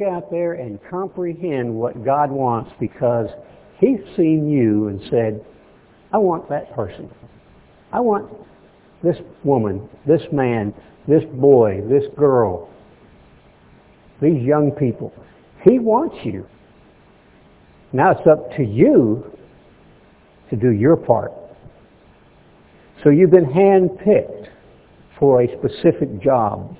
out 0.00 0.30
there 0.30 0.54
and 0.54 0.78
comprehend 0.90 1.74
what 1.74 2.04
God 2.04 2.30
wants 2.30 2.70
because 2.80 3.28
He's 3.78 4.00
seen 4.16 4.48
you 4.50 4.88
and 4.88 5.00
said, 5.10 5.44
I 6.12 6.18
want 6.18 6.48
that 6.48 6.74
person. 6.74 7.10
I 7.92 8.00
want 8.00 8.30
this 9.02 9.16
woman, 9.44 9.88
this 10.06 10.22
man, 10.32 10.74
this 11.06 11.22
boy, 11.34 11.82
this 11.88 12.04
girl, 12.16 12.68
these 14.20 14.42
young 14.42 14.72
people. 14.72 15.12
He 15.62 15.78
wants 15.78 16.16
you. 16.24 16.46
Now 17.92 18.10
it's 18.10 18.26
up 18.26 18.54
to 18.56 18.62
you 18.64 19.24
to 20.50 20.56
do 20.56 20.70
your 20.70 20.96
part. 20.96 21.32
So 23.02 23.10
you've 23.10 23.30
been 23.30 23.46
handpicked 23.46 24.48
for 25.18 25.42
a 25.42 25.48
specific 25.58 26.20
job. 26.20 26.76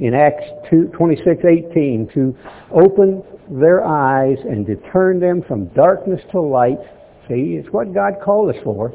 In 0.00 0.12
Acts 0.12 0.44
2, 0.70 0.90
26, 0.96 1.44
18, 1.44 2.10
to 2.14 2.36
open 2.72 3.22
their 3.50 3.84
eyes 3.84 4.38
and 4.42 4.66
to 4.66 4.76
turn 4.92 5.20
them 5.20 5.42
from 5.46 5.66
darkness 5.68 6.20
to 6.32 6.40
light. 6.40 6.78
See, 7.28 7.58
it's 7.60 7.68
what 7.72 7.94
God 7.94 8.14
called 8.22 8.54
us 8.54 8.60
for. 8.64 8.92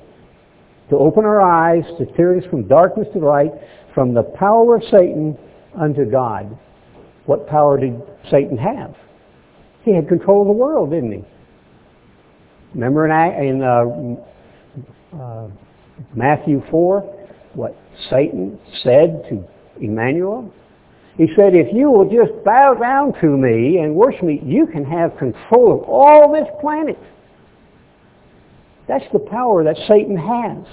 To 0.90 0.98
open 0.98 1.24
our 1.24 1.42
eyes, 1.42 1.84
to 2.00 2.06
turn 2.18 2.40
us 2.42 2.50
from 2.50 2.68
darkness 2.68 3.08
to 3.14 3.20
light, 3.20 3.52
from 3.94 4.14
the 4.14 4.24
power 4.24 4.76
of 4.76 4.84
Satan 4.84 5.38
unto 5.80 6.10
God. 6.10 6.58
What 7.26 7.48
power 7.48 7.80
did 7.80 8.02
Satan 8.30 8.58
have? 8.58 8.96
He 9.84 9.94
had 9.96 10.08
control 10.08 10.42
of 10.42 10.48
the 10.48 10.54
world, 10.54 10.92
didn't 10.92 11.12
he? 11.12 11.24
Remember 12.74 13.06
in, 13.06 13.46
in 13.46 13.64
uh, 13.64 15.18
uh, 15.22 15.48
Matthew 16.16 16.62
4, 16.70 17.02
what 17.54 17.76
Satan 18.10 18.60
said 18.84 19.24
to 19.30 19.48
Emmanuel? 19.80 20.54
He 21.18 21.28
said, 21.36 21.54
if 21.54 21.74
you 21.74 21.92
will 21.92 22.10
just 22.10 22.44
bow 22.46 22.76
down 22.76 23.14
to 23.20 23.28
me 23.28 23.80
and 23.80 23.94
worship 23.94 24.24
me, 24.24 24.42
you 24.44 24.66
can 24.68 24.86
have 24.86 25.18
control 25.18 25.74
of 25.74 25.90
all 25.90 26.32
this 26.32 26.48
planet. 26.62 26.98
That's 28.88 29.06
the 29.12 29.20
power 29.20 29.64
that 29.64 29.76
Satan 29.88 30.18
has. 30.18 30.66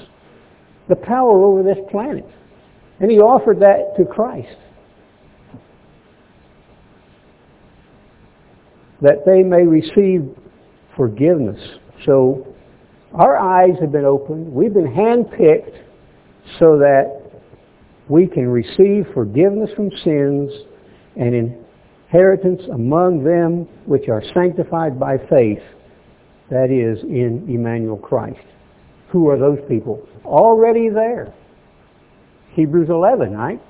The 0.89 0.97
power 0.97 1.43
over 1.43 1.63
this 1.63 1.79
planet. 1.91 2.25
And 3.01 3.11
he 3.11 3.19
offered 3.19 3.61
that 3.61 3.97
to 3.99 4.05
Christ. 4.05 4.57
That 9.03 9.27
they 9.27 9.43
may 9.43 9.65
receive 9.65 10.35
forgiveness. 10.97 11.61
So 12.07 12.47
our 13.13 13.37
eyes 13.37 13.75
have 13.81 13.93
been 13.93 14.05
opened. 14.05 14.53
We've 14.53 14.73
been 14.73 14.87
handpicked 14.87 15.77
so 16.59 16.79
that 16.79 17.26
we 18.09 18.27
can 18.27 18.49
receive 18.49 19.07
forgiveness 19.15 19.71
from 19.75 19.91
sins 20.05 20.53
and 21.17 21.35
inheritance 21.35 22.63
among 22.73 23.25
them 23.25 23.67
which 23.87 24.09
are 24.09 24.23
sanctified 24.33 24.99
by 24.99 25.17
faith, 25.29 25.63
that 26.51 26.71
is, 26.71 27.03
in 27.03 27.45
Emmanuel 27.49 27.97
Christ. 27.97 28.45
Who 29.11 29.29
are 29.29 29.39
those 29.39 29.59
people? 29.69 30.07
Already 30.25 30.89
there. 30.89 31.33
Hebrews 32.53 32.89
11, 32.91 33.33
right? 33.37 33.61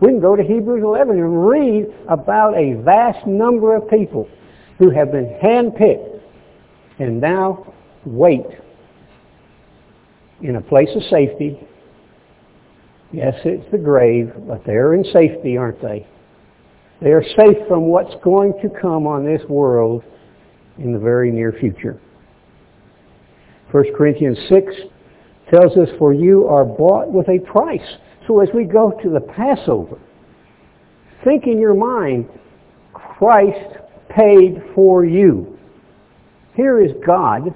We 0.00 0.08
can 0.08 0.20
go 0.20 0.34
to 0.34 0.42
Hebrews 0.42 0.82
11 0.82 1.16
and 1.16 1.48
read 1.48 1.86
about 2.08 2.56
a 2.56 2.74
vast 2.82 3.26
number 3.26 3.76
of 3.76 3.88
people 3.88 4.28
who 4.78 4.90
have 4.90 5.12
been 5.12 5.38
handpicked 5.42 6.20
and 6.98 7.20
now 7.20 7.72
wait 8.04 8.44
in 10.42 10.56
a 10.56 10.60
place 10.60 10.88
of 10.94 11.02
safety 11.04 11.58
Yes, 13.14 13.34
it's 13.44 13.70
the 13.70 13.78
grave, 13.78 14.32
but 14.48 14.64
they're 14.66 14.94
in 14.94 15.04
safety, 15.12 15.56
aren't 15.56 15.80
they? 15.80 16.04
They 17.00 17.10
are 17.10 17.22
safe 17.22 17.68
from 17.68 17.82
what's 17.82 18.12
going 18.24 18.54
to 18.60 18.68
come 18.80 19.06
on 19.06 19.24
this 19.24 19.40
world 19.48 20.02
in 20.78 20.92
the 20.92 20.98
very 20.98 21.30
near 21.30 21.52
future. 21.52 22.00
1 23.70 23.84
Corinthians 23.96 24.36
6 24.48 24.66
tells 25.48 25.76
us, 25.76 25.88
For 25.96 26.12
you 26.12 26.48
are 26.48 26.64
bought 26.64 27.12
with 27.12 27.28
a 27.28 27.38
price. 27.38 27.98
So 28.26 28.40
as 28.40 28.48
we 28.52 28.64
go 28.64 28.90
to 29.04 29.10
the 29.10 29.20
Passover, 29.20 30.00
think 31.22 31.44
in 31.46 31.60
your 31.60 31.74
mind, 31.74 32.28
Christ 32.92 33.78
paid 34.08 34.60
for 34.74 35.04
you. 35.04 35.56
Here 36.56 36.84
is 36.84 36.90
God 37.06 37.54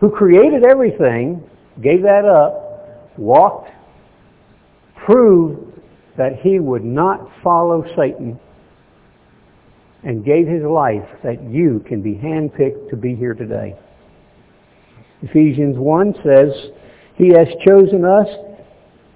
who 0.00 0.10
created 0.10 0.64
everything, 0.64 1.48
gave 1.80 2.02
that 2.02 2.24
up, 2.24 3.16
walked 3.16 3.70
proved 5.04 5.80
that 6.16 6.40
he 6.40 6.58
would 6.60 6.84
not 6.84 7.28
follow 7.42 7.84
Satan 7.96 8.38
and 10.02 10.24
gave 10.24 10.46
his 10.46 10.62
life 10.62 11.08
that 11.22 11.42
you 11.42 11.84
can 11.88 12.02
be 12.02 12.14
handpicked 12.14 12.90
to 12.90 12.96
be 12.96 13.14
here 13.14 13.34
today. 13.34 13.74
Ephesians 15.22 15.76
1 15.78 16.14
says, 16.22 16.70
He 17.16 17.28
has 17.28 17.48
chosen 17.66 18.04
us 18.04 18.28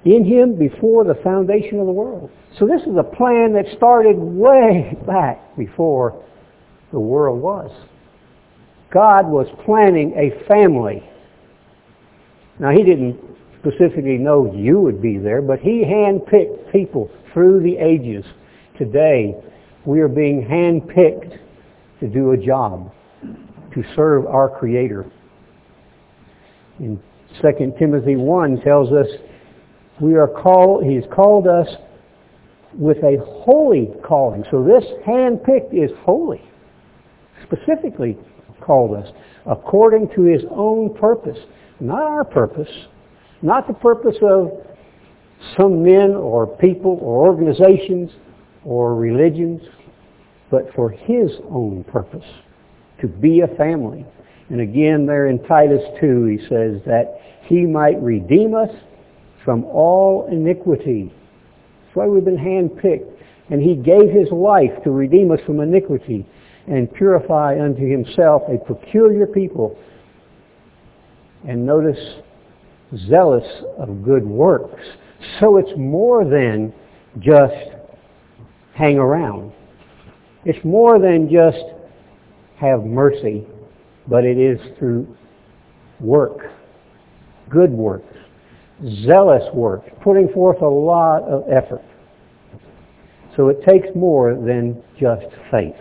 in 0.04 0.24
Him 0.24 0.58
before 0.58 1.04
the 1.04 1.20
foundation 1.22 1.78
of 1.80 1.86
the 1.86 1.92
world. 1.92 2.30
So 2.58 2.66
this 2.66 2.82
is 2.82 2.96
a 2.98 3.02
plan 3.02 3.52
that 3.52 3.66
started 3.76 4.16
way 4.16 4.96
back 5.06 5.56
before 5.56 6.24
the 6.92 7.00
world 7.00 7.42
was. 7.42 7.70
God 8.90 9.26
was 9.26 9.46
planning 9.66 10.14
a 10.16 10.46
family. 10.46 11.02
Now 12.58 12.70
He 12.70 12.82
didn't 12.82 13.20
specifically 13.60 14.18
know 14.18 14.52
you 14.54 14.80
would 14.80 15.02
be 15.02 15.18
there, 15.18 15.42
but 15.42 15.58
he 15.60 15.84
handpicked 15.84 16.72
people 16.72 17.10
through 17.32 17.62
the 17.62 17.76
ages. 17.76 18.24
Today, 18.76 19.34
we 19.84 20.00
are 20.00 20.08
being 20.08 20.42
handpicked 20.42 21.38
to 22.00 22.08
do 22.08 22.32
a 22.32 22.36
job, 22.36 22.92
to 23.74 23.82
serve 23.96 24.26
our 24.26 24.48
Creator. 24.48 25.10
In 26.78 27.00
2 27.40 27.74
Timothy 27.78 28.16
1 28.16 28.60
tells 28.60 28.92
us 28.92 29.06
we 30.00 30.14
are 30.14 30.28
called, 30.28 30.84
He's 30.84 31.04
called 31.12 31.46
us 31.48 31.66
with 32.74 32.98
a 32.98 33.16
holy 33.44 33.88
calling. 34.04 34.44
So 34.50 34.62
this 34.62 34.84
handpicked 35.06 35.74
is 35.74 35.90
holy. 36.04 36.40
Specifically 37.44 38.16
called 38.60 38.96
us 38.96 39.08
according 39.46 40.10
to 40.14 40.22
His 40.22 40.42
own 40.50 40.94
purpose. 40.94 41.38
Not 41.80 42.02
our 42.02 42.24
purpose, 42.24 42.68
not 43.42 43.66
the 43.66 43.74
purpose 43.74 44.16
of 44.22 44.52
some 45.56 45.82
men 45.82 46.10
or 46.10 46.46
people 46.46 46.98
or 47.00 47.26
organizations 47.26 48.10
or 48.64 48.96
religions, 48.96 49.62
but 50.50 50.72
for 50.74 50.90
His 50.90 51.30
own 51.50 51.84
purpose, 51.84 52.24
to 53.00 53.06
be 53.06 53.40
a 53.40 53.56
family. 53.56 54.04
And 54.50 54.60
again 54.60 55.06
there 55.06 55.28
in 55.28 55.42
Titus 55.44 55.82
2 56.00 56.24
he 56.26 56.38
says 56.48 56.80
that 56.86 57.20
He 57.44 57.66
might 57.66 58.00
redeem 58.02 58.54
us 58.54 58.70
from 59.44 59.64
all 59.64 60.28
iniquity. 60.30 61.12
That's 61.84 61.96
why 61.96 62.06
we've 62.06 62.24
been 62.24 62.36
handpicked. 62.36 63.12
And 63.50 63.62
He 63.62 63.76
gave 63.76 64.10
His 64.10 64.30
life 64.32 64.82
to 64.84 64.90
redeem 64.90 65.30
us 65.30 65.40
from 65.46 65.60
iniquity 65.60 66.26
and 66.66 66.92
purify 66.92 67.58
unto 67.60 67.88
Himself 67.88 68.42
a 68.48 68.58
peculiar 68.58 69.26
people. 69.26 69.78
And 71.46 71.64
notice 71.64 71.98
zealous 73.08 73.46
of 73.78 74.02
good 74.02 74.24
works. 74.24 74.82
So 75.40 75.56
it's 75.56 75.76
more 75.76 76.24
than 76.24 76.72
just 77.18 77.54
hang 78.74 78.98
around. 78.98 79.52
It's 80.44 80.64
more 80.64 80.98
than 80.98 81.28
just 81.30 81.58
have 82.56 82.84
mercy, 82.84 83.46
but 84.06 84.24
it 84.24 84.38
is 84.38 84.58
through 84.78 85.16
work, 86.00 86.50
good 87.50 87.70
works, 87.70 88.14
zealous 89.04 89.42
work, 89.52 89.82
putting 90.00 90.28
forth 90.32 90.62
a 90.62 90.68
lot 90.68 91.22
of 91.24 91.44
effort. 91.50 91.82
So 93.36 93.48
it 93.48 93.62
takes 93.64 93.88
more 93.94 94.34
than 94.34 94.82
just 94.98 95.26
faith. 95.50 95.76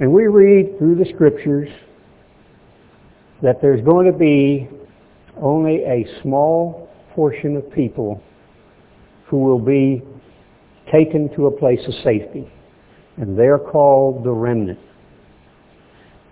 And 0.00 0.12
we 0.12 0.26
read 0.26 0.78
through 0.78 0.96
the 0.96 1.06
scriptures 1.14 1.68
that 3.42 3.60
there's 3.60 3.84
going 3.84 4.10
to 4.10 4.16
be 4.16 4.68
only 5.40 5.84
a 5.84 6.06
small 6.22 6.88
portion 7.14 7.56
of 7.56 7.70
people 7.72 8.22
who 9.26 9.38
will 9.38 9.58
be 9.58 10.02
taken 10.92 11.34
to 11.34 11.46
a 11.46 11.50
place 11.50 11.80
of 11.86 11.94
safety. 12.02 12.50
And 13.16 13.38
they're 13.38 13.58
called 13.58 14.24
the 14.24 14.32
remnant. 14.32 14.78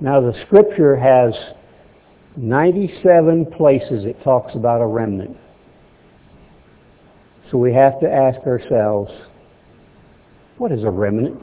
Now 0.00 0.20
the 0.20 0.34
scripture 0.46 0.96
has 0.96 1.32
97 2.36 3.46
places 3.56 4.04
it 4.04 4.22
talks 4.24 4.54
about 4.54 4.80
a 4.80 4.86
remnant. 4.86 5.36
So 7.50 7.58
we 7.58 7.72
have 7.74 8.00
to 8.00 8.10
ask 8.10 8.38
ourselves, 8.46 9.12
what 10.56 10.72
is 10.72 10.82
a 10.84 10.90
remnant? 10.90 11.40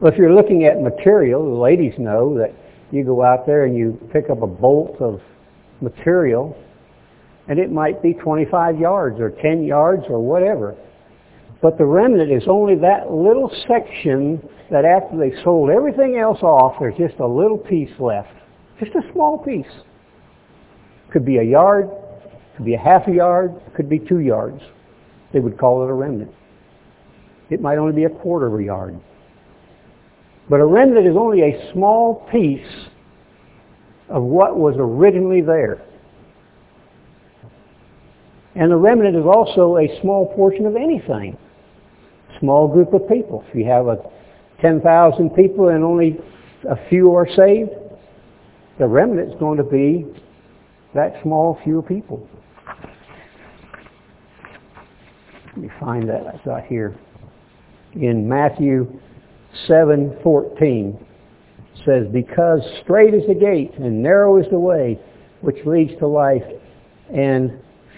Well, 0.00 0.12
if 0.12 0.18
you're 0.18 0.32
looking 0.32 0.64
at 0.64 0.80
material, 0.80 1.44
the 1.44 1.60
ladies 1.60 1.94
know 1.98 2.38
that 2.38 2.54
you 2.90 3.04
go 3.04 3.22
out 3.22 3.46
there 3.46 3.64
and 3.64 3.76
you 3.76 3.98
pick 4.12 4.30
up 4.30 4.42
a 4.42 4.46
bolt 4.46 5.00
of 5.00 5.20
material 5.80 6.56
and 7.48 7.58
it 7.58 7.72
might 7.72 8.02
be 8.02 8.14
25 8.14 8.78
yards 8.78 9.18
or 9.18 9.30
10 9.30 9.64
yards 9.64 10.04
or 10.08 10.20
whatever. 10.20 10.76
But 11.60 11.78
the 11.78 11.84
remnant 11.84 12.30
is 12.30 12.44
only 12.48 12.76
that 12.76 13.10
little 13.10 13.50
section 13.68 14.40
that 14.70 14.84
after 14.84 15.18
they 15.18 15.32
sold 15.42 15.68
everything 15.68 16.16
else 16.16 16.42
off, 16.42 16.76
there's 16.78 16.96
just 16.96 17.18
a 17.18 17.26
little 17.26 17.58
piece 17.58 17.90
left. 17.98 18.32
Just 18.78 18.92
a 18.92 19.12
small 19.12 19.38
piece. 19.38 19.66
Could 21.12 21.26
be 21.26 21.38
a 21.38 21.42
yard, 21.42 21.90
could 22.56 22.64
be 22.64 22.74
a 22.74 22.78
half 22.78 23.08
a 23.08 23.12
yard, 23.12 23.60
could 23.76 23.88
be 23.88 23.98
two 23.98 24.20
yards. 24.20 24.62
They 25.32 25.40
would 25.40 25.58
call 25.58 25.82
it 25.82 25.90
a 25.90 25.92
remnant. 25.92 26.32
It 27.50 27.60
might 27.60 27.78
only 27.78 27.92
be 27.92 28.04
a 28.04 28.10
quarter 28.10 28.46
of 28.46 28.54
a 28.54 28.62
yard. 28.62 28.98
But 30.50 30.58
a 30.58 30.66
remnant 30.66 31.06
is 31.06 31.14
only 31.16 31.42
a 31.42 31.72
small 31.72 32.26
piece 32.32 32.66
of 34.08 34.24
what 34.24 34.58
was 34.58 34.74
originally 34.76 35.42
there. 35.42 35.80
And 38.56 38.72
the 38.72 38.76
remnant 38.76 39.14
is 39.14 39.24
also 39.24 39.76
a 39.76 40.00
small 40.00 40.34
portion 40.34 40.66
of 40.66 40.74
anything. 40.74 41.38
Small 42.40 42.66
group 42.66 42.92
of 42.92 43.08
people. 43.08 43.44
If 43.48 43.54
you 43.54 43.64
have 43.66 43.86
a 43.86 43.98
10,000 44.60 45.30
people 45.30 45.68
and 45.68 45.84
only 45.84 46.18
a 46.68 46.76
few 46.88 47.14
are 47.14 47.28
saved, 47.36 47.70
the 48.80 48.88
remnant 48.88 49.32
is 49.32 49.38
going 49.38 49.58
to 49.58 49.64
be 49.64 50.04
that 50.96 51.14
small 51.22 51.60
few 51.62 51.82
people. 51.82 52.26
Let 55.46 55.56
me 55.58 55.70
find 55.78 56.08
that 56.08 56.26
I 56.26 56.40
got 56.44 56.64
here. 56.64 56.98
In 57.94 58.28
Matthew 58.28 59.00
7:14 59.66 60.98
says, 61.84 62.06
"Because 62.08 62.64
straight 62.82 63.14
is 63.14 63.26
the 63.26 63.34
gate 63.34 63.72
and 63.78 64.02
narrow 64.02 64.36
is 64.36 64.48
the 64.48 64.58
way 64.58 64.98
which 65.40 65.64
leads 65.64 65.94
to 65.96 66.06
life, 66.06 66.44
and 67.12 67.52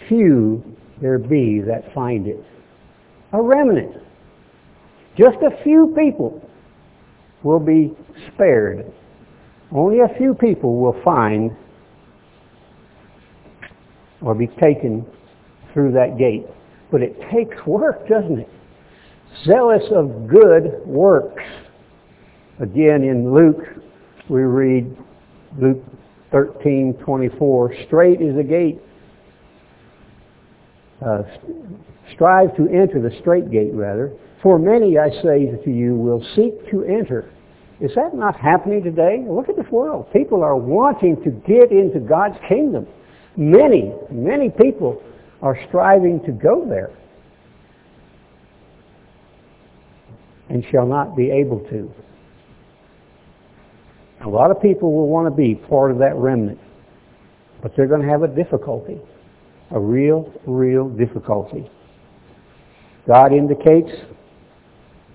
few 0.08 0.62
there 1.00 1.18
be 1.18 1.60
that 1.60 1.92
find 1.92 2.26
it." 2.26 2.42
A 3.32 3.40
remnant. 3.40 3.96
Just 5.16 5.42
a 5.42 5.50
few 5.62 5.88
people 5.96 6.40
will 7.42 7.60
be 7.60 7.94
spared. 8.28 8.86
Only 9.72 10.00
a 10.00 10.08
few 10.08 10.34
people 10.34 10.76
will 10.76 10.96
find 11.04 11.50
or 14.22 14.34
be 14.34 14.46
taken 14.46 15.04
through 15.72 15.92
that 15.92 16.16
gate. 16.16 16.46
But 16.90 17.02
it 17.02 17.20
takes 17.30 17.66
work, 17.66 18.06
doesn't 18.06 18.40
it? 18.40 18.48
Zealous 19.44 19.82
of 19.90 20.28
good 20.28 20.86
works. 20.86 21.42
Again, 22.60 23.02
in 23.02 23.32
Luke, 23.32 23.64
we 24.28 24.42
read 24.42 24.96
Luke 25.58 25.82
13:24. 26.32 27.74
Straight 27.86 28.20
is 28.20 28.36
the 28.36 28.44
gate. 28.44 28.80
Uh, 31.04 31.22
strive 32.14 32.54
to 32.56 32.68
enter 32.68 33.00
the 33.00 33.10
straight 33.20 33.50
gate, 33.50 33.74
rather. 33.74 34.12
For 34.42 34.58
many, 34.58 34.98
I 34.98 35.10
say 35.22 35.46
to 35.64 35.70
you, 35.70 35.96
will 35.96 36.22
seek 36.36 36.70
to 36.70 36.84
enter. 36.84 37.24
Is 37.80 37.92
that 37.96 38.14
not 38.14 38.36
happening 38.36 38.84
today? 38.84 39.24
Look 39.28 39.48
at 39.48 39.56
this 39.56 39.70
world. 39.72 40.06
People 40.12 40.44
are 40.44 40.56
wanting 40.56 41.20
to 41.24 41.30
get 41.30 41.72
into 41.72 41.98
God's 41.98 42.38
kingdom. 42.48 42.86
Many, 43.36 43.92
many 44.10 44.50
people 44.50 45.02
are 45.40 45.58
striving 45.68 46.20
to 46.26 46.32
go 46.32 46.64
there 46.64 46.90
and 50.52 50.64
shall 50.70 50.86
not 50.86 51.16
be 51.16 51.30
able 51.30 51.58
to. 51.70 51.92
A 54.24 54.28
lot 54.28 54.52
of 54.52 54.62
people 54.62 54.92
will 54.92 55.08
want 55.08 55.26
to 55.26 55.36
be 55.36 55.56
part 55.56 55.90
of 55.90 55.98
that 55.98 56.14
remnant, 56.14 56.60
but 57.60 57.72
they're 57.74 57.88
going 57.88 58.02
to 58.02 58.08
have 58.08 58.22
a 58.22 58.28
difficulty, 58.28 59.00
a 59.72 59.80
real, 59.80 60.32
real 60.46 60.88
difficulty. 60.88 61.68
God 63.08 63.32
indicates 63.32 63.90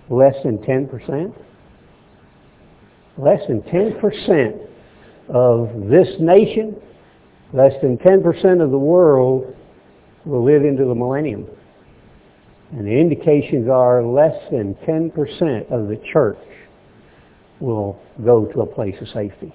less 0.10 0.36
than 0.44 0.58
10%. 0.58 1.34
Less 3.18 3.40
than 3.48 3.62
10% 3.62 4.68
of 5.30 5.90
this 5.90 6.08
nation 6.20 6.76
Less 7.54 7.74
than 7.82 7.98
10% 7.98 8.62
of 8.62 8.72
the 8.72 8.78
world 8.78 9.56
will 10.26 10.44
live 10.44 10.66
into 10.66 10.86
the 10.86 10.96
millennium. 10.96 11.48
And 12.72 12.86
the 12.86 12.92
indications 12.92 13.70
are 13.70 14.04
less 14.04 14.36
than 14.52 14.76
10% 14.88 15.72
of 15.72 15.88
the 15.88 16.02
church 16.12 16.38
will 17.60 18.00
go 18.24 18.46
to 18.46 18.62
a 18.62 18.66
place 18.66 18.96
of 19.02 19.08
safety. 19.10 19.54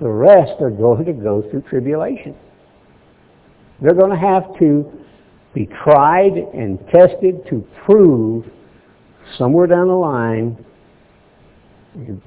The 0.00 0.08
rest 0.08 0.60
are 0.60 0.70
going 0.70 1.04
to 1.04 1.12
go 1.12 1.42
through 1.50 1.62
tribulation. 1.62 2.34
They're 3.80 3.94
going 3.94 4.10
to 4.10 4.16
have 4.16 4.58
to 4.58 4.90
be 5.54 5.68
tried 5.84 6.32
and 6.32 6.78
tested 6.88 7.46
to 7.50 7.64
prove 7.84 8.44
somewhere 9.38 9.66
down 9.66 9.88
the 9.88 9.94
line 9.94 10.64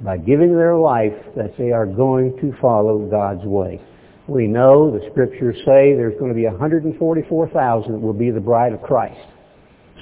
by 0.01 0.17
giving 0.17 0.55
their 0.55 0.75
life 0.75 1.13
that 1.35 1.57
they 1.57 1.71
are 1.71 1.85
going 1.85 2.37
to 2.37 2.53
follow 2.61 2.99
God's 3.09 3.45
way. 3.45 3.81
We 4.27 4.47
know 4.47 4.91
the 4.91 5.05
scriptures 5.11 5.57
say 5.65 5.95
there's 5.95 6.17
going 6.17 6.31
to 6.31 6.35
be 6.35 6.45
144,000 6.45 7.91
that 7.91 7.99
will 7.99 8.13
be 8.13 8.31
the 8.31 8.39
bride 8.39 8.73
of 8.73 8.81
Christ. 8.81 9.32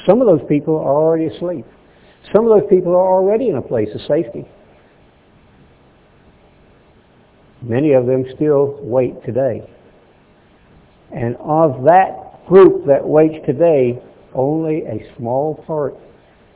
Some 0.06 0.22
of 0.22 0.28
those 0.28 0.48
people 0.48 0.76
are 0.78 0.96
already 0.96 1.26
asleep. 1.26 1.66
Some 2.34 2.46
of 2.46 2.60
those 2.60 2.70
people 2.70 2.94
are 2.94 3.14
already 3.14 3.50
in 3.50 3.56
a 3.56 3.62
place 3.62 3.90
of 3.94 4.02
safety. 4.02 4.48
Many 7.62 7.94
of 7.94 8.06
them 8.08 8.26
still 8.36 8.80
wait 8.82 9.24
today. 9.24 9.68
And 11.14 11.36
of 11.38 11.84
that 11.84 12.48
group 12.48 12.86
that 12.88 13.06
waits 13.08 13.46
today, 13.46 14.02
only 14.34 14.84
a 14.86 15.16
small 15.18 15.64
part 15.68 15.96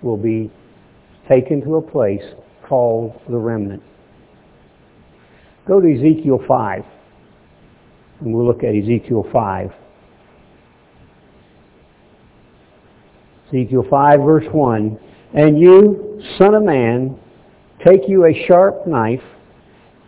will 0.01 0.17
be 0.17 0.51
taken 1.29 1.61
to 1.61 1.75
a 1.75 1.81
place 1.81 2.23
called 2.67 3.19
the 3.29 3.37
remnant. 3.37 3.83
Go 5.67 5.81
to 5.81 5.87
Ezekiel 5.87 6.39
5. 6.47 6.83
And 8.21 8.33
we'll 8.33 8.45
look 8.45 8.63
at 8.63 8.75
Ezekiel 8.75 9.27
5. 9.31 9.71
Ezekiel 13.47 13.85
5 13.89 14.19
verse 14.21 14.45
1. 14.51 14.99
And 15.33 15.59
you, 15.59 16.21
son 16.37 16.55
of 16.55 16.63
man, 16.63 17.19
take 17.85 18.07
you 18.07 18.25
a 18.25 18.45
sharp 18.47 18.87
knife, 18.87 19.21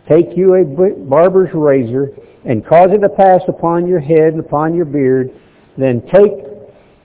take 0.08 0.36
you 0.36 0.54
a 0.54 0.64
barber's 0.64 1.50
razor, 1.52 2.10
and 2.44 2.66
cause 2.66 2.88
it 2.92 3.00
to 3.00 3.08
pass 3.08 3.42
upon 3.48 3.86
your 3.86 4.00
head 4.00 4.32
and 4.32 4.40
upon 4.40 4.74
your 4.74 4.84
beard. 4.84 5.30
Then 5.76 6.00
take 6.02 6.32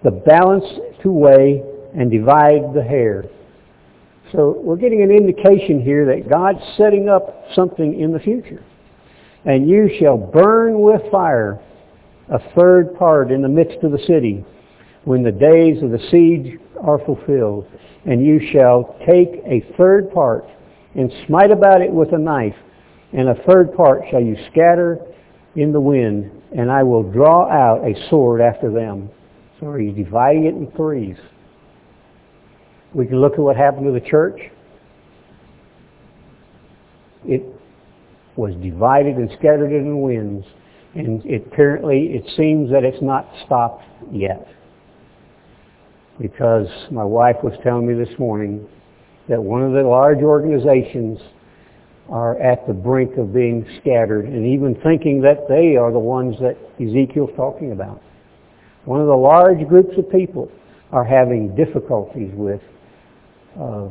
the 0.04 0.12
balance 0.12 0.66
to 1.02 1.12
weigh 1.12 1.64
and 1.96 2.10
divide 2.10 2.74
the 2.74 2.84
hair. 2.84 3.26
So 4.32 4.60
we're 4.64 4.78
getting 4.78 5.04
an 5.04 5.12
indication 5.12 5.82
here 5.82 6.06
that 6.08 6.30
God's 6.30 6.64
setting 6.78 7.08
up 7.08 7.46
something 7.54 8.00
in 8.00 8.12
the 8.12 8.20
future. 8.20 8.64
And 9.46 9.70
you 9.70 9.90
shall 10.00 10.18
burn 10.18 10.80
with 10.80 11.02
fire 11.12 11.60
a 12.30 12.40
third 12.56 12.96
part 12.96 13.32
in 13.32 13.42
the 13.42 13.50
midst 13.50 13.84
of 13.84 13.92
the 13.92 14.00
city 14.08 14.44
when 15.06 15.24
the 15.24 15.32
days 15.32 15.82
of 15.84 15.92
the 15.92 16.00
siege 16.12 16.60
are 16.82 17.00
fulfilled. 17.06 17.68
And 18.06 18.26
you 18.26 18.40
shall 18.52 18.96
take 19.08 19.42
a 19.46 19.66
third 19.78 20.12
part 20.12 20.46
and 20.96 21.12
smite 21.28 21.52
about 21.52 21.82
it 21.82 21.92
with 21.92 22.14
a 22.14 22.18
knife, 22.18 22.56
and 23.14 23.30
a 23.30 23.36
third 23.48 23.74
part 23.76 24.04
shall 24.12 24.22
you 24.22 24.36
scatter 24.52 25.00
in 25.56 25.72
the 25.72 25.80
wind, 25.80 26.32
and 26.56 26.72
I 26.72 26.84
will 26.84 27.04
draw 27.04 27.50
out 27.50 27.84
a 27.84 27.94
sword 28.10 28.42
after 28.42 28.72
them. 28.72 29.10
So 29.60 29.74
he's 29.76 29.96
dividing 29.96 30.46
it 30.46 30.56
in 30.56 30.72
threes. 30.76 31.18
We 32.94 33.08
can 33.08 33.22
look 33.22 33.34
at 33.34 33.40
what 33.40 33.56
happened 33.56 33.86
to 33.86 33.92
the 33.92 34.08
church. 34.08 34.40
It 37.26 37.44
was 38.36 38.54
divided 38.56 39.16
and 39.16 39.30
scattered 39.40 39.72
in 39.72 39.90
the 39.90 39.96
winds. 39.96 40.46
And 40.96 41.26
it 41.26 41.48
apparently, 41.48 42.14
it 42.14 42.26
seems 42.38 42.70
that 42.72 42.84
it's 42.84 43.02
not 43.02 43.28
stopped 43.46 43.84
yet. 44.12 44.48
Because 46.20 46.68
my 46.92 47.04
wife 47.04 47.38
was 47.44 47.54
telling 47.64 47.88
me 47.88 47.94
this 47.94 48.18
morning 48.20 48.68
that 49.30 49.42
one 49.42 49.64
of 49.64 49.74
the 49.74 49.82
large 49.82 50.20
organizations 50.20 51.20
are 52.10 52.40
at 52.40 52.68
the 52.68 52.74
brink 52.74 53.18
of 53.18 53.34
being 53.34 53.66
scattered 53.80 54.26
and 54.26 54.46
even 54.46 54.76
thinking 54.84 55.22
that 55.22 55.48
they 55.48 55.76
are 55.78 55.92
the 55.92 56.00
ones 56.00 56.36
that 56.40 56.58
Ezekiel's 56.82 57.32
talking 57.36 57.72
about. 57.72 58.02
One 58.86 59.00
of 59.00 59.08
the 59.08 59.16
large 59.16 59.66
groups 59.68 59.98
of 59.98 60.12
people 60.12 60.52
are 60.92 61.06
having 61.06 61.56
difficulties 61.56 62.32
with 62.36 62.62
uh, 63.60 63.88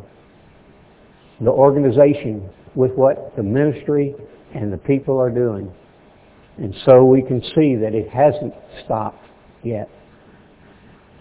the 1.40 1.50
organization, 1.50 2.48
with 2.74 2.92
what 2.92 3.34
the 3.36 3.42
ministry 3.42 4.14
and 4.54 4.72
the 4.72 4.76
people 4.76 5.18
are 5.18 5.30
doing. 5.30 5.72
And 6.58 6.74
so 6.84 7.04
we 7.04 7.22
can 7.22 7.40
see 7.54 7.74
that 7.76 7.94
it 7.94 8.08
hasn't 8.10 8.52
stopped 8.84 9.24
yet. 9.64 9.88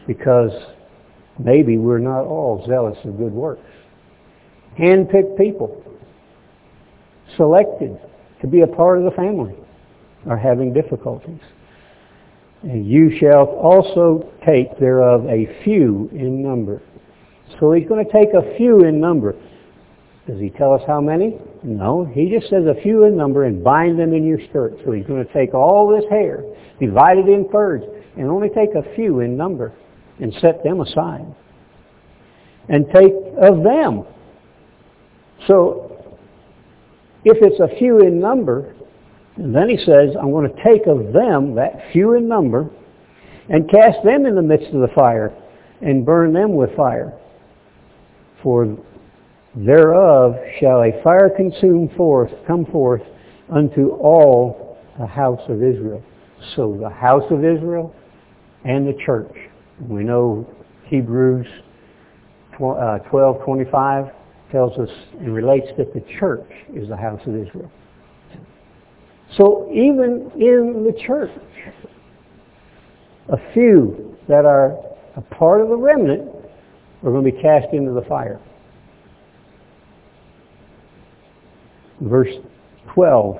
Because 0.06 0.52
maybe 1.40 1.78
we're 1.78 2.00
not 2.00 2.24
all 2.24 2.66
zealous 2.68 2.98
of 3.06 3.18
good 3.18 3.34
works. 3.34 3.62
Hand-picked 4.78 5.38
people, 5.38 5.84
selected 7.36 8.00
to 8.42 8.48
be 8.48 8.62
a 8.62 8.68
part 8.68 8.98
of 8.98 9.04
the 9.04 9.12
family, 9.12 9.56
are 10.30 10.38
having 10.38 10.74
difficulties. 10.74 11.42
And 12.64 12.86
you 12.86 13.18
shall 13.20 13.46
also 13.46 14.32
take 14.46 14.78
thereof 14.80 15.26
a 15.26 15.64
few 15.64 16.10
in 16.14 16.44
number. 16.44 16.82
So 17.60 17.74
he's 17.74 17.88
going 17.88 18.06
to 18.06 18.12
take 18.12 18.34
a 18.34 18.56
few 18.56 18.82
in 18.86 19.00
number. 19.00 19.36
Does 20.28 20.40
he 20.40 20.52
tell 20.52 20.74
us 20.74 20.82
how 20.86 21.02
many? 21.02 21.40
No. 21.64 22.06
He 22.06 22.30
just 22.30 22.50
says 22.50 22.66
a 22.66 22.80
few 22.82 23.06
in 23.06 23.18
number 23.18 23.46
and 23.46 23.64
bind 23.64 24.00
them 24.00 24.14
in 24.14 24.26
your 24.26 24.40
skirt. 24.50 24.76
So 24.86 24.92
he's 24.92 25.06
going 25.06 25.26
to 25.26 25.34
take 25.34 25.54
all 25.54 25.88
this 25.88 26.08
hair, 26.10 26.44
divide 26.80 27.18
it 27.18 27.28
in 27.28 27.50
thirds, 27.50 27.84
and 28.16 28.28
only 28.28 28.50
take 28.50 28.76
a 28.76 28.96
few 28.96 29.22
in 29.22 29.36
number 29.36 29.74
and 30.22 30.34
set 30.42 30.64
them 30.64 30.82
aside. 30.82 31.26
And 32.70 32.86
take 32.94 33.14
of 33.42 33.64
them. 33.64 34.06
So 35.48 36.16
if 37.26 37.38
it's 37.42 37.60
a 37.60 37.78
few 37.78 38.00
in 38.00 38.20
number, 38.20 38.76
and 39.38 39.56
then 39.56 39.70
he 39.70 39.78
says, 39.78 40.16
I'm 40.20 40.32
going 40.32 40.50
to 40.50 40.64
take 40.64 40.88
of 40.88 41.14
them, 41.14 41.56
that 41.56 41.92
few 41.92 42.14
in 42.14 42.28
number, 42.28 42.70
and 43.50 43.70
cast 43.70 43.98
them 44.06 44.26
in 44.26 44.36
the 44.36 44.42
midst 44.42 44.68
of 44.68 44.82
the 44.82 44.90
fire 44.96 45.34
and 45.82 46.06
burn 46.06 46.34
them 46.34 46.56
with 46.56 46.76
fire. 46.76 47.14
For 48.44 48.78
thereof 49.56 50.36
shall 50.60 50.84
a 50.84 51.04
fire 51.04 51.30
consume 51.30 51.90
forth, 51.98 52.32
come 52.48 52.66
forth 52.66 53.02
unto 53.50 53.90
all 53.90 54.78
the 55.00 55.08
house 55.08 55.42
of 55.50 55.64
Israel. 55.64 56.04
So 56.56 56.78
the 56.80 56.90
house 56.90 57.30
of 57.32 57.44
Israel 57.44 57.94
and 58.64 58.88
the 58.88 58.98
church. 59.06 59.36
We 59.80 60.04
know 60.04 60.48
Hebrews 60.86 61.48
12:25 62.58 63.74
uh, 63.74 64.12
tells 64.52 64.78
us 64.78 64.90
and 65.20 65.34
relates 65.34 65.68
that 65.78 65.94
the 65.94 66.02
church 66.20 66.50
is 66.74 66.90
the 66.90 66.98
house 66.98 67.22
of 67.26 67.36
Israel. 67.36 67.72
So 69.38 69.70
even 69.72 70.30
in 70.36 70.84
the 70.84 70.94
church, 71.06 71.32
a 73.30 73.38
few 73.54 74.18
that 74.28 74.46
are 74.46 74.78
a 75.16 75.22
part 75.22 75.62
of 75.62 75.70
the 75.70 75.78
remnant 75.78 76.30
are 77.04 77.12
going 77.12 77.26
to 77.26 77.32
be 77.32 77.42
cast 77.42 77.74
into 77.74 77.92
the 77.92 78.04
fire. 78.08 78.40
Verse 82.02 82.34
12. 82.94 83.38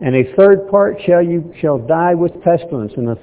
And 0.00 0.16
a 0.16 0.34
third 0.34 0.68
part 0.70 0.96
shall 1.06 1.22
you 1.22 1.52
shall 1.60 1.78
die 1.78 2.14
with 2.14 2.32
pestilence 2.42 2.92
and, 2.96 3.10
a, 3.10 3.16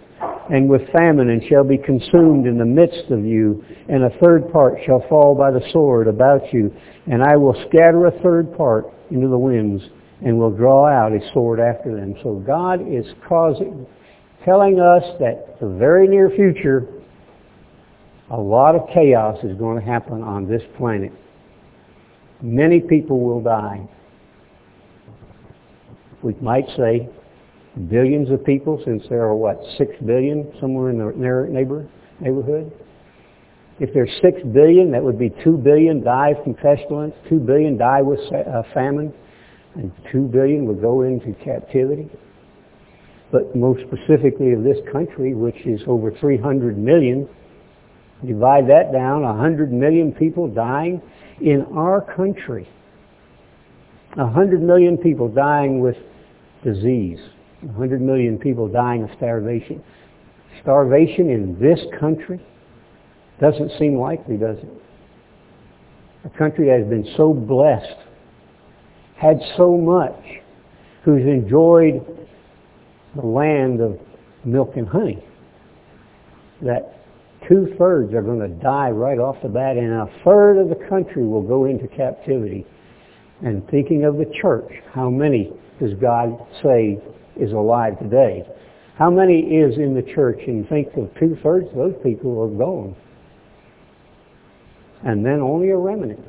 and 0.49 0.69
with 0.69 0.81
famine 0.91 1.29
and 1.29 1.43
shall 1.49 1.63
be 1.63 1.77
consumed 1.77 2.47
in 2.47 2.57
the 2.57 2.65
midst 2.65 3.11
of 3.11 3.25
you 3.25 3.63
and 3.89 4.03
a 4.03 4.09
third 4.21 4.51
part 4.51 4.75
shall 4.85 5.03
fall 5.09 5.35
by 5.35 5.51
the 5.51 5.61
sword 5.71 6.07
about 6.07 6.41
you 6.53 6.73
and 7.07 7.23
I 7.23 7.35
will 7.37 7.53
scatter 7.67 8.05
a 8.07 8.21
third 8.23 8.55
part 8.55 8.85
into 9.11 9.27
the 9.27 9.37
winds 9.37 9.83
and 10.23 10.37
will 10.37 10.51
draw 10.51 10.87
out 10.87 11.11
a 11.11 11.19
sword 11.33 11.59
after 11.59 11.95
them. 11.95 12.15
So 12.23 12.35
God 12.45 12.81
is 12.81 13.05
causing 13.27 13.85
telling 14.47 14.79
us 14.79 15.03
that 15.19 15.59
the 15.59 15.67
very 15.67 16.07
near 16.07 16.29
future, 16.29 16.87
a 18.31 18.37
lot 18.37 18.75
of 18.75 18.87
chaos 18.93 19.37
is 19.43 19.57
going 19.57 19.79
to 19.79 19.85
happen 19.85 20.23
on 20.23 20.47
this 20.47 20.61
planet. 20.77 21.11
Many 22.41 22.79
people 22.79 23.19
will 23.19 23.41
die. 23.41 23.87
We 26.23 26.33
might 26.35 26.67
say 26.77 27.09
billions 27.77 28.29
of 28.31 28.43
people 28.46 28.81
since 28.86 29.03
there 29.10 29.24
are, 29.24 29.36
what, 29.36 29.57
six 29.77 29.91
billion 30.05 30.51
somewhere 30.60 30.89
in 30.89 30.98
the 30.98 31.13
neighbor, 31.50 31.88
neighborhood? 32.19 32.72
If 33.79 33.93
there's 33.93 34.12
six 34.22 34.41
billion, 34.53 34.91
that 34.91 35.03
would 35.03 35.19
be 35.19 35.29
two 35.43 35.57
billion 35.57 36.03
die 36.03 36.34
from 36.43 36.55
pestilence, 36.55 37.13
two 37.29 37.39
billion 37.39 37.77
die 37.77 38.01
with 38.01 38.19
uh, 38.34 38.63
famine, 38.74 39.13
and 39.75 39.91
two 40.12 40.24
billion 40.24 40.65
would 40.65 40.81
go 40.81 41.03
into 41.03 41.34
captivity 41.43 42.10
but 43.31 43.55
most 43.55 43.81
specifically 43.88 44.53
of 44.53 44.63
this 44.63 44.77
country, 44.91 45.34
which 45.34 45.57
is 45.65 45.81
over 45.88 46.12
300 46.12 46.77
million. 46.77 47.27
Divide 48.25 48.67
that 48.69 48.91
down, 48.91 49.24
100 49.24 49.72
million 49.72 50.13
people 50.13 50.48
dying 50.48 51.01
in 51.41 51.65
our 51.75 52.01
country. 52.15 52.67
100 54.15 54.62
million 54.62 54.98
people 54.98 55.27
dying 55.27 55.79
with 55.79 55.96
disease. 56.63 57.19
100 57.61 58.01
million 58.01 58.37
people 58.37 58.67
dying 58.67 59.03
of 59.03 59.09
starvation. 59.17 59.83
Starvation 60.61 61.29
in 61.29 61.57
this 61.59 61.79
country 61.99 62.39
doesn't 63.39 63.71
seem 63.79 63.95
likely, 63.95 64.37
does 64.37 64.57
it? 64.57 64.69
A 66.25 66.37
country 66.37 66.67
that 66.67 66.79
has 66.79 66.87
been 66.87 67.13
so 67.15 67.33
blessed, 67.33 67.97
had 69.15 69.39
so 69.55 69.77
much, 69.77 70.19
who's 71.03 71.23
enjoyed 71.23 72.05
the 73.15 73.25
land 73.25 73.81
of 73.81 73.99
milk 74.43 74.73
and 74.75 74.87
honey, 74.87 75.23
that 76.61 77.01
two-thirds 77.47 78.13
are 78.13 78.21
going 78.21 78.39
to 78.39 78.47
die 78.61 78.89
right 78.89 79.19
off 79.19 79.37
the 79.41 79.49
bat, 79.49 79.77
and 79.77 79.93
a 79.93 80.07
third 80.23 80.57
of 80.57 80.69
the 80.69 80.87
country 80.87 81.25
will 81.25 81.41
go 81.41 81.65
into 81.65 81.87
captivity. 81.87 82.65
And 83.43 83.67
thinking 83.69 84.03
of 84.03 84.17
the 84.17 84.25
church, 84.41 84.71
how 84.93 85.09
many 85.09 85.53
does 85.79 85.93
God 86.01 86.37
say 86.63 86.99
is 87.39 87.51
alive 87.51 88.00
today? 88.00 88.44
How 88.98 89.10
many 89.10 89.39
is 89.39 89.77
in 89.77 89.94
the 89.94 90.01
church? 90.13 90.39
And 90.48 90.67
think 90.67 90.88
of 90.96 91.10
two-thirds 91.20 91.67
of 91.70 91.75
those 91.75 91.96
people 92.03 92.41
are 92.41 92.48
gone. 92.48 92.96
And 95.03 95.25
then 95.25 95.39
only 95.39 95.70
a 95.70 95.77
remnant. 95.77 96.20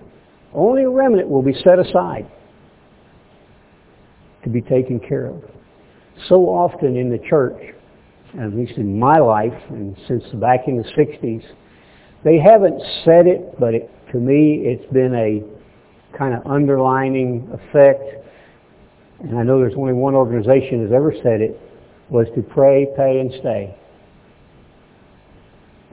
Only 0.53 0.83
a 0.83 0.91
remnant 0.91 1.29
will 1.29 1.43
be 1.43 1.55
set 1.65 1.79
aside 1.79 2.31
to 4.45 4.51
be 4.51 4.61
taken 4.61 5.01
care 5.01 5.27
of 5.27 5.43
so 6.27 6.47
often 6.47 6.97
in 6.97 7.11
the 7.11 7.19
church, 7.19 7.75
at 8.41 8.55
least 8.55 8.73
in 8.77 8.99
my 8.99 9.19
life, 9.19 9.55
and 9.71 9.97
since 10.09 10.25
back 10.35 10.67
in 10.67 10.77
the 10.77 10.85
60s, 10.85 11.45
they 12.25 12.39
haven't 12.39 12.81
said 13.05 13.27
it, 13.27 13.59
but 13.61 13.75
it, 13.75 13.91
to 14.13 14.19
me 14.19 14.63
it's 14.65 14.93
been 14.93 15.15
a 15.15 16.17
kind 16.17 16.35
of 16.35 16.45
underlining 16.47 17.49
effect. 17.53 18.03
And 19.21 19.39
I 19.39 19.43
know 19.43 19.59
there's 19.59 19.75
only 19.77 19.93
one 19.93 20.15
organization 20.15 20.83
that's 20.83 20.95
ever 20.95 21.13
said 21.23 21.41
it, 21.41 21.61
was 22.09 22.27
to 22.35 22.43
pray, 22.43 22.87
pay, 22.97 23.21
and 23.21 23.33
stay. 23.41 23.77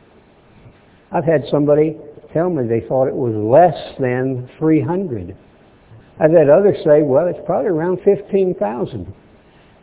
I've 1.12 1.25
had 1.25 1.42
somebody 1.50 1.97
tell 2.33 2.50
me 2.50 2.66
they 2.69 2.87
thought 2.87 3.09
it 3.09 3.14
was 3.14 3.35
less 3.35 3.99
than 3.99 4.49
300 4.59 5.37
I've 6.23 6.33
had 6.33 6.50
others 6.50 6.76
say, 6.85 7.00
well, 7.00 7.28
it's 7.28 7.38
probably 7.47 7.71
around 7.71 8.00
15,000. 8.04 9.14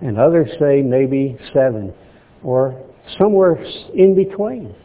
And 0.01 0.19
others 0.19 0.47
say 0.59 0.83
maybe 0.83 1.35
7 1.51 1.91
or 2.43 2.79
somewhere 3.17 3.55
in 3.95 4.13
between. 4.13 4.75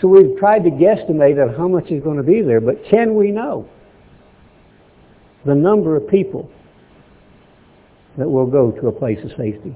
So 0.00 0.08
we've 0.08 0.38
tried 0.38 0.60
to 0.60 0.70
guesstimate 0.70 1.36
of 1.36 1.54
how 1.54 1.68
much 1.68 1.90
is 1.90 2.02
going 2.02 2.16
to 2.16 2.22
be 2.22 2.40
there, 2.40 2.62
but 2.62 2.76
can 2.90 3.14
we 3.14 3.30
know? 3.30 3.68
the 5.46 5.54
number 5.54 5.96
of 5.96 6.08
people 6.08 6.50
that 8.18 8.28
will 8.28 8.46
go 8.46 8.72
to 8.72 8.88
a 8.88 8.92
place 8.92 9.18
of 9.24 9.30
safety. 9.30 9.74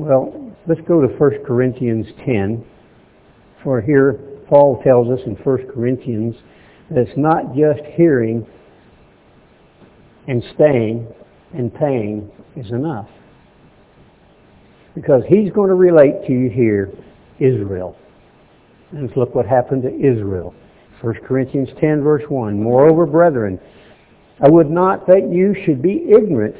Well, 0.00 0.56
let's 0.66 0.80
go 0.88 1.02
to 1.02 1.08
1 1.08 1.44
Corinthians 1.44 2.06
10. 2.24 2.64
For 3.62 3.82
here, 3.82 4.14
Paul 4.48 4.82
tells 4.82 5.08
us 5.10 5.20
in 5.26 5.34
1 5.34 5.66
Corinthians 5.74 6.36
that 6.88 7.00
it's 7.00 7.18
not 7.18 7.54
just 7.54 7.80
hearing 7.96 8.46
and 10.26 10.42
staying 10.54 11.06
and 11.52 11.70
paying 11.74 12.32
is 12.56 12.70
enough. 12.70 13.10
Because 14.94 15.22
he's 15.28 15.52
going 15.52 15.68
to 15.68 15.74
relate 15.74 16.26
to 16.26 16.32
you 16.32 16.48
here 16.48 16.90
Israel. 17.38 17.94
And 18.92 19.02
let's 19.02 19.18
look 19.18 19.34
what 19.34 19.44
happened 19.44 19.82
to 19.82 19.94
Israel. 19.94 20.54
1 21.02 21.14
Corinthians 21.26 21.68
10 21.78 22.00
verse 22.00 22.24
1. 22.26 22.58
Moreover, 22.58 23.04
brethren, 23.04 23.60
I 24.42 24.48
would 24.48 24.70
not 24.70 25.06
that 25.08 25.28
you 25.30 25.54
should 25.66 25.82
be 25.82 26.06
ignorant 26.08 26.56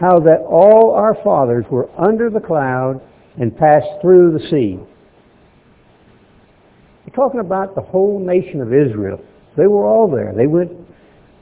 how 0.00 0.18
that 0.18 0.40
all 0.48 0.94
our 0.94 1.14
fathers 1.22 1.66
were 1.70 1.90
under 2.00 2.30
the 2.30 2.40
cloud 2.40 3.02
and 3.38 3.54
passed 3.56 4.00
through 4.00 4.32
the 4.32 4.40
sea. 4.48 4.80
You're 7.04 7.14
talking 7.14 7.40
about 7.40 7.74
the 7.74 7.82
whole 7.82 8.18
nation 8.18 8.62
of 8.62 8.72
Israel. 8.72 9.22
They 9.58 9.66
were 9.66 9.86
all 9.86 10.10
there. 10.10 10.32
They 10.34 10.46
went 10.46 10.72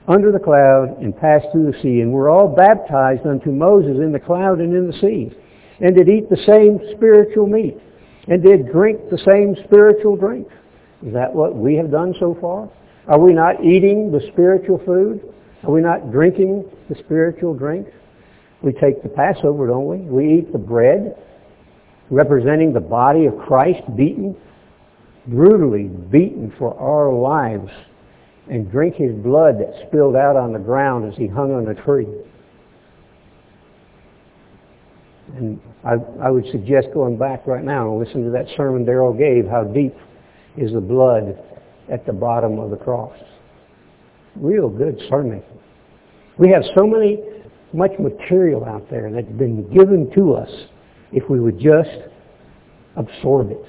under 0.09 0.33
the 0.33 0.41
cloud 0.41 0.99
and 1.01 1.17
passed 1.17 1.47
through 1.53 1.71
the 1.71 1.79
sea 1.81 2.01
and 2.01 2.13
were 2.13 2.31
all 2.31 2.49
baptized 2.49 3.27
unto 3.27 3.53
Moses 3.53 3.99
in 4.03 4.11
the 4.11 4.19
cloud 4.19 4.59
and 4.59 4.75
in 4.75 4.89
the 4.89 4.99
sea 4.99 5.31
and 5.81 5.95
did 5.95 6.09
eat 6.09 6.29
the 6.29 6.43
same 6.45 6.81
spiritual 6.97 7.47
meat 7.47 7.77
and 8.27 8.43
did 8.43 8.73
drink 8.73 8.99
the 9.09 9.19
same 9.19 9.55
spiritual 9.67 10.17
drink. 10.17 10.49
Is 11.07 11.13
that 11.13 11.33
what 11.33 11.55
we 11.55 11.77
have 11.77 11.93
done 11.93 12.13
so 12.19 12.37
far? 12.41 12.69
Are 13.07 13.21
we 13.21 13.33
not 13.33 13.65
eating 13.65 14.11
the 14.11 14.21
spiritual 14.33 14.83
food? 14.85 15.23
Are 15.63 15.71
we 15.71 15.81
not 15.81 16.11
drinking 16.11 16.65
the 16.89 16.97
spiritual 16.97 17.55
drink? 17.55 17.87
We 18.63 18.73
take 18.73 19.03
the 19.03 19.09
Passover, 19.09 19.67
don't 19.67 19.87
we? 19.87 19.99
We 19.99 20.39
eat 20.39 20.53
the 20.53 20.59
bread 20.59 21.17
representing 22.11 22.73
the 22.73 22.81
body 22.81 23.27
of 23.27 23.39
Christ 23.39 23.83
beaten, 23.97 24.37
brutally 25.27 25.85
beaten 25.85 26.53
for 26.59 26.79
our 26.79 27.13
lives, 27.13 27.71
and 28.51 28.71
drink 28.71 28.95
his 28.97 29.15
blood 29.15 29.57
that 29.59 29.87
spilled 29.87 30.17
out 30.17 30.37
on 30.37 30.53
the 30.53 30.59
ground 30.59 31.11
as 31.11 31.19
he 31.19 31.27
hung 31.27 31.53
on 31.53 31.69
a 31.69 31.75
tree. 31.85 32.07
And 35.37 35.61
I, 35.85 35.95
I 36.23 36.31
would 36.31 36.47
suggest 36.51 36.89
going 36.95 37.19
back 37.19 37.47
right 37.47 37.63
now 37.63 37.91
and 37.91 38.03
listen 38.03 38.25
to 38.25 38.31
that 38.31 38.47
sermon 38.57 38.87
Daryl 38.87 39.17
gave, 39.17 39.49
how 39.51 39.65
deep 39.65 39.95
is 40.57 40.73
the 40.73 40.81
blood 40.81 41.39
at 41.91 42.07
the 42.07 42.13
bottom 42.13 42.59
of 42.59 42.71
the 42.71 42.77
cross. 42.77 43.17
Real 44.37 44.69
good 44.69 44.99
sermon. 45.11 45.43
We 46.39 46.51
have 46.51 46.63
so 46.75 46.87
many, 46.87 47.23
much 47.73 47.93
material 47.99 48.65
out 48.65 48.89
there 48.91 49.11
that's 49.11 49.27
been 49.33 49.69
given 49.73 50.11
to 50.15 50.35
us 50.35 50.51
if 51.13 51.29
we 51.29 51.41
would 51.41 51.59
just 51.59 51.91
absorb 52.97 53.51
it. 53.51 53.65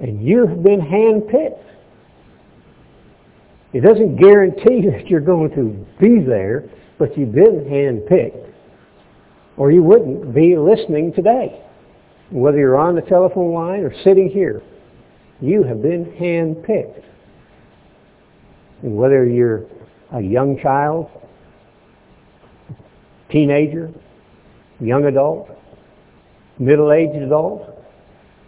And 0.00 0.22
you've 0.22 0.62
been 0.62 0.80
handpicked. 0.80 1.64
It 3.72 3.80
doesn't 3.80 4.16
guarantee 4.16 4.88
that 4.90 5.08
you're 5.08 5.20
going 5.20 5.50
to 5.50 5.86
be 6.00 6.24
there, 6.24 6.70
but 6.98 7.16
you've 7.16 7.32
been 7.32 7.64
handpicked. 7.64 8.52
Or 9.56 9.72
you 9.72 9.82
wouldn't 9.82 10.34
be 10.34 10.56
listening 10.56 11.12
today. 11.12 11.62
Whether 12.30 12.58
you're 12.58 12.78
on 12.78 12.94
the 12.94 13.02
telephone 13.02 13.52
line 13.52 13.80
or 13.80 13.92
sitting 14.04 14.30
here, 14.30 14.62
you 15.40 15.62
have 15.64 15.82
been 15.82 16.04
handpicked. 16.04 17.04
And 18.82 18.96
whether 18.96 19.24
you're 19.24 19.64
a 20.12 20.20
young 20.20 20.58
child, 20.60 21.10
teenager, 23.30 23.92
young 24.80 25.04
adult, 25.04 25.50
middle-aged 26.58 27.22
adult, 27.22 27.62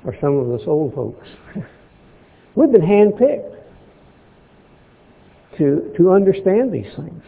or 0.04 0.16
some 0.20 0.36
of 0.36 0.50
us 0.52 0.66
old 0.66 0.94
folks, 0.94 1.26
we've 2.54 2.72
been 2.72 2.80
handpicked 2.80 3.56
to, 5.58 5.92
to 5.96 6.10
understand 6.10 6.72
these 6.72 6.92
things. 6.96 7.22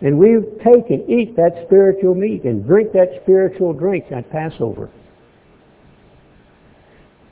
And 0.00 0.18
we've 0.18 0.46
taken, 0.58 1.08
eat 1.08 1.36
that 1.36 1.64
spiritual 1.66 2.14
meat 2.14 2.42
and 2.44 2.66
drink 2.66 2.92
that 2.92 3.20
spiritual 3.22 3.72
drink 3.72 4.06
at 4.10 4.30
Passover. 4.30 4.90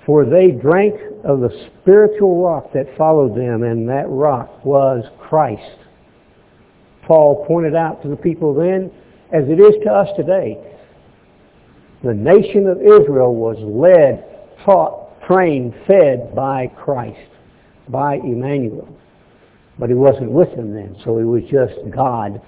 For 0.06 0.24
they 0.24 0.52
drank 0.52 0.94
of 1.24 1.40
the 1.40 1.68
spiritual 1.82 2.42
rock 2.42 2.72
that 2.74 2.96
followed 2.96 3.36
them, 3.36 3.64
and 3.64 3.88
that 3.88 4.08
rock 4.08 4.64
was 4.64 5.04
Christ. 5.18 5.78
Paul 7.06 7.44
pointed 7.46 7.74
out 7.74 8.02
to 8.02 8.08
the 8.08 8.16
people 8.16 8.54
then, 8.54 8.92
as 9.32 9.44
it 9.48 9.60
is 9.60 9.74
to 9.84 9.90
us 9.92 10.08
today, 10.16 10.58
the 12.02 12.14
nation 12.14 12.66
of 12.66 12.78
Israel 12.78 13.34
was 13.34 13.56
led, 13.60 14.24
taught, 14.64 15.20
trained, 15.26 15.74
fed 15.86 16.34
by 16.34 16.66
Christ, 16.68 17.30
by 17.88 18.14
Emmanuel. 18.14 18.88
But 19.78 19.88
he 19.88 19.94
wasn't 19.94 20.30
with 20.30 20.54
them 20.56 20.74
then, 20.74 20.96
so 21.04 21.18
he 21.18 21.24
was 21.24 21.42
just 21.50 21.74
God, 21.94 22.40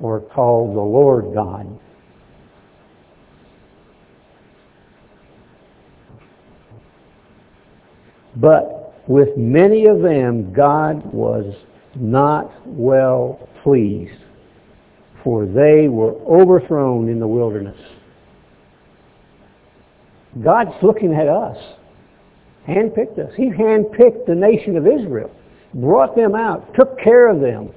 or 0.00 0.20
called 0.20 0.76
the 0.76 0.80
Lord 0.80 1.34
God. 1.34 1.78
But 8.36 9.02
with 9.08 9.36
many 9.36 9.86
of 9.86 10.00
them 10.00 10.52
God 10.52 11.04
was 11.12 11.54
not 11.96 12.52
well 12.66 13.48
pleased, 13.62 14.20
for 15.24 15.46
they 15.46 15.88
were 15.88 16.14
overthrown 16.26 17.08
in 17.08 17.18
the 17.18 17.26
wilderness. 17.26 17.78
God's 20.42 20.74
looking 20.82 21.14
at 21.14 21.28
us, 21.28 21.56
handpicked 22.68 23.18
us. 23.18 23.32
He 23.36 23.50
handpicked 23.50 24.26
the 24.26 24.34
nation 24.34 24.76
of 24.76 24.86
Israel, 24.86 25.30
brought 25.74 26.14
them 26.14 26.34
out, 26.34 26.74
took 26.74 26.98
care 27.00 27.28
of 27.28 27.40
them, 27.40 27.70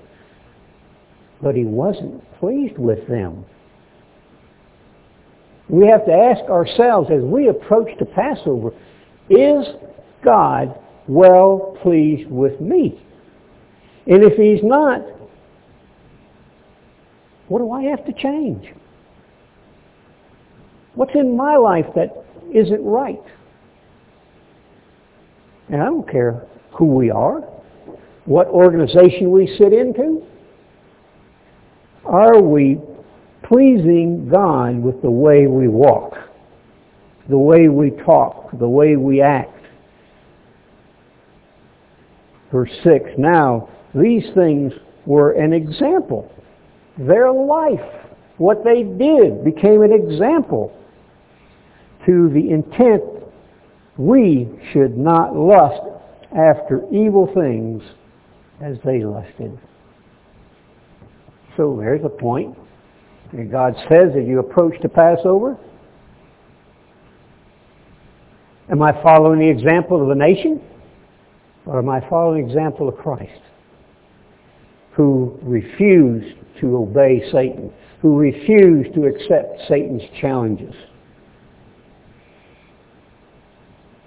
but 1.41 1.55
he 1.55 1.63
wasn't 1.63 2.23
pleased 2.39 2.77
with 2.77 3.07
them. 3.07 3.45
We 5.69 5.87
have 5.87 6.05
to 6.05 6.11
ask 6.11 6.49
ourselves 6.49 7.09
as 7.11 7.23
we 7.23 7.47
approach 7.47 7.89
the 7.97 8.05
Passover, 8.05 8.71
is 9.29 9.65
God 10.23 10.77
well 11.07 11.77
pleased 11.81 12.29
with 12.29 12.59
me? 12.59 13.01
And 14.07 14.23
if 14.23 14.33
he's 14.33 14.63
not, 14.63 15.01
what 17.51 17.59
do 17.59 17.69
I 17.73 17.83
have 17.83 18.05
to 18.05 18.13
change? 18.13 18.73
What's 20.95 21.11
in 21.15 21.35
my 21.35 21.57
life 21.57 21.85
that 21.95 22.23
isn't 22.53 22.81
right? 22.81 23.21
And 25.67 25.81
I 25.81 25.85
don't 25.85 26.09
care 26.09 26.47
who 26.71 26.85
we 26.85 27.11
are, 27.11 27.41
what 28.23 28.47
organization 28.47 29.31
we 29.31 29.53
sit 29.57 29.73
into. 29.73 30.25
Are 32.05 32.41
we 32.41 32.79
pleasing 33.43 34.29
God 34.31 34.81
with 34.81 35.01
the 35.01 35.11
way 35.11 35.47
we 35.47 35.67
walk, 35.67 36.13
the 37.29 37.37
way 37.37 37.67
we 37.67 37.91
talk, 38.05 38.57
the 38.57 38.69
way 38.69 38.95
we 38.95 39.21
act? 39.21 39.61
Verse 42.49 42.71
6, 42.81 43.09
now 43.17 43.67
these 43.93 44.23
things 44.35 44.71
were 45.05 45.31
an 45.31 45.51
example. 45.51 46.31
Their 46.97 47.31
life, 47.31 47.79
what 48.37 48.63
they 48.63 48.83
did, 48.83 49.43
became 49.43 49.81
an 49.81 49.91
example 49.91 50.75
to 52.05 52.29
the 52.29 52.49
intent 52.51 53.03
we 53.97 54.49
should 54.71 54.97
not 54.97 55.35
lust 55.35 55.81
after 56.31 56.83
evil 56.91 57.29
things 57.33 57.83
as 58.61 58.77
they 58.85 59.03
lusted. 59.03 59.57
So 61.57 61.77
there's 61.79 62.03
a 62.03 62.09
point. 62.09 62.57
And 63.31 63.51
God 63.51 63.75
says 63.89 64.11
as 64.17 64.27
you 64.27 64.39
approach 64.39 64.75
the 64.81 64.89
Passover, 64.89 65.57
am 68.69 68.81
I 68.81 68.91
following 69.01 69.39
the 69.39 69.49
example 69.49 70.01
of 70.01 70.09
the 70.09 70.15
nation? 70.15 70.61
Or 71.65 71.79
am 71.79 71.89
I 71.89 72.01
following 72.09 72.45
the 72.45 72.49
example 72.49 72.89
of 72.89 72.97
Christ? 72.97 73.41
Who 74.93 75.39
refused 75.41 76.35
to 76.59 76.77
obey 76.77 77.21
Satan, 77.31 77.71
who 78.01 78.17
refused 78.17 78.93
to 78.95 79.05
accept 79.05 79.61
Satan's 79.67 80.03
challenges. 80.19 80.73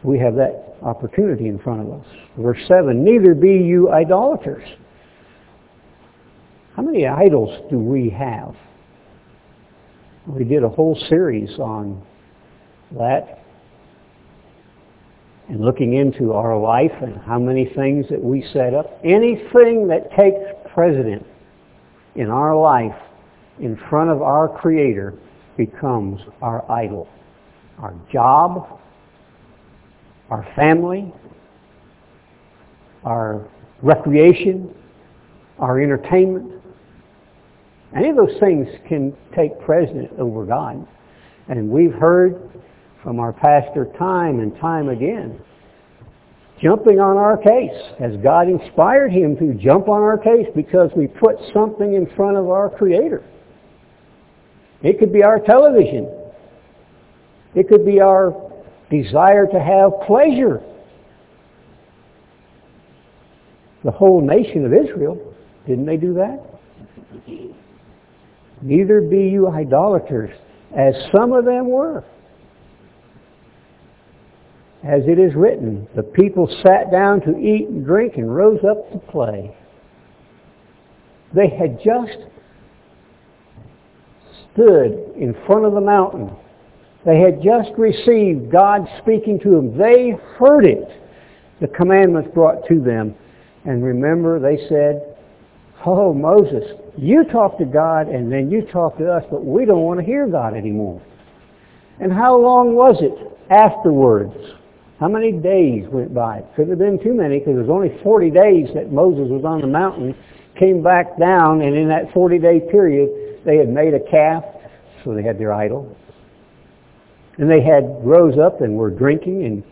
We 0.03 0.19
have 0.19 0.35
that 0.35 0.77
opportunity 0.83 1.49
in 1.49 1.59
front 1.59 1.81
of 1.81 2.01
us. 2.01 2.07
Verse 2.39 2.59
7, 2.69 3.03
neither 3.03 3.35
be 3.35 3.53
you 3.53 3.91
idolaters. 3.91 4.69
How 6.77 6.83
many 6.83 7.07
idols 7.07 7.71
do 7.71 7.79
we 7.79 8.11
have? 8.11 8.55
We 10.27 10.45
did 10.45 10.65
a 10.65 10.69
whole 10.69 10.99
series 11.09 11.59
on 11.59 12.03
that. 12.99 13.41
and 15.49 15.61
looking 15.61 15.95
into 15.95 16.33
our 16.33 16.59
life 16.59 16.93
and 17.03 17.17
how 17.19 17.39
many 17.39 17.67
things 17.77 18.07
that 18.09 18.23
we 18.23 18.43
set 18.53 18.73
up, 18.73 18.99
anything 19.05 19.89
that 19.89 20.11
takes 20.17 20.41
precedent 20.75 21.25
in 22.17 22.31
our 22.31 22.57
life 22.57 22.95
in 23.61 23.77
front 23.89 24.11
of 24.11 24.21
our 24.23 24.49
Creator 24.49 25.15
becomes 25.57 26.21
our 26.43 26.71
idol. 26.71 27.09
Our 27.79 27.95
job, 28.13 28.81
our 30.31 30.47
family, 30.57 31.13
our 33.05 33.47
recreation, 33.83 34.75
our 35.59 35.81
entertainment. 35.81 36.61
Any 37.97 38.11
of 38.11 38.17
those 38.17 38.39
things 38.41 38.69
can 38.89 39.17
take 39.35 39.59
precedent 39.61 40.11
over 40.19 40.45
God. 40.45 40.87
And 41.49 41.69
we've 41.69 41.93
heard 41.93 42.51
from 43.03 43.21
our 43.21 43.33
pastor 43.33 43.87
time 43.99 44.41
and 44.41 44.57
time 44.59 44.89
again, 44.89 45.41
jumping 46.65 46.99
on 46.99 47.19
our 47.19 47.37
case. 47.37 47.77
Has 48.01 48.17
God 48.23 48.49
inspired 48.49 49.13
him 49.13 49.37
to 49.37 49.53
jump 49.55 49.89
on 49.89 50.01
our 50.01 50.17
case 50.17 50.47
because 50.57 50.91
we 50.97 51.07
put 51.07 51.37
something 51.53 51.95
in 51.95 52.07
front 52.17 52.39
of 52.39 52.49
our 52.49 52.71
Creator? 52.71 53.23
It 54.83 54.99
could 54.99 55.13
be 55.13 55.23
our 55.23 55.39
television. 55.39 56.11
It 57.55 57.69
could 57.69 57.85
be 57.85 58.01
our 58.01 58.33
desire 58.91 59.47
to 59.47 59.61
have 59.61 60.07
pleasure. 60.07 60.63
The 63.85 63.91
whole 63.91 64.23
nation 64.23 64.65
of 64.65 64.73
Israel, 64.73 65.35
didn't 65.67 65.85
they 65.85 65.99
do 65.99 66.15
that? 66.15 66.41
Neither 68.63 69.03
be 69.03 69.29
you 69.29 69.49
idolaters, 69.49 70.31
as 70.75 70.95
some 71.15 71.33
of 71.33 71.45
them 71.45 71.69
were. 71.69 72.03
As 74.85 75.03
it 75.07 75.19
is 75.19 75.35
written, 75.35 75.89
the 75.97 76.03
people 76.03 76.47
sat 76.63 76.91
down 76.93 77.23
to 77.23 77.39
eat 77.39 77.69
and 77.69 77.87
drink 77.87 78.15
and 78.17 78.35
rose 78.35 78.61
up 78.69 78.93
to 78.93 78.99
play. 79.11 79.57
They 81.35 81.49
had 81.49 81.79
just 81.83 82.19
stood 84.53 85.15
in 85.17 85.35
front 85.47 85.65
of 85.65 85.73
the 85.73 85.81
mountain. 85.81 86.31
They 87.07 87.19
had 87.19 87.43
just 87.43 87.71
received 87.79 88.53
God 88.53 88.87
speaking 89.03 89.41
to 89.41 89.51
them. 89.51 89.79
They 89.79 90.13
heard 90.39 90.67
it, 90.67 90.89
the 91.63 91.69
commandments 91.69 92.31
brought 92.35 92.67
to 92.69 92.79
them. 92.81 93.15
And 93.65 93.83
remember, 93.83 94.39
they 94.39 94.69
said, 94.69 95.17
Oh, 95.87 96.13
Moses, 96.13 96.65
you 96.97 97.25
talk 97.25 97.59
to 97.59 97.65
God 97.65 98.09
and 98.09 98.31
then 98.31 98.51
you 98.51 98.63
talk 98.71 98.99
to 98.99 99.11
us, 99.11 99.25
but 99.31 99.45
we 99.45 99.65
don't 99.65 99.83
want 99.83 100.01
to 100.01 100.07
hear 100.07 100.27
God 100.27 100.55
anymore. 100.55 101.01
And 102.01 102.13
how 102.13 102.39
long 102.39 102.75
was 102.75 102.97
it 103.01 103.39
afterwards? 103.51 104.35
How 105.01 105.09
many 105.09 105.33
days 105.33 105.87
went 105.89 106.15
by? 106.15 106.39
It 106.39 106.47
couldn't 106.55 106.71
have 106.71 106.79
been 106.79 107.03
too 107.03 107.15
many 107.15 107.41
because 107.41 107.57
it 107.57 107.61
was 107.61 107.71
only 107.71 107.99
40 108.03 108.31
days 108.31 108.69
that 108.75 108.93
Moses 108.93 109.29
was 109.29 109.45
on 109.45 109.61
the 109.61 109.67
mountain, 109.67 110.15
came 110.59 110.83
back 110.83 111.19
down, 111.19 111.63
and 111.63 111.75
in 111.77 111.89
that 111.89 112.11
40-day 112.15 112.71
period, 112.71 113.43
they 113.45 113.57
had 113.57 113.69
made 113.69 113.93
a 113.95 114.01
calf, 114.11 114.45
so 115.03 115.13
they 115.15 115.23
had 115.23 115.39
their 115.39 115.53
idol. 115.53 115.97
And 117.39 117.51
they 117.51 117.61
had 117.61 117.83
rose 118.07 118.39
up 118.39 118.61
and 118.61 118.77
were 118.77 118.91
drinking 118.91 119.45
and 119.45 119.65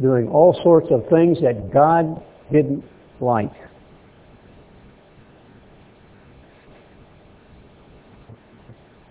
doing 0.00 0.28
all 0.28 0.58
sorts 0.62 0.86
of 0.90 1.08
things 1.08 1.38
that 1.42 1.72
God 1.72 2.22
didn't 2.52 2.84
like. 3.20 3.50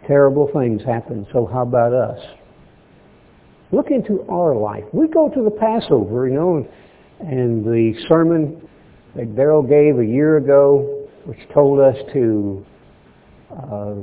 Terrible 0.08 0.50
things 0.54 0.82
happen, 0.84 1.28
so 1.34 1.46
how 1.46 1.64
about 1.64 1.94
us? 1.94 2.20
Look 3.72 3.90
into 3.90 4.26
our 4.30 4.56
life. 4.56 4.84
We 4.92 5.08
go 5.08 5.30
to 5.30 5.44
the 5.44 5.52
Passover, 5.52 6.28
you 6.28 6.36
know, 6.36 6.68
and 7.20 7.64
the 7.64 7.94
sermon 8.10 8.68
that 9.16 9.36
Daryl 9.36 9.68
gave 9.68 10.00
a 10.00 10.06
year 10.06 10.38
ago, 10.38 11.08
which 11.26 11.40
told 11.54 11.80
us 11.80 11.96
to 12.14 12.66
uh, 13.52 13.96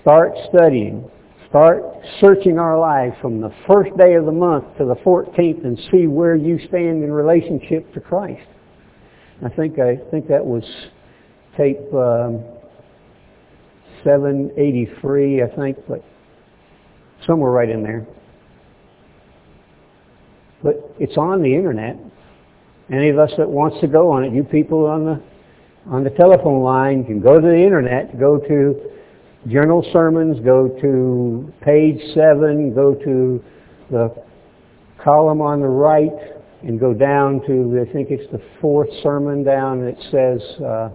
start 0.00 0.32
studying, 0.48 1.08
start 1.48 1.82
searching 2.20 2.58
our 2.58 2.78
lives 2.78 3.14
from 3.20 3.40
the 3.40 3.52
first 3.68 3.96
day 3.96 4.14
of 4.14 4.24
the 4.24 4.32
month 4.32 4.64
to 4.78 4.84
the 4.84 4.96
14th 4.96 5.64
and 5.64 5.78
see 5.92 6.06
where 6.06 6.34
you 6.34 6.58
stand 6.68 7.04
in 7.04 7.12
relationship 7.12 7.92
to 7.94 8.00
Christ. 8.00 8.46
I 9.44 9.48
think 9.50 9.78
I 9.78 9.96
think 10.10 10.28
that 10.28 10.44
was 10.44 10.64
tape 11.56 11.78
um, 11.92 12.42
783, 14.02 15.42
I 15.42 15.56
think, 15.56 15.76
but 15.88 16.02
somewhere 17.26 17.50
right 17.50 17.68
in 17.68 17.82
there. 17.82 18.06
But 20.62 20.94
it's 20.98 21.16
on 21.16 21.42
the 21.42 21.54
internet. 21.54 21.96
Any 22.90 23.08
of 23.08 23.18
us 23.18 23.30
that 23.38 23.48
wants 23.48 23.80
to 23.80 23.86
go 23.86 24.10
on 24.10 24.24
it, 24.24 24.32
you 24.32 24.44
people 24.44 24.86
on 24.86 25.04
the 25.04 25.22
on 25.88 26.02
the 26.02 26.10
telephone 26.10 26.62
line 26.62 27.04
can 27.04 27.20
go 27.20 27.40
to 27.40 27.46
the 27.46 27.56
internet, 27.56 28.18
go 28.18 28.38
to 28.38 28.90
Journal 29.48 29.88
Sermons, 29.92 30.38
go 30.44 30.68
to 30.80 31.52
page 31.60 32.00
7, 32.12 32.74
go 32.74 32.94
to 32.94 33.44
the 33.90 34.24
column 35.02 35.40
on 35.40 35.60
the 35.60 35.68
right, 35.68 36.10
and 36.62 36.80
go 36.80 36.92
down 36.92 37.40
to, 37.46 37.86
I 37.88 37.92
think 37.92 38.10
it's 38.10 38.30
the 38.32 38.42
fourth 38.60 38.88
sermon 39.02 39.44
down, 39.44 39.84
it 39.84 39.96
says, 40.10 40.40
uh, 40.60 40.90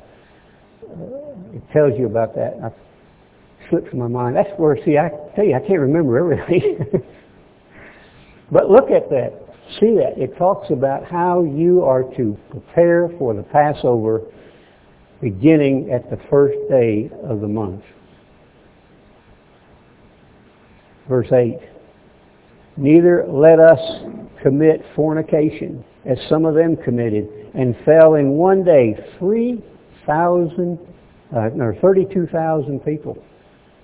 it 1.54 1.64
tells 1.72 1.98
you 1.98 2.08
about 2.08 2.36
that. 2.36 2.56
I 2.62 3.70
slipped 3.70 3.90
from 3.90 4.00
my 4.00 4.08
mind. 4.08 4.36
That's 4.36 4.50
where, 4.58 4.78
see, 4.84 4.98
I 4.98 5.10
tell 5.36 5.46
you, 5.46 5.56
I 5.56 5.60
can't 5.60 5.80
remember 5.80 6.18
everything. 6.18 6.86
but 8.52 8.70
look 8.70 8.92
at 8.92 9.10
that 9.10 9.41
see 9.80 9.96
that. 9.96 10.18
It 10.18 10.38
talks 10.38 10.70
about 10.70 11.06
how 11.06 11.44
you 11.44 11.84
are 11.84 12.04
to 12.16 12.38
prepare 12.50 13.10
for 13.18 13.34
the 13.34 13.44
Passover 13.44 14.22
beginning 15.22 15.92
at 15.92 16.10
the 16.10 16.18
first 16.30 16.58
day 16.70 17.10
of 17.24 17.42
the 17.42 17.48
month. 17.48 17.84
Verse 21.08 21.32
8. 21.32 21.60
Neither 22.78 23.26
let 23.28 23.60
us 23.60 23.80
commit 24.42 24.84
fornication, 24.96 25.84
as 26.06 26.18
some 26.30 26.46
of 26.46 26.56
them 26.56 26.76
committed, 26.78 27.28
and 27.54 27.76
fell 27.86 28.16
in 28.16 28.30
one 28.30 28.64
day 28.64 28.96
3,000, 29.20 30.80
uh, 31.36 31.50
no, 31.54 31.74
32,000 31.82 32.80
people, 32.80 33.18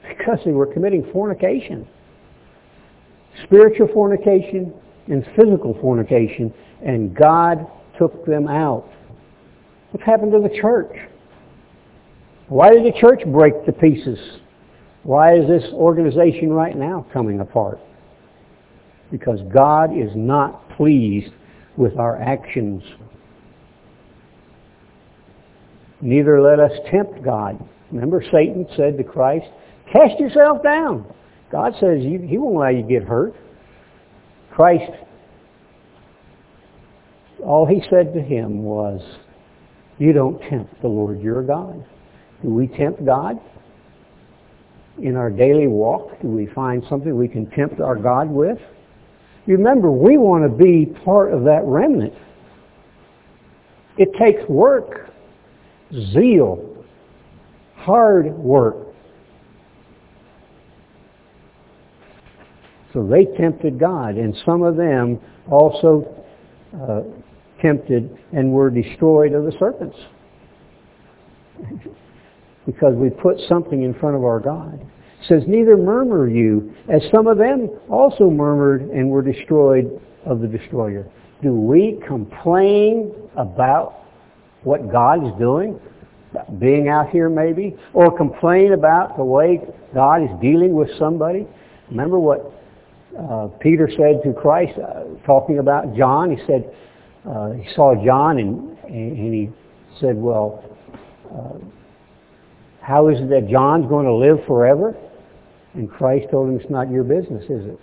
because 0.08 0.40
they 0.46 0.52
were 0.52 0.66
committing 0.66 1.08
fornication. 1.12 1.88
Spiritual 3.44 3.90
fornication, 3.94 4.74
in 5.08 5.26
physical 5.36 5.78
fornication, 5.82 6.54
and 6.86 7.16
God 7.16 7.66
took 7.98 8.26
them 8.26 8.48
out. 8.48 8.90
What 9.92 10.04
happened 10.04 10.32
to 10.34 10.40
the 10.40 10.56
church? 10.62 10.94
Why 12.50 12.74
did 12.74 12.86
the 12.86 12.98
church 13.00 13.22
break 13.28 13.66
to 13.66 13.72
pieces? 13.72 14.20
Why 15.04 15.36
is 15.36 15.48
this 15.48 15.64
organization 15.74 16.52
right 16.52 16.76
now 16.76 17.06
coming 17.14 17.40
apart? 17.40 17.80
Because 19.12 19.40
God 19.54 19.98
is 19.98 20.12
not 20.16 20.70
pleased 20.72 21.34
with 21.78 21.98
our 21.98 22.22
actions. 22.22 22.84
Neither 26.02 26.42
let 26.42 26.60
us 26.60 26.72
tempt 26.92 27.24
God. 27.24 27.58
Remember 27.92 28.22
Satan 28.32 28.68
said 28.76 28.98
to 28.98 29.04
Christ, 29.04 29.48
cast 29.92 30.20
yourself 30.20 30.62
down. 30.62 31.06
God 31.52 31.74
says 31.80 32.02
he 32.02 32.38
won't 32.38 32.56
allow 32.58 32.70
you 32.70 32.82
to 32.82 32.88
get 32.88 33.04
hurt. 33.04 33.34
Christ, 34.58 34.92
all 37.46 37.68
he 37.68 37.80
said 37.92 38.12
to 38.16 38.20
him 38.20 38.64
was, 38.64 39.00
you 40.00 40.14
don't 40.14 40.42
tempt 40.50 40.82
the 40.82 40.88
Lord 40.88 41.22
your 41.22 41.44
God. 41.44 41.86
Do 42.42 42.50
we 42.50 42.66
tempt 42.66 43.06
God? 43.06 43.40
In 44.98 45.16
our 45.16 45.30
daily 45.30 45.68
walk, 45.68 46.20
do 46.24 46.28
we 46.28 46.48
find 46.56 46.84
something 46.90 47.16
we 47.16 47.28
can 47.28 47.48
tempt 47.52 47.80
our 47.80 47.96
God 47.96 48.32
with? 48.32 48.58
Remember, 49.46 49.92
we 49.92 50.18
want 50.18 50.44
to 50.44 50.50
be 50.50 50.88
part 51.06 51.32
of 51.32 51.44
that 51.44 51.62
remnant. 51.64 52.16
It 54.00 54.10
takes 54.20 54.42
work, 54.50 55.12
zeal, 55.94 56.84
hard 57.76 58.36
work 58.36 58.87
So 62.98 63.06
they 63.06 63.26
tempted 63.38 63.80
God, 63.80 64.16
and 64.16 64.36
some 64.44 64.64
of 64.64 64.76
them 64.76 65.20
also 65.52 66.26
uh, 66.82 67.02
tempted 67.62 68.18
and 68.34 68.52
were 68.52 68.72
destroyed 68.72 69.34
of 69.34 69.46
the 69.46 69.52
serpents. 69.60 69.96
because 72.66 72.96
we 72.96 73.12
put 73.12 73.38
something 73.48 73.84
in 73.84 73.94
front 73.94 74.16
of 74.16 74.24
our 74.24 74.40
God. 74.40 74.82
It 74.82 75.28
says, 75.28 75.44
neither 75.46 75.78
murmur 75.78 76.28
you, 76.28 76.74
as 76.90 77.04
some 77.12 77.28
of 77.28 77.38
them 77.38 77.70
also 77.88 78.32
murmured 78.32 78.90
and 78.90 79.12
were 79.12 79.22
destroyed 79.22 80.02
of 80.26 80.40
the 80.42 80.48
destroyer. 80.48 81.06
Do 81.44 81.54
we 81.54 82.02
complain 82.08 83.14
about 83.38 84.06
what 84.64 84.92
God 84.92 85.24
is 85.24 85.34
doing? 85.38 85.80
Being 86.58 86.90
out 86.90 87.12
here 87.12 87.30
maybe? 87.30 87.78
Or 87.94 88.18
complain 88.18 88.74
about 88.74 89.18
the 89.18 89.24
way 89.24 89.62
God 89.94 90.24
is 90.24 90.30
dealing 90.42 90.74
with 90.74 90.90
somebody? 90.98 91.46
Remember 91.92 92.18
what 92.18 92.58
uh, 93.18 93.48
Peter 93.60 93.90
said 93.90 94.22
to 94.24 94.34
Christ, 94.34 94.74
uh, 94.78 95.04
talking 95.26 95.60
about 95.60 95.96
John, 95.96 96.36
he 96.36 96.44
said, 96.46 96.74
uh, 97.28 97.52
he 97.52 97.68
saw 97.74 97.94
John 98.06 98.40
and, 98.40 98.78
and 98.86 99.34
he 99.34 99.50
said, 100.00 100.16
well, 100.16 100.64
uh, 101.34 101.58
how 102.82 103.10
is 103.10 103.20
it 103.20 103.30
that 103.30 103.50
John's 103.50 103.88
going 103.88 104.06
to 104.06 104.14
live 104.14 104.40
forever? 104.48 104.96
And 105.74 105.90
Christ 105.90 106.28
told 106.32 106.50
him, 106.50 106.60
it's 106.60 106.70
not 106.70 106.90
your 106.90 107.04
business, 107.04 107.44
is 107.44 107.66
it? 107.66 107.80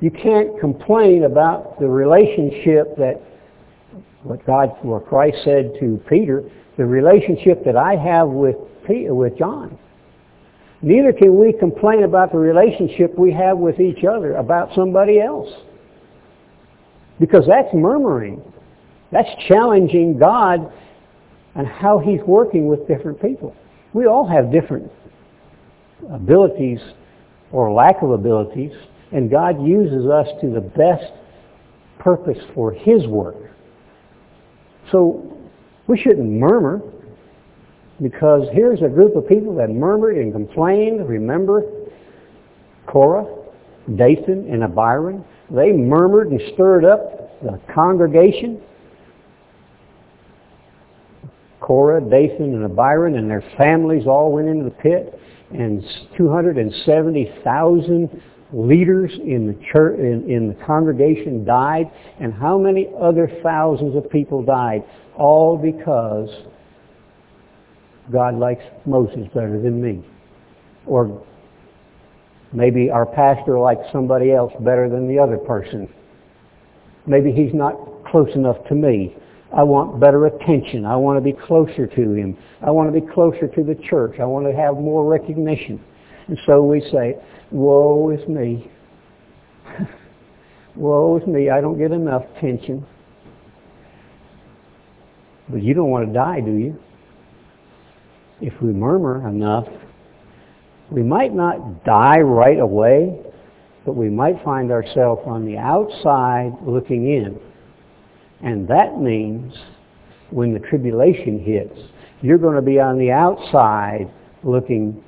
You 0.00 0.10
can't 0.10 0.58
complain 0.60 1.24
about 1.24 1.78
the 1.80 1.88
relationship 1.88 2.96
that 2.96 3.20
what 4.22 4.44
God, 4.46 4.70
what 4.82 5.06
Christ 5.06 5.38
said 5.44 5.72
to 5.80 6.00
Peter, 6.08 6.42
the 6.76 6.84
relationship 6.84 7.64
that 7.64 7.76
I 7.76 7.96
have 7.96 8.28
with 8.28 8.56
Peter, 8.86 9.14
with 9.14 9.36
John. 9.38 9.78
Neither 10.84 11.14
can 11.14 11.38
we 11.40 11.54
complain 11.54 12.04
about 12.04 12.30
the 12.30 12.36
relationship 12.36 13.18
we 13.18 13.32
have 13.32 13.56
with 13.56 13.80
each 13.80 14.04
other 14.04 14.34
about 14.36 14.68
somebody 14.74 15.18
else. 15.18 15.48
Because 17.18 17.46
that's 17.48 17.72
murmuring. 17.72 18.42
That's 19.10 19.30
challenging 19.48 20.18
God 20.18 20.70
and 21.54 21.66
how 21.66 22.00
He's 22.00 22.20
working 22.26 22.66
with 22.66 22.86
different 22.86 23.22
people. 23.22 23.56
We 23.94 24.04
all 24.04 24.28
have 24.28 24.52
different 24.52 24.92
abilities 26.12 26.80
or 27.50 27.72
lack 27.72 28.02
of 28.02 28.10
abilities, 28.10 28.72
and 29.10 29.30
God 29.30 29.66
uses 29.66 30.04
us 30.10 30.28
to 30.42 30.50
the 30.50 30.60
best 30.60 31.10
purpose 31.98 32.44
for 32.54 32.72
His 32.72 33.06
work. 33.06 33.36
So 34.92 35.34
we 35.86 35.98
shouldn't 35.98 36.30
murmur 36.30 36.82
because 38.02 38.48
here's 38.52 38.82
a 38.82 38.88
group 38.88 39.14
of 39.16 39.26
people 39.28 39.54
that 39.56 39.70
murmured 39.70 40.16
and 40.16 40.32
complained. 40.32 41.08
Remember 41.08 41.62
Korah, 42.86 43.26
Dathan, 43.96 44.48
and 44.50 44.64
Abiram? 44.64 45.24
They 45.50 45.72
murmured 45.72 46.30
and 46.30 46.40
stirred 46.54 46.84
up 46.84 47.42
the 47.42 47.60
congregation. 47.72 48.60
Korah, 51.60 52.00
Dathan, 52.00 52.54
and 52.54 52.64
Abiram 52.64 53.14
and 53.14 53.30
their 53.30 53.44
families 53.56 54.06
all 54.06 54.32
went 54.32 54.48
into 54.48 54.64
the 54.64 54.70
pit, 54.70 55.20
and 55.52 55.84
270,000 56.16 58.22
leaders 58.52 59.10
in 59.24 59.46
the 59.46 59.54
church, 59.72 59.98
in, 59.98 60.30
in 60.30 60.48
the 60.48 60.54
congregation 60.64 61.44
died, 61.44 61.90
and 62.20 62.34
how 62.34 62.58
many 62.58 62.90
other 63.00 63.30
thousands 63.42 63.96
of 63.96 64.10
people 64.10 64.42
died? 64.42 64.84
All 65.16 65.56
because 65.56 66.28
God 68.12 68.34
likes 68.36 68.62
Moses 68.84 69.26
better 69.34 69.60
than 69.60 69.80
me. 69.82 70.04
Or 70.86 71.24
maybe 72.52 72.90
our 72.90 73.06
pastor 73.06 73.58
likes 73.58 73.82
somebody 73.92 74.32
else 74.32 74.52
better 74.60 74.88
than 74.88 75.08
the 75.08 75.18
other 75.18 75.38
person. 75.38 75.88
Maybe 77.06 77.32
he's 77.32 77.54
not 77.54 77.74
close 78.06 78.28
enough 78.34 78.56
to 78.68 78.74
me. 78.74 79.16
I 79.56 79.62
want 79.62 80.00
better 80.00 80.26
attention. 80.26 80.84
I 80.84 80.96
want 80.96 81.16
to 81.16 81.20
be 81.20 81.32
closer 81.46 81.86
to 81.86 82.12
him. 82.12 82.36
I 82.60 82.70
want 82.70 82.92
to 82.92 83.00
be 83.00 83.06
closer 83.06 83.46
to 83.46 83.62
the 83.62 83.76
church. 83.88 84.16
I 84.20 84.24
want 84.24 84.46
to 84.46 84.52
have 84.52 84.74
more 84.74 85.08
recognition. 85.08 85.82
And 86.26 86.38
so 86.46 86.62
we 86.62 86.80
say, 86.92 87.16
woe 87.50 88.10
is 88.10 88.26
me. 88.28 88.70
woe 90.76 91.18
is 91.18 91.26
me. 91.26 91.50
I 91.50 91.60
don't 91.60 91.78
get 91.78 91.92
enough 91.92 92.24
attention. 92.36 92.84
But 95.48 95.62
you 95.62 95.74
don't 95.74 95.90
want 95.90 96.08
to 96.08 96.12
die, 96.12 96.40
do 96.40 96.52
you? 96.52 96.78
If 98.44 98.60
we 98.60 98.72
murmur 98.72 99.26
enough, 99.26 99.66
we 100.90 101.02
might 101.02 101.32
not 101.32 101.84
die 101.84 102.20
right 102.20 102.58
away, 102.58 103.18
but 103.86 103.94
we 103.94 104.10
might 104.10 104.42
find 104.44 104.70
ourselves 104.70 105.22
on 105.24 105.46
the 105.46 105.56
outside 105.56 106.52
looking 106.62 107.10
in. 107.10 107.40
And 108.42 108.68
that 108.68 108.98
means 109.00 109.54
when 110.30 110.52
the 110.52 110.58
tribulation 110.58 111.38
hits, 111.38 111.78
you're 112.20 112.38
going 112.38 112.56
to 112.56 112.62
be 112.62 112.78
on 112.78 112.98
the 112.98 113.10
outside 113.10 114.12
looking 114.42 115.02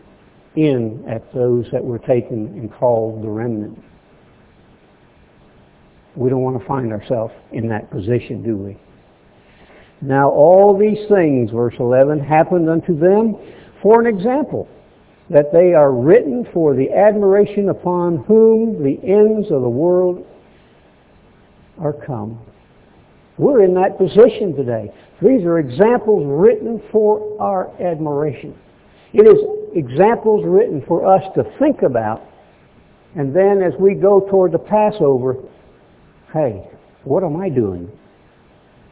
in 0.57 1.05
at 1.07 1.33
those 1.35 1.67
that 1.73 1.85
were 1.85 1.99
taken 1.99 2.47
and 2.57 2.73
called 2.73 3.23
the 3.23 3.29
remnant. 3.29 3.79
We 6.15 6.31
don't 6.31 6.41
want 6.41 6.59
to 6.59 6.67
find 6.67 6.91
ourselves 6.91 7.35
in 7.53 7.69
that 7.69 7.91
position, 7.91 8.43
do 8.43 8.57
we? 8.57 8.79
Now 10.03 10.31
all 10.31 10.77
these 10.79 11.09
things, 11.09 11.51
verse 11.51 11.75
11, 11.79 12.21
happened 12.21 12.69
unto 12.69 12.99
them 12.99 13.37
for 13.83 14.01
an 14.01 14.07
example, 14.07 14.69
that 15.31 15.53
they 15.53 15.73
are 15.73 15.93
written 15.93 16.47
for 16.53 16.75
the 16.75 16.91
admiration 16.93 17.69
upon 17.69 18.17
whom 18.25 18.83
the 18.83 18.99
ends 19.03 19.51
of 19.51 19.63
the 19.63 19.69
world 19.69 20.27
are 21.79 21.93
come. 21.93 22.41
We're 23.39 23.63
in 23.65 23.75
that 23.75 23.99
position 23.99 24.57
today. 24.57 24.91
These 25.21 25.45
are 25.45 25.59
examples 25.59 26.25
written 26.27 26.83
for 26.91 27.41
our 27.41 27.71
admiration. 27.81 28.57
It 29.13 29.23
is 29.23 29.39
examples 29.75 30.45
written 30.45 30.83
for 30.89 31.07
us 31.07 31.23
to 31.35 31.45
think 31.59 31.83
about, 31.83 32.23
and 33.15 33.35
then 33.35 33.63
as 33.63 33.73
we 33.79 33.95
go 33.95 34.21
toward 34.21 34.53
the 34.53 34.59
Passover, 34.59 35.37
hey, 36.33 36.69
what 37.05 37.23
am 37.23 37.41
I 37.41 37.51
doing? 37.51 37.91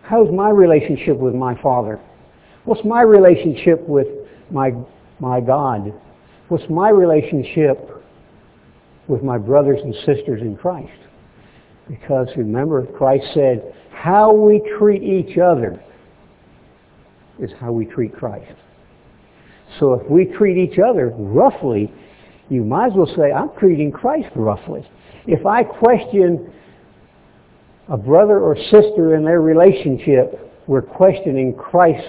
How's 0.05 0.31
my 0.31 0.51
relationship 0.51 1.17
with 1.17 1.35
my 1.35 1.61
Father? 1.63 1.99
What's 2.65 2.85
my 2.85 3.01
relationship 3.01 3.81
with 3.89 4.07
my, 4.51 4.73
my 5.19 5.41
God? 5.41 5.95
What's 6.49 6.69
my 6.69 6.91
relationship 6.91 7.91
with 9.09 9.23
my 9.23 9.39
brothers 9.39 9.79
and 9.83 9.95
sisters 9.95 10.43
in 10.43 10.57
Christ? 10.57 10.93
Because 11.89 12.29
remember, 12.37 12.87
Christ 12.87 13.25
said, 13.33 13.75
how 13.93 14.33
we 14.33 14.63
treat 14.79 15.03
each 15.03 15.39
other 15.39 15.83
is 17.39 17.51
how 17.59 17.73
we 17.73 17.87
treat 17.87 18.15
Christ. 18.15 18.53
So 19.81 19.95
if 19.95 20.11
we 20.11 20.27
treat 20.27 20.59
each 20.59 20.79
other 20.79 21.15
roughly, 21.17 21.93
you 22.51 22.63
might 22.63 22.89
as 22.89 22.93
well 22.95 23.11
say, 23.17 23.33
I'm 23.33 23.51
treating 23.59 23.91
Christ 23.91 24.29
roughly. 24.37 24.87
If 25.27 25.47
I 25.47 25.65
question 25.65 26.53
a 27.89 27.97
brother 27.97 28.41
or 28.41 28.57
sister 28.57 29.15
in 29.15 29.25
their 29.25 29.41
relationship, 29.41 30.41
we're 30.67 30.83
questioning 30.83 31.55
Christ's 31.55 32.09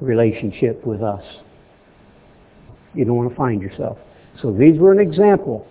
relationship 0.00 0.84
with 0.86 1.02
us. 1.02 1.22
You 2.94 3.04
don't 3.04 3.16
want 3.16 3.30
to 3.30 3.36
find 3.36 3.60
yourself. 3.60 3.98
So 4.40 4.52
these 4.52 4.78
were 4.78 4.92
an 4.92 5.00
example 5.00 5.66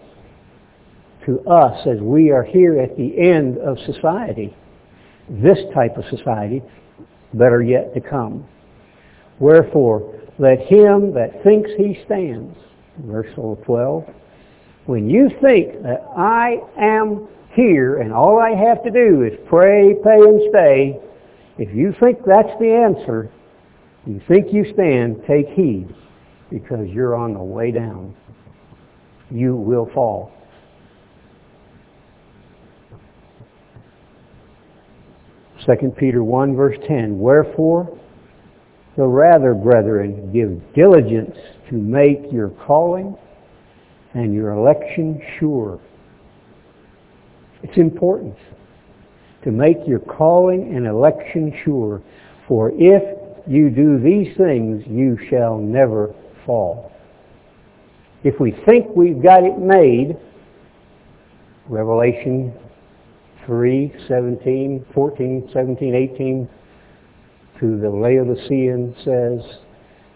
to 1.25 1.39
us 1.49 1.85
as 1.87 1.99
we 1.99 2.31
are 2.31 2.43
here 2.43 2.79
at 2.79 2.95
the 2.95 3.19
end 3.19 3.57
of 3.57 3.77
society. 3.85 4.55
This 5.29 5.57
type 5.73 5.97
of 5.97 6.05
society, 6.09 6.61
better 7.33 7.61
yet 7.61 7.93
to 7.93 8.01
come. 8.01 8.47
Wherefore, 9.39 10.19
let 10.37 10.59
him 10.59 11.13
that 11.13 11.43
thinks 11.43 11.69
he 11.77 11.99
stands, 12.05 12.55
verse 12.99 13.27
12, 13.35 14.05
when 14.85 15.09
you 15.09 15.29
think 15.41 15.81
that 15.83 16.03
I 16.17 16.57
am 16.77 17.27
here 17.53 17.97
and 17.99 18.13
all 18.13 18.39
I 18.39 18.51
have 18.51 18.83
to 18.83 18.91
do 18.91 19.23
is 19.23 19.33
pray, 19.47 19.95
pay, 20.03 20.19
and 20.19 20.41
stay, 20.49 20.99
if 21.57 21.75
you 21.75 21.93
think 21.99 22.19
that's 22.25 22.57
the 22.59 22.71
answer, 22.71 23.29
you 24.05 24.21
think 24.27 24.53
you 24.53 24.65
stand, 24.73 25.21
take 25.27 25.47
heed 25.49 25.93
because 26.49 26.87
you're 26.89 27.15
on 27.15 27.33
the 27.33 27.43
way 27.43 27.71
down. 27.71 28.15
You 29.29 29.55
will 29.55 29.89
fall. 29.93 30.31
Second 35.65 35.97
Peter 35.97 36.23
1 36.23 36.55
verse 36.55 36.77
10, 36.87 37.19
Wherefore, 37.19 37.99
the 38.95 39.05
rather, 39.05 39.53
brethren, 39.53 40.31
give 40.31 40.73
diligence 40.73 41.35
to 41.69 41.75
make 41.75 42.31
your 42.31 42.49
calling 42.49 43.15
and 44.13 44.33
your 44.33 44.51
election 44.51 45.21
sure. 45.37 45.79
It's 47.63 47.77
important 47.77 48.35
to 49.43 49.51
make 49.51 49.77
your 49.87 49.99
calling 49.99 50.75
and 50.75 50.87
election 50.87 51.53
sure. 51.63 52.01
For 52.47 52.71
if 52.75 53.03
you 53.47 53.69
do 53.69 53.99
these 53.99 54.35
things, 54.37 54.83
you 54.87 55.17
shall 55.29 55.57
never 55.57 56.13
fall. 56.45 56.91
If 58.23 58.39
we 58.39 58.51
think 58.65 58.87
we've 58.95 59.21
got 59.21 59.43
it 59.43 59.57
made, 59.57 60.17
Revelation 61.67 62.53
3, 63.45 63.93
17, 64.07 64.85
14, 64.93 65.49
17, 65.53 65.95
18, 65.95 66.49
to 67.59 67.79
the 67.79 67.89
Laodicean 67.89 68.95
says, 69.03 69.59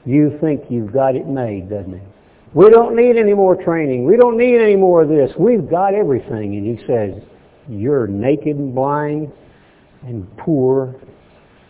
you 0.06 0.38
think 0.42 0.64
you've 0.70 0.92
got 0.92 1.16
it 1.16 1.28
made, 1.28 1.70
doesn't 1.70 1.94
it? 1.94 2.04
We 2.54 2.70
don't 2.70 2.96
need 2.96 3.18
any 3.18 3.34
more 3.34 3.56
training. 3.56 4.06
We 4.06 4.18
don't 4.18 4.38
need 4.38 4.62
any 4.62 4.76
more 4.76 5.02
of 5.02 5.10
this. 5.10 5.32
We've 5.38 5.68
got 5.68 5.94
everything. 5.94 6.56
And 6.56 6.78
he 6.78 6.86
says, 6.86 7.22
you're 7.70 8.08
naked 8.08 8.58
and 8.58 8.76
blind 8.76 9.32
and 10.04 10.28
poor. 10.38 10.96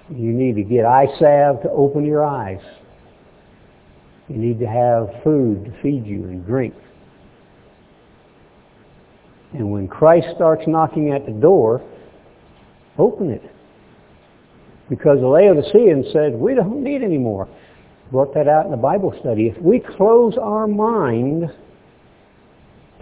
You 0.10 0.32
need 0.32 0.56
to 0.56 0.64
get 0.64 0.86
eye 0.86 1.08
salve 1.20 1.62
to 1.64 1.70
open 1.70 2.06
your 2.06 2.26
eyes. 2.26 2.62
You 4.28 4.38
need 4.38 4.60
to 4.60 4.68
have 4.68 5.24
food 5.24 5.66
to 5.66 5.82
feed 5.82 6.06
you 6.06 6.24
and 6.24 6.46
drink. 6.46 6.74
And 9.54 9.72
when 9.72 9.88
Christ 9.88 10.28
starts 10.36 10.64
knocking 10.66 11.12
at 11.12 11.26
the 11.26 11.32
door, 11.32 11.82
open 12.98 13.30
it. 13.30 13.44
Because 14.90 15.20
the 15.20 15.28
Laodiceans 15.28 16.08
said, 16.12 16.34
we 16.34 16.56
don't 16.56 16.84
need 16.84 17.04
any 17.04 17.18
more. 17.18 17.48
Brought 18.12 18.34
that 18.34 18.48
out 18.48 18.66
in 18.66 18.72
the 18.72 18.78
Bible 18.78 19.16
study. 19.22 19.48
If 19.48 19.62
we 19.62 19.80
close 19.80 20.36
our 20.42 20.68
mind 20.68 21.52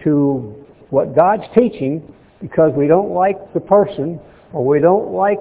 to 0.04 0.54
what 0.90 1.14
God's 1.14 1.44
teaching 1.54 2.14
because 2.42 2.72
we 2.76 2.88
don't 2.88 3.10
like 3.10 3.54
the 3.54 3.60
person 3.60 4.20
or 4.52 4.66
we 4.66 4.80
don't 4.80 5.12
like 5.12 5.38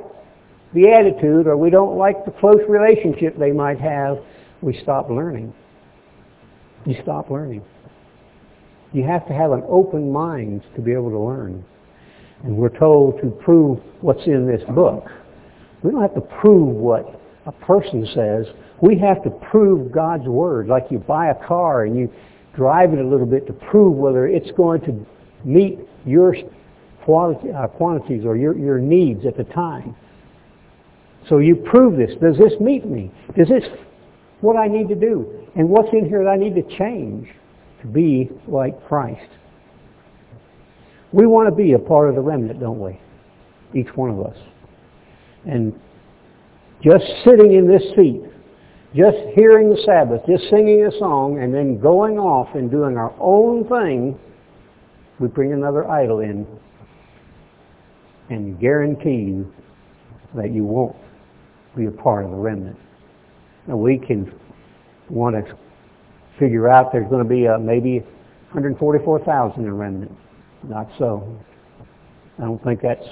the 0.74 0.88
attitude 0.90 1.48
or 1.48 1.58
we 1.58 1.70
don't 1.70 1.98
like 1.98 2.24
the 2.24 2.32
close 2.32 2.62
relationship 2.70 3.38
they 3.38 3.52
might 3.52 3.80
have, 3.80 4.20
we 4.62 4.80
stop 4.82 5.10
learning. 5.10 5.54
You 6.86 6.96
stop 7.02 7.30
learning. 7.30 7.64
You 8.94 9.04
have 9.04 9.28
to 9.28 9.34
have 9.34 9.52
an 9.52 9.64
open 9.68 10.12
mind 10.12 10.64
to 10.76 10.82
be 10.82 10.94
able 10.94 11.10
to 11.10 11.20
learn. 11.20 11.66
And 12.44 12.56
we're 12.56 12.78
told 12.78 13.22
to 13.22 13.30
prove 13.30 13.80
what's 14.02 14.26
in 14.26 14.48
this 14.48 14.62
book. 14.74 15.06
We 15.84 15.92
don't 15.92 16.02
have 16.02 16.16
to 16.16 16.22
prove 16.22 16.68
what 16.68 17.20
a 17.46 17.52
person 17.52 18.08
says. 18.14 18.46
We 18.82 18.98
have 19.00 19.24
to 19.24 19.30
prove 19.30 19.92
God's 19.92 20.28
Word. 20.28 20.68
Like 20.68 20.86
you 20.90 21.00
buy 21.00 21.30
a 21.30 21.48
car 21.48 21.86
and 21.86 21.98
you 21.98 22.12
drive 22.56 22.94
it 22.94 23.00
a 23.00 23.08
little 23.08 23.26
bit 23.26 23.48
to 23.48 23.54
prove 23.54 23.96
whether 23.96 24.28
it's 24.28 24.52
going 24.52 24.82
to 24.82 25.06
meet 25.44 25.80
your 26.06 26.36
quality, 27.04 27.52
uh, 27.52 27.68
quantities 27.68 28.26
or 28.26 28.36
your, 28.36 28.58
your 28.58 28.80
needs 28.80 29.26
at 29.26 29.38
the 29.38 29.44
time. 29.44 29.96
So 31.30 31.38
you 31.38 31.56
prove 31.56 31.98
this. 31.98 32.12
Does 32.22 32.38
this 32.38 32.60
meet 32.60 32.86
me? 32.86 33.12
Does 33.38 33.48
this 33.48 33.64
what 34.42 34.58
I 34.58 34.68
need 34.68 34.90
to 34.90 34.96
do? 34.96 35.48
And 35.56 35.70
what's 35.70 35.90
in 35.94 36.08
here 36.08 36.24
that 36.24 36.30
I 36.30 36.38
need 36.38 36.56
to 36.56 36.78
change 36.78 37.28
to 37.82 37.88
be 37.88 38.30
like 38.48 38.86
Christ? 38.88 39.30
We 41.12 41.28
want 41.28 41.50
to 41.50 41.56
be 41.56 41.74
a 41.74 41.80
part 41.80 42.10
of 42.10 42.16
the 42.16 42.22
remnant, 42.22 42.60
don't 42.60 42.80
we? 42.80 43.00
Each 43.80 43.90
one 43.96 44.10
of 44.10 44.26
us. 44.26 44.38
And 45.46 45.78
just 46.84 47.06
sitting 47.26 47.54
in 47.54 47.68
this 47.68 47.84
seat, 47.96 48.22
just 48.96 49.18
hearing 49.36 49.70
the 49.70 49.82
Sabbath, 49.86 50.22
just 50.28 50.50
singing 50.50 50.86
a 50.86 50.98
song, 50.98 51.40
and 51.42 51.54
then 51.54 51.80
going 51.80 52.18
off 52.18 52.56
and 52.56 52.72
doing 52.72 52.98
our 52.98 53.14
own 53.20 53.68
thing, 53.68 54.18
we 55.20 55.28
bring 55.28 55.54
another 55.54 55.90
idol 55.90 56.20
in 56.20 56.48
and 58.32 58.58
guarantee 58.60 59.44
that 60.36 60.52
you 60.52 60.64
won't 60.64 60.96
be 61.76 61.86
a 61.86 61.92
part 61.92 62.24
of 62.24 62.32
the 62.32 62.38
remnant. 62.38 62.78
And 63.68 63.78
we 63.78 63.98
can 63.98 64.34
want 65.10 65.36
to 65.36 65.58
figure 66.40 66.70
out 66.70 66.94
there's 66.94 67.10
going 67.10 67.24
to 67.24 67.30
be 67.30 67.46
a, 67.46 67.60
maybe 67.60 68.00
144,000 68.52 69.60
in 69.60 69.66
the 69.66 69.74
remnant. 69.74 70.12
Not 70.64 70.88
so. 70.98 71.38
I 72.40 72.44
don't 72.44 72.64
think 72.64 72.82
that's 72.82 73.06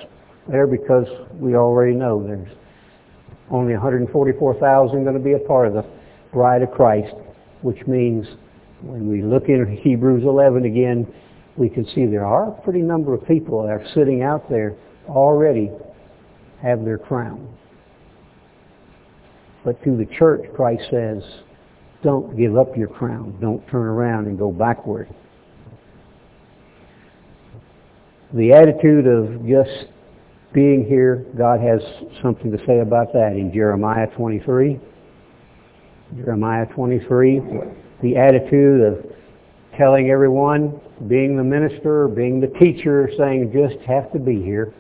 there 0.48 0.68
because 0.68 1.06
we 1.34 1.56
already 1.56 1.94
know 1.94 2.26
there's 2.26 2.56
only 3.52 3.74
144,000 3.74 5.04
going 5.04 5.14
to 5.14 5.20
be 5.20 5.34
a 5.34 5.40
part 5.40 5.68
of 5.68 5.74
the 5.74 5.86
bride 6.32 6.62
of 6.62 6.72
Christ, 6.72 7.14
which 7.62 7.86
means 7.88 8.26
when 8.82 9.10
we 9.10 9.22
look 9.22 9.50
in 9.50 9.78
Hebrews 9.84 10.24
11 10.24 10.64
again, 10.64 11.14
we 11.58 11.68
can 11.68 11.86
see 11.94 12.06
there 12.06 12.26
are 12.26 12.50
a 12.50 12.62
pretty 12.62 12.82
number 12.82 13.14
of 13.14 13.28
people 13.28 13.64
that 13.64 13.70
are 13.70 13.86
sitting 13.94 14.24
out 14.24 14.50
there 14.50 14.78
already 15.10 15.72
have 16.62 16.86
their 16.86 16.98
crown. 16.98 17.48
But 19.64 19.84
to 19.84 19.98
the 19.98 20.06
church, 20.18 20.42
Christ 20.56 20.84
says, 20.90 21.24
don't 22.02 22.38
give 22.38 22.58
up 22.58 22.78
your 22.78 22.88
crown. 22.88 23.38
Don't 23.42 23.66
turn 23.68 23.86
around 23.88 24.28
and 24.28 24.38
go 24.38 24.52
backward. 24.52 25.10
The 28.34 28.54
attitude 28.54 29.08
of 29.08 29.46
just 29.46 29.92
being 30.54 30.86
here, 30.86 31.26
God 31.38 31.60
has 31.60 31.82
something 32.22 32.52
to 32.52 32.58
say 32.66 32.80
about 32.80 33.12
that 33.14 33.34
in 33.34 33.52
Jeremiah 33.54 34.08
23. 34.16 34.80
Jeremiah 36.16 36.66
23, 36.68 37.42
the 38.02 38.16
attitude 38.16 38.82
of 38.82 39.06
telling 39.78 40.10
everyone, 40.10 40.80
being 41.08 41.38
the 41.38 41.44
minister, 41.44 42.08
being 42.08 42.40
the 42.40 42.48
teacher, 42.60 43.10
saying 43.18 43.52
just 43.52 43.84
have 43.86 44.12
to 44.14 44.20
be 44.20 44.42
here. 44.42 44.74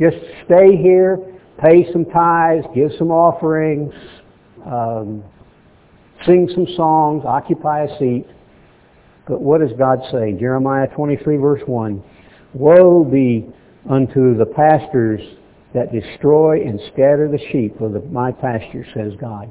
Just 0.00 0.16
stay 0.46 0.76
here, 0.76 1.18
pay 1.62 1.90
some 1.92 2.06
tithes, 2.06 2.64
give 2.74 2.90
some 2.98 3.10
offerings, 3.10 3.92
um, 4.64 5.22
sing 6.26 6.48
some 6.54 6.66
songs, 6.74 7.22
occupy 7.26 7.84
a 7.84 7.98
seat. 7.98 8.26
But 9.28 9.42
what 9.42 9.60
does 9.60 9.76
God 9.78 10.00
say? 10.10 10.32
Jeremiah 10.32 10.88
23 10.96 11.36
verse 11.36 11.62
1. 11.66 12.02
Woe 12.54 13.04
be 13.04 13.48
unto 13.88 14.36
the 14.36 14.46
pastors 14.46 15.20
that 15.74 15.92
destroy 15.92 16.62
and 16.66 16.80
scatter 16.92 17.28
the 17.30 17.38
sheep 17.52 17.80
of 17.80 17.92
the, 17.92 18.00
my 18.00 18.32
pasture, 18.32 18.84
says 18.94 19.12
God. 19.20 19.48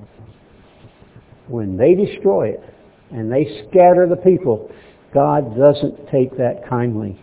When 1.48 1.78
they 1.78 1.94
destroy 1.94 2.50
it 2.50 2.64
and 3.12 3.32
they 3.32 3.46
scatter 3.70 4.08
the 4.08 4.18
people, 4.18 4.70
God 5.14 5.56
doesn't 5.58 6.10
take 6.10 6.36
that 6.38 6.68
kindly. 6.68 7.22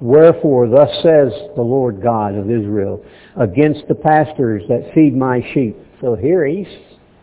Wherefore, 0.00 0.68
thus 0.68 0.90
says 1.02 1.32
the 1.54 1.62
Lord 1.62 2.02
God 2.02 2.34
of 2.34 2.50
Israel, 2.50 3.04
against 3.36 3.86
the 3.88 3.94
pastors 3.94 4.62
that 4.68 4.92
feed 4.94 5.16
my 5.16 5.40
sheep. 5.54 5.76
So 6.00 6.14
here 6.16 6.44
he's 6.46 6.66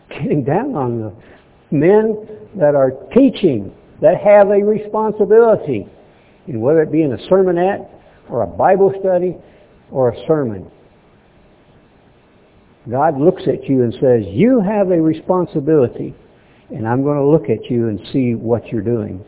getting 0.08 0.42
down 0.44 0.74
on 0.74 1.00
the 1.00 1.14
men 1.70 2.26
that 2.56 2.74
are 2.74 2.92
teaching, 3.14 3.72
that 4.00 4.16
have 4.18 4.48
a 4.48 4.62
responsibility, 4.62 5.86
and 6.46 6.60
whether 6.60 6.82
it 6.82 6.90
be 6.90 7.02
in 7.02 7.12
a 7.12 7.18
sermonette 7.28 7.88
or 8.28 8.42
a 8.42 8.46
Bible 8.46 8.92
study 9.00 9.36
or 9.90 10.10
a 10.10 10.26
sermon. 10.26 10.70
God 12.90 13.20
looks 13.20 13.42
at 13.46 13.68
you 13.68 13.84
and 13.84 13.92
says, 13.94 14.24
you 14.26 14.60
have 14.60 14.90
a 14.90 15.00
responsibility, 15.00 16.14
and 16.70 16.88
I'm 16.88 17.04
going 17.04 17.18
to 17.18 17.24
look 17.24 17.48
at 17.48 17.70
you 17.70 17.88
and 17.88 18.00
see 18.12 18.34
what 18.34 18.66
you're 18.68 18.82
doing. 18.82 19.24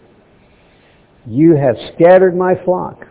You 1.26 1.54
have 1.54 1.76
scattered 1.94 2.36
my 2.36 2.54
flock 2.64 3.06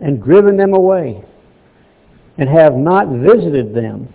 and 0.00 0.22
driven 0.22 0.56
them 0.56 0.74
away, 0.74 1.24
and 2.38 2.48
have 2.48 2.74
not 2.74 3.08
visited 3.08 3.74
them. 3.74 4.12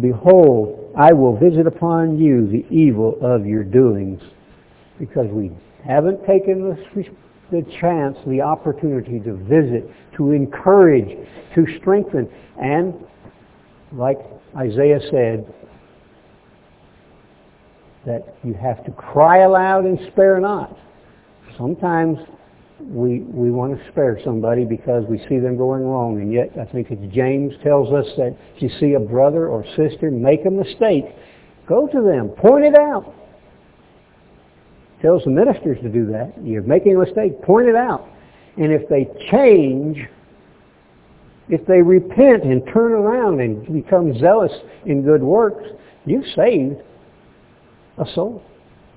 Behold, 0.00 0.92
I 0.96 1.12
will 1.12 1.36
visit 1.36 1.66
upon 1.66 2.18
you 2.18 2.46
the 2.46 2.66
evil 2.74 3.18
of 3.20 3.46
your 3.46 3.62
doings, 3.62 4.20
because 4.98 5.28
we 5.30 5.52
haven't 5.86 6.24
taken 6.26 6.68
the, 6.68 7.04
the 7.50 7.62
chance, 7.80 8.16
the 8.26 8.40
opportunity 8.40 9.20
to 9.20 9.34
visit, 9.34 9.90
to 10.16 10.32
encourage, 10.32 11.16
to 11.54 11.66
strengthen, 11.78 12.28
and 12.60 12.94
like 13.92 14.18
Isaiah 14.56 15.00
said, 15.10 15.52
that 18.04 18.34
you 18.42 18.54
have 18.54 18.84
to 18.84 18.90
cry 18.92 19.38
aloud 19.38 19.84
and 19.84 19.98
spare 20.10 20.40
not. 20.40 20.76
Sometimes 21.56 22.18
we, 22.82 23.20
we 23.20 23.50
want 23.50 23.78
to 23.78 23.90
spare 23.90 24.18
somebody 24.24 24.64
because 24.64 25.04
we 25.08 25.18
see 25.28 25.38
them 25.38 25.56
going 25.56 25.82
wrong. 25.82 26.20
And 26.20 26.32
yet, 26.32 26.50
I 26.60 26.70
think 26.70 26.90
it's 26.90 27.14
James 27.14 27.54
tells 27.62 27.92
us 27.92 28.06
that 28.16 28.36
if 28.56 28.62
you 28.62 28.70
see 28.80 28.94
a 28.94 29.00
brother 29.00 29.48
or 29.48 29.64
sister 29.76 30.10
make 30.10 30.44
a 30.46 30.50
mistake, 30.50 31.04
go 31.66 31.86
to 31.86 32.02
them, 32.02 32.28
point 32.30 32.64
it 32.64 32.74
out. 32.74 33.14
Tells 35.00 35.24
the 35.24 35.30
ministers 35.30 35.78
to 35.82 35.88
do 35.88 36.06
that. 36.12 36.32
You're 36.42 36.62
making 36.62 36.96
a 36.96 36.98
mistake, 36.98 37.42
point 37.42 37.68
it 37.68 37.74
out. 37.74 38.08
And 38.56 38.72
if 38.72 38.88
they 38.88 39.08
change, 39.30 39.98
if 41.48 41.66
they 41.66 41.82
repent 41.82 42.44
and 42.44 42.62
turn 42.72 42.92
around 42.92 43.40
and 43.40 43.66
become 43.72 44.18
zealous 44.18 44.52
in 44.86 45.02
good 45.02 45.22
works, 45.22 45.64
you've 46.04 46.26
saved 46.36 46.76
a 47.98 48.04
soul. 48.14 48.42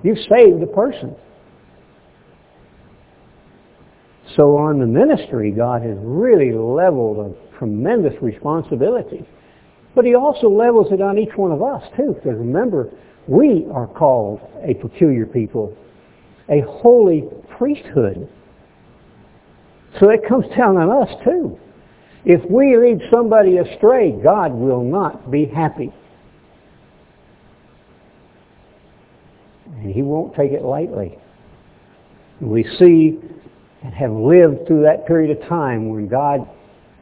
You've 0.03 0.19
saved 0.29 0.61
a 0.61 0.67
person. 0.67 1.15
So 4.35 4.57
on 4.57 4.79
the 4.79 4.87
ministry, 4.87 5.51
God 5.51 5.81
has 5.83 5.97
really 6.01 6.51
leveled 6.51 7.31
a 7.31 7.57
tremendous 7.57 8.13
responsibility. 8.21 9.25
But 9.93 10.05
he 10.05 10.15
also 10.15 10.49
levels 10.49 10.87
it 10.91 11.01
on 11.01 11.17
each 11.17 11.35
one 11.35 11.51
of 11.51 11.61
us 11.61 11.83
too. 11.95 12.15
Because 12.15 12.37
remember, 12.37 12.91
we 13.27 13.65
are 13.73 13.87
called 13.87 14.41
a 14.63 14.73
peculiar 14.73 15.25
people, 15.25 15.75
a 16.49 16.61
holy 16.61 17.23
priesthood. 17.57 18.27
So 19.99 20.09
it 20.09 20.27
comes 20.27 20.45
down 20.57 20.77
on 20.77 21.03
us 21.03 21.15
too. 21.23 21.57
If 22.25 22.41
we 22.49 22.75
lead 22.75 23.01
somebody 23.11 23.57
astray, 23.57 24.11
God 24.11 24.51
will 24.51 24.83
not 24.83 25.31
be 25.31 25.45
happy. 25.45 25.93
And 29.67 29.93
he 29.93 30.01
won't 30.01 30.35
take 30.35 30.51
it 30.51 30.63
lightly. 30.63 31.17
We 32.41 32.63
see 32.77 33.19
and 33.83 33.93
have 33.93 34.11
lived 34.11 34.67
through 34.67 34.83
that 34.83 35.05
period 35.05 35.35
of 35.37 35.47
time 35.47 35.89
when 35.89 36.07
God 36.07 36.47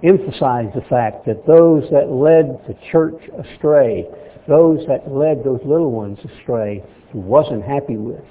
emphasized 0.04 0.76
the 0.76 0.86
fact 0.90 1.26
that 1.26 1.46
those 1.48 1.84
that 1.92 2.10
led 2.12 2.60
the 2.68 2.76
church 2.92 3.22
astray, 3.40 4.06
those 4.48 4.86
that 4.88 5.10
led 5.10 5.44
those 5.44 5.62
little 5.64 5.92
ones 5.92 6.20
astray, 6.20 6.84
he 7.12 7.18
wasn't 7.18 7.64
happy 7.64 7.96
with. 7.96 8.24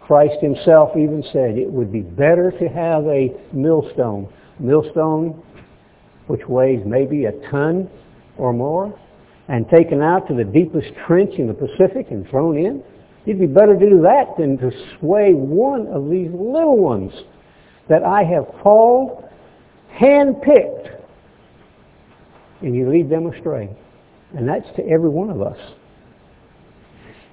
Christ 0.00 0.40
himself 0.40 0.96
even 0.96 1.22
said 1.32 1.56
it 1.56 1.70
would 1.70 1.92
be 1.92 2.00
better 2.00 2.50
to 2.50 2.68
have 2.68 3.06
a 3.06 3.30
millstone, 3.52 4.28
millstone 4.58 5.40
which 6.26 6.46
weighs 6.48 6.80
maybe 6.84 7.26
a 7.26 7.32
ton 7.50 7.88
or 8.36 8.52
more, 8.52 8.98
and 9.48 9.68
taken 9.68 10.02
out 10.02 10.26
to 10.28 10.34
the 10.34 10.44
deepest 10.44 10.88
trench 11.06 11.34
in 11.38 11.46
the 11.46 11.54
Pacific 11.54 12.06
and 12.10 12.28
thrown 12.28 12.56
in. 12.56 12.82
It'd 13.26 13.38
be 13.38 13.46
better 13.46 13.78
to 13.78 13.90
do 13.90 14.02
that 14.02 14.34
than 14.38 14.58
to 14.58 14.70
sway 14.98 15.34
one 15.34 15.86
of 15.86 16.10
these 16.10 16.30
little 16.32 16.78
ones 16.78 17.12
that 17.88 18.02
I 18.02 18.24
have 18.24 18.46
called, 18.62 19.28
hand-picked, 19.90 20.88
and 22.62 22.74
you 22.74 22.88
lead 22.88 23.10
them 23.10 23.26
astray. 23.26 23.68
And 24.36 24.48
that's 24.48 24.68
to 24.76 24.88
every 24.88 25.10
one 25.10 25.30
of 25.30 25.42
us. 25.42 25.58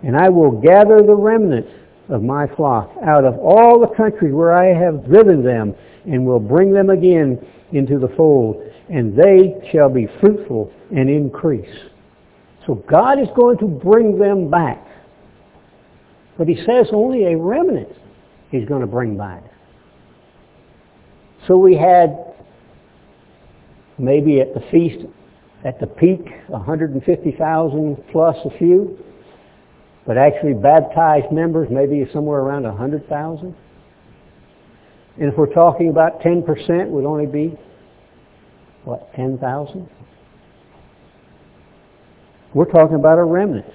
And 0.03 0.17
I 0.17 0.29
will 0.29 0.51
gather 0.51 1.01
the 1.01 1.15
remnant 1.15 1.67
of 2.09 2.23
my 2.23 2.47
flock 2.55 2.91
out 3.03 3.25
of 3.25 3.37
all 3.37 3.79
the 3.79 3.93
countries 3.95 4.33
where 4.33 4.53
I 4.53 4.73
have 4.73 5.05
driven 5.05 5.43
them 5.43 5.75
and 6.05 6.25
will 6.25 6.39
bring 6.39 6.73
them 6.73 6.89
again 6.89 7.45
into 7.71 7.99
the 7.99 8.07
fold 8.15 8.63
and 8.89 9.15
they 9.15 9.69
shall 9.71 9.89
be 9.89 10.07
fruitful 10.19 10.71
and 10.91 11.09
increase. 11.09 11.69
So 12.65 12.75
God 12.75 13.19
is 13.19 13.27
going 13.35 13.57
to 13.59 13.67
bring 13.67 14.17
them 14.17 14.49
back. 14.49 14.85
But 16.37 16.47
he 16.47 16.55
says 16.55 16.87
only 16.91 17.25
a 17.25 17.37
remnant 17.37 17.89
he's 18.49 18.67
going 18.67 18.81
to 18.81 18.87
bring 18.87 19.17
back. 19.17 19.43
So 21.49 21.57
we 21.57 21.75
had 21.75 22.15
maybe 23.97 24.39
at 24.39 24.53
the 24.53 24.61
feast, 24.71 25.03
at 25.65 25.79
the 25.79 25.87
peak, 25.87 26.21
150,000 26.47 28.03
plus 28.11 28.37
a 28.45 28.57
few 28.57 28.97
but 30.05 30.17
actually 30.17 30.53
baptized 30.53 31.31
members 31.31 31.67
maybe 31.69 32.07
somewhere 32.13 32.39
around 32.39 32.63
100,000. 32.63 33.55
And 35.17 35.31
if 35.31 35.37
we're 35.37 35.53
talking 35.53 35.89
about 35.89 36.21
10% 36.21 36.47
it 36.69 36.87
would 36.87 37.05
only 37.05 37.25
be, 37.25 37.57
what, 38.85 39.11
10,000? 39.15 39.89
We're 42.53 42.65
talking 42.65 42.95
about 42.95 43.17
a 43.17 43.23
remnant. 43.23 43.71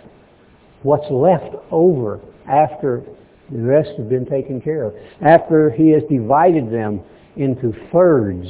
What's 0.83 1.11
left 1.11 1.55
over 1.73 2.21
after 2.49 3.05
the 3.51 3.59
rest 3.59 3.91
have 3.99 4.09
been 4.09 4.27
taken 4.27 4.61
care 4.61 4.85
of. 4.85 4.95
After 5.21 5.71
he 5.71 5.91
has 5.91 6.03
divided 6.09 6.73
them 6.73 7.03
into 7.37 7.73
thirds. 7.93 8.49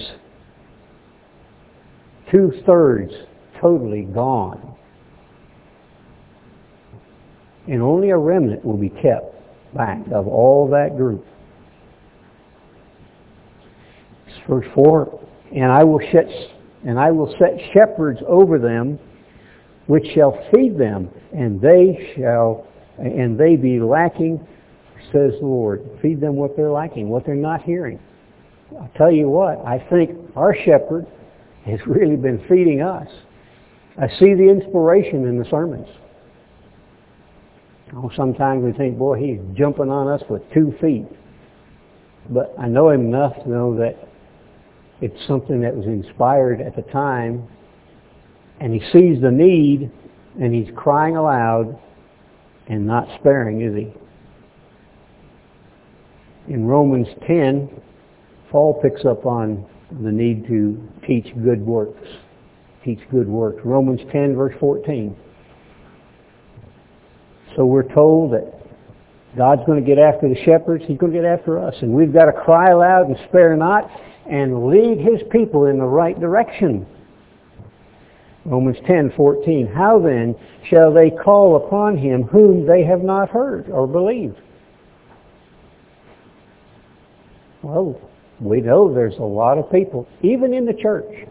Two 2.30 2.52
thirds 2.66 3.12
totally 3.60 4.02
gone 4.02 4.74
and 7.66 7.82
only 7.82 8.10
a 8.10 8.16
remnant 8.16 8.64
will 8.64 8.76
be 8.76 8.90
kept 8.90 9.34
back 9.74 9.98
of 10.12 10.28
all 10.28 10.68
that 10.70 10.96
group. 10.96 11.24
Verse 14.48 14.66
4, 14.74 15.26
and 15.54 15.72
I 15.72 15.82
will 15.84 16.00
set, 16.12 16.26
and 16.86 16.98
I 16.98 17.10
will 17.10 17.34
set 17.38 17.58
shepherds 17.72 18.20
over 18.28 18.58
them, 18.58 18.98
which 19.86 20.04
shall 20.14 20.38
feed 20.52 20.76
them, 20.76 21.08
and 21.32 21.60
they 21.60 22.12
shall, 22.14 22.66
and 22.98 23.38
they 23.38 23.56
be 23.56 23.80
lacking, 23.80 24.46
says 25.12 25.32
the 25.40 25.46
Lord. 25.46 25.82
Feed 26.02 26.20
them 26.20 26.36
what 26.36 26.56
they're 26.56 26.70
lacking, 26.70 27.08
what 27.08 27.24
they're 27.24 27.34
not 27.34 27.62
hearing. 27.62 27.98
I'll 28.72 28.90
tell 28.96 29.12
you 29.12 29.28
what, 29.28 29.64
I 29.64 29.78
think 29.90 30.10
our 30.36 30.54
shepherd 30.64 31.06
has 31.66 31.80
really 31.86 32.16
been 32.16 32.44
feeding 32.48 32.82
us. 32.82 33.08
I 33.96 34.08
see 34.08 34.34
the 34.34 34.48
inspiration 34.48 35.26
in 35.26 35.38
the 35.38 35.44
sermons. 35.50 35.88
Oh, 37.94 38.10
sometimes 38.16 38.64
we 38.64 38.72
think, 38.72 38.98
boy, 38.98 39.18
he's 39.20 39.38
jumping 39.56 39.90
on 39.90 40.08
us 40.08 40.22
with 40.28 40.42
two 40.52 40.74
feet. 40.80 41.06
But 42.30 42.54
I 42.58 42.66
know 42.66 42.90
him 42.90 43.06
enough 43.06 43.34
to 43.42 43.48
know 43.48 43.76
that 43.76 44.08
it's 45.00 45.26
something 45.26 45.60
that 45.60 45.76
was 45.76 45.86
inspired 45.86 46.60
at 46.60 46.74
the 46.74 46.82
time, 46.82 47.46
and 48.60 48.72
he 48.72 48.80
sees 48.90 49.20
the 49.20 49.30
need, 49.30 49.90
and 50.40 50.54
he's 50.54 50.74
crying 50.74 51.16
aloud 51.16 51.78
and 52.66 52.86
not 52.86 53.06
sparing, 53.20 53.60
is 53.60 53.74
he? 53.76 53.92
In 56.52 56.66
Romans 56.66 57.08
10, 57.26 57.68
Paul 58.54 58.78
picks 58.80 59.04
up 59.04 59.26
on 59.26 59.66
the 60.00 60.12
need 60.12 60.46
to 60.46 60.80
teach 61.04 61.26
good 61.42 61.60
works. 61.60 62.06
Teach 62.84 63.00
good 63.10 63.26
works. 63.26 63.60
Romans 63.64 64.00
10, 64.12 64.36
verse 64.36 64.54
14. 64.60 65.16
So 67.56 67.66
we're 67.66 67.92
told 67.92 68.32
that 68.32 68.54
God's 69.36 69.62
going 69.66 69.84
to 69.84 69.84
get 69.84 69.98
after 69.98 70.28
the 70.28 70.40
shepherds. 70.44 70.84
He's 70.86 70.96
going 70.98 71.12
to 71.12 71.18
get 71.18 71.24
after 71.24 71.58
us. 71.58 71.74
And 71.80 71.92
we've 71.92 72.12
got 72.12 72.26
to 72.26 72.32
cry 72.32 72.70
aloud 72.70 73.08
and 73.08 73.16
spare 73.28 73.56
not 73.56 73.90
and 74.30 74.68
lead 74.68 74.98
his 74.98 75.20
people 75.32 75.66
in 75.66 75.76
the 75.76 75.84
right 75.84 76.20
direction. 76.20 76.86
Romans 78.44 78.76
10:14. 78.88 79.74
How 79.74 79.98
then 79.98 80.36
shall 80.70 80.94
they 80.94 81.10
call 81.10 81.56
upon 81.56 81.98
him 81.98 82.22
whom 82.22 82.68
they 82.68 82.84
have 82.84 83.02
not 83.02 83.30
heard 83.30 83.68
or 83.68 83.88
believed? 83.88 84.38
Well, 87.60 88.00
we 88.40 88.60
know 88.60 88.92
there's 88.92 89.18
a 89.18 89.22
lot 89.22 89.58
of 89.58 89.70
people, 89.70 90.08
even 90.22 90.52
in 90.52 90.64
the 90.64 90.74
church, 90.74 91.28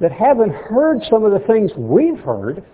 that 0.00 0.12
haven't 0.12 0.52
heard 0.52 1.00
some 1.10 1.24
of 1.24 1.32
the 1.32 1.46
things 1.46 1.70
we've 1.76 2.18
heard 2.20 2.64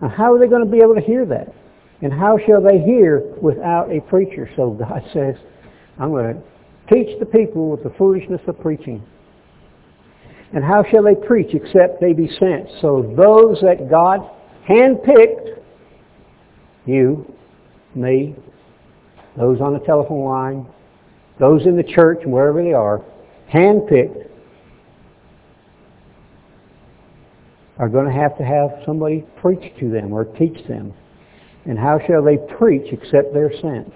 now, 0.00 0.08
how 0.08 0.32
are 0.32 0.38
they 0.38 0.46
going 0.46 0.64
to 0.64 0.70
be 0.70 0.78
able 0.78 0.94
to 0.94 1.00
hear 1.00 1.26
that? 1.26 1.52
And 2.02 2.12
how 2.12 2.38
shall 2.46 2.62
they 2.62 2.78
hear 2.78 3.20
without 3.42 3.90
a 3.90 4.00
preacher? 4.00 4.48
So 4.56 4.70
God 4.70 5.02
says, 5.12 5.34
I'm 5.98 6.10
going 6.10 6.34
to 6.34 6.42
teach 6.92 7.18
the 7.18 7.26
people 7.26 7.70
with 7.70 7.82
the 7.82 7.90
foolishness 7.98 8.40
of 8.46 8.58
preaching. 8.60 9.02
And 10.52 10.64
how 10.64 10.82
shall 10.90 11.04
they 11.04 11.14
preach 11.14 11.54
except 11.54 12.00
they 12.00 12.12
be 12.12 12.28
sent? 12.38 12.68
So 12.80 13.14
those 13.16 13.60
that 13.60 13.88
God 13.88 14.28
handpicked, 14.68 15.60
you, 16.86 17.32
me, 17.94 18.34
those 19.36 19.60
on 19.60 19.74
the 19.74 19.78
telephone 19.80 20.24
line, 20.24 20.66
those 21.40 21.66
in 21.66 21.76
the 21.76 21.82
church, 21.82 22.20
wherever 22.24 22.62
they 22.62 22.74
are, 22.74 23.02
handpicked, 23.52 24.28
are 27.78 27.88
going 27.88 28.06
to 28.06 28.12
have 28.12 28.36
to 28.36 28.44
have 28.44 28.70
somebody 28.84 29.24
preach 29.40 29.72
to 29.80 29.90
them 29.90 30.12
or 30.12 30.26
teach 30.26 30.66
them. 30.68 30.92
And 31.64 31.78
how 31.78 31.98
shall 32.06 32.22
they 32.22 32.36
preach 32.58 32.92
except 32.92 33.32
they're 33.32 33.52
sent? 33.60 33.92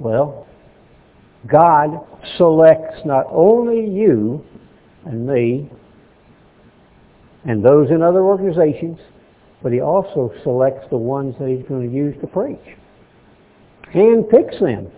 Well, 0.00 0.48
God 1.46 2.04
selects 2.36 3.00
not 3.04 3.26
only 3.30 3.88
you 3.88 4.44
and 5.04 5.24
me 5.26 5.70
and 7.44 7.64
those 7.64 7.90
in 7.90 8.02
other 8.02 8.22
organizations, 8.22 8.98
but 9.62 9.72
he 9.72 9.80
also 9.80 10.32
selects 10.42 10.88
the 10.90 10.96
ones 10.96 11.36
that 11.38 11.48
he's 11.48 11.64
going 11.68 11.88
to 11.88 11.94
use 11.94 12.16
to 12.20 12.26
preach. 12.26 12.76
Hand 13.92 14.28
picks 14.28 14.58
them. 14.58 14.90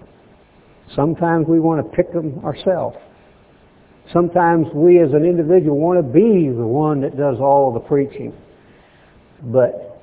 Sometimes 0.95 1.47
we 1.49 1.61
want 1.61 1.85
to 1.85 1.97
pick 1.97 2.13
them 2.13 2.45
ourselves. 2.45 2.97
Sometimes 4.13 4.67
we 4.73 5.01
as 5.01 5.13
an 5.13 5.25
individual 5.25 5.79
want 5.79 5.99
to 5.99 6.03
be 6.03 6.49
the 6.49 6.67
one 6.67 7.01
that 7.01 7.17
does 7.17 7.39
all 7.41 7.73
the 7.73 7.81
preaching. 7.81 8.33
But 9.43 10.01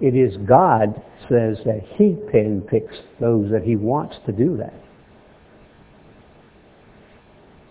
it 0.00 0.14
is 0.14 0.36
God 0.46 1.00
says 1.28 1.56
that 1.64 1.80
he 1.96 2.16
picks 2.30 2.94
those 3.20 3.50
that 3.50 3.62
he 3.62 3.76
wants 3.76 4.16
to 4.26 4.32
do 4.32 4.56
that. 4.58 4.74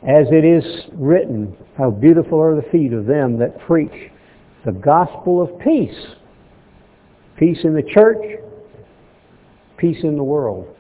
As 0.04 0.26
it 0.32 0.44
is 0.44 0.64
written, 0.94 1.56
how 1.78 1.92
beautiful 1.92 2.42
are 2.42 2.56
the 2.56 2.68
feet 2.72 2.92
of 2.92 3.06
them 3.06 3.38
that 3.38 3.60
preach 3.60 4.12
the 4.66 4.72
gospel 4.72 5.42
of 5.42 5.60
peace. 5.60 5.96
Peace 7.38 7.60
in 7.64 7.76
the 7.76 7.84
church, 7.84 8.40
peace 9.78 10.04
in 10.04 10.18
the 10.18 10.24
world. 10.24 10.76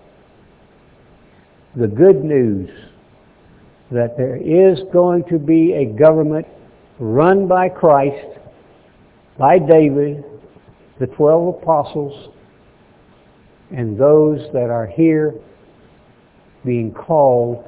The 1.75 1.87
good 1.87 2.23
news 2.23 2.69
that 3.91 4.17
there 4.17 4.35
is 4.35 4.79
going 4.91 5.23
to 5.29 5.39
be 5.39 5.73
a 5.73 5.85
government 5.85 6.45
run 6.99 7.47
by 7.47 7.69
Christ, 7.69 8.27
by 9.37 9.57
David, 9.57 10.25
the 10.99 11.07
twelve 11.07 11.61
apostles, 11.61 12.33
and 13.71 13.97
those 13.97 14.41
that 14.51 14.69
are 14.69 14.85
here 14.85 15.33
being 16.65 16.93
called, 16.93 17.65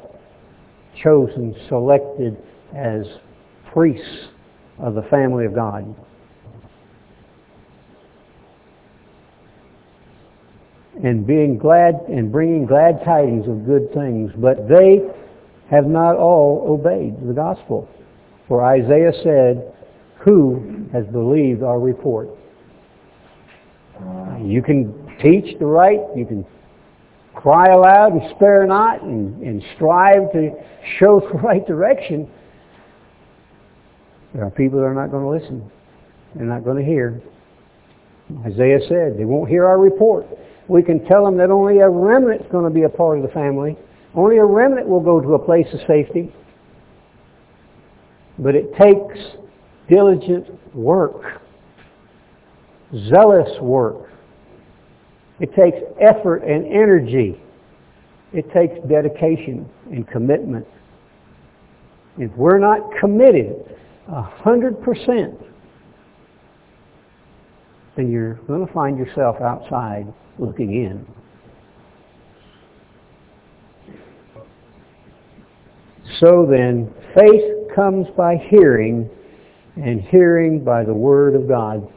chosen, 1.02 1.56
selected 1.70 2.38
as 2.76 3.06
priests 3.72 4.28
of 4.80 4.96
the 4.96 5.04
family 5.04 5.46
of 5.46 5.56
God. 5.56 5.96
And 11.04 11.28
being 11.28 11.58
glad 11.58 11.96
and 12.08 12.32
bringing 12.32 12.66
glad 12.66 13.04
tidings 13.04 13.48
of 13.48 13.66
good 13.66 13.94
things, 13.94 14.32
but 14.38 14.68
they 14.68 15.02
have 15.70 15.86
not 15.86 16.16
all 16.16 16.66
obeyed 16.68 17.16
the 17.28 17.34
gospel. 17.34 17.88
For 18.48 18.64
Isaiah 18.64 19.12
said, 19.24 19.74
who 20.20 20.88
has 20.94 21.06
believed 21.08 21.62
our 21.62 21.80
report? 21.80 22.30
You 24.42 24.62
can 24.62 25.18
teach 25.22 25.58
the 25.60 25.66
right, 25.66 26.00
you 26.16 26.26
can 26.26 26.46
cry 27.34 27.74
aloud 27.74 28.14
and 28.14 28.22
spare 28.36 28.66
not 28.66 29.02
and, 29.02 29.42
and 29.42 29.64
strive 29.76 30.32
to 30.34 30.52
show 31.00 31.20
the 31.32 31.38
right 31.40 31.66
direction, 31.66 32.30
there 34.34 34.44
are 34.44 34.52
people 34.52 34.80
that 34.80 34.86
are 34.86 34.96
not 34.96 35.12
going 35.12 35.24
to 35.24 35.30
listen. 35.30 35.72
They're 36.36 36.46
not 36.46 36.64
going 36.64 36.78
to 36.78 36.84
hear. 36.84 37.22
Isaiah 38.46 38.80
said, 38.90 39.18
they 39.18 39.26
won't 39.26 39.48
hear 39.48 39.66
our 39.66 39.78
report. 39.78 40.26
We 40.68 40.82
can 40.82 41.06
tell 41.06 41.26
them 41.26 41.38
that 41.38 41.50
only 41.50 41.80
a 41.80 41.90
remnant 41.90 42.42
is 42.42 42.52
going 42.52 42.64
to 42.64 42.70
be 42.70 42.84
a 42.84 42.90
part 42.90 43.18
of 43.18 43.24
the 43.24 43.32
family. 43.32 43.78
Only 44.16 44.38
a 44.38 44.46
remnant 44.46 44.88
will 44.88 45.02
go 45.02 45.20
to 45.20 45.34
a 45.34 45.40
place 45.40 45.68
of 45.74 45.80
safety. 45.88 46.34
But 48.40 48.56
it 48.56 48.74
takes 48.76 49.20
diligent 49.90 50.48
work, 50.76 51.42
zealous 53.10 53.60
work. 53.62 54.10
It 55.40 55.54
takes 55.56 55.78
effort 56.00 56.44
and 56.44 56.66
energy. 56.66 57.42
It 58.32 58.52
takes 58.54 58.76
dedication 58.88 59.70
and 59.92 60.08
commitment. 60.08 60.66
If 62.18 62.32
we're 62.38 62.60
not 62.60 62.80
committed 63.00 63.78
a 64.08 64.22
hundred 64.22 64.82
percent, 64.84 65.40
then 67.96 68.12
you're 68.12 68.36
going 68.48 68.66
to 68.66 68.74
find 68.74 68.98
yourself 68.98 69.38
outside 69.42 70.12
looking 70.40 70.74
in. 70.74 71.06
So 76.20 76.48
then, 76.50 76.94
faith 77.16 77.76
comes 77.76 78.08
by 78.16 78.36
hearing, 78.50 79.10
and 79.76 80.02
hearing 80.02 80.64
by 80.64 80.84
the 80.84 80.94
Word 80.94 81.36
of 81.36 81.48
God. 81.48 81.92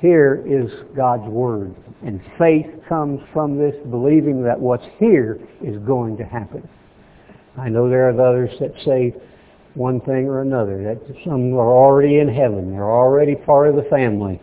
Here 0.00 0.42
is 0.46 0.70
God's 0.96 1.28
Word. 1.28 1.74
And 2.04 2.20
faith 2.38 2.66
comes 2.88 3.20
from 3.32 3.58
this 3.58 3.74
believing 3.90 4.42
that 4.42 4.58
what's 4.58 4.86
here 4.98 5.38
is 5.62 5.76
going 5.84 6.16
to 6.16 6.24
happen. 6.24 6.68
I 7.56 7.68
know 7.68 7.88
there 7.88 8.08
are 8.08 8.20
others 8.20 8.50
that 8.60 8.72
say 8.84 9.14
one 9.74 10.00
thing 10.00 10.26
or 10.26 10.40
another, 10.40 10.82
that 10.84 11.14
some 11.24 11.54
are 11.54 11.70
already 11.70 12.18
in 12.18 12.28
heaven. 12.28 12.72
They're 12.72 12.90
already 12.90 13.34
part 13.34 13.68
of 13.68 13.76
the 13.76 13.88
family. 13.90 14.40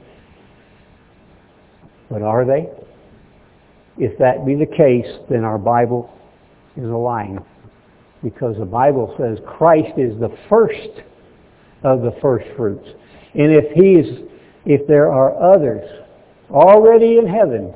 But 2.10 2.22
are 2.22 2.46
they? 2.46 2.70
If 3.98 4.18
that 4.20 4.46
be 4.46 4.56
the 4.56 4.66
case, 4.66 5.08
then 5.30 5.44
our 5.44 5.58
Bible 5.58 6.12
is 6.76 6.86
a 6.86 6.88
lie. 6.88 7.38
Because 8.24 8.58
the 8.58 8.66
Bible 8.66 9.14
says 9.18 9.38
Christ 9.46 9.98
is 9.98 10.20
the 10.20 10.36
first 10.50 11.04
of 11.84 12.02
the 12.02 12.16
first 12.22 12.46
fruits. 12.56 12.88
And 13.34 13.52
if 13.54 13.72
he 13.74 13.94
is, 13.94 14.30
if 14.66 14.88
there 14.88 15.12
are 15.12 15.54
others 15.54 15.88
already 16.50 17.18
in 17.18 17.28
heaven, 17.28 17.74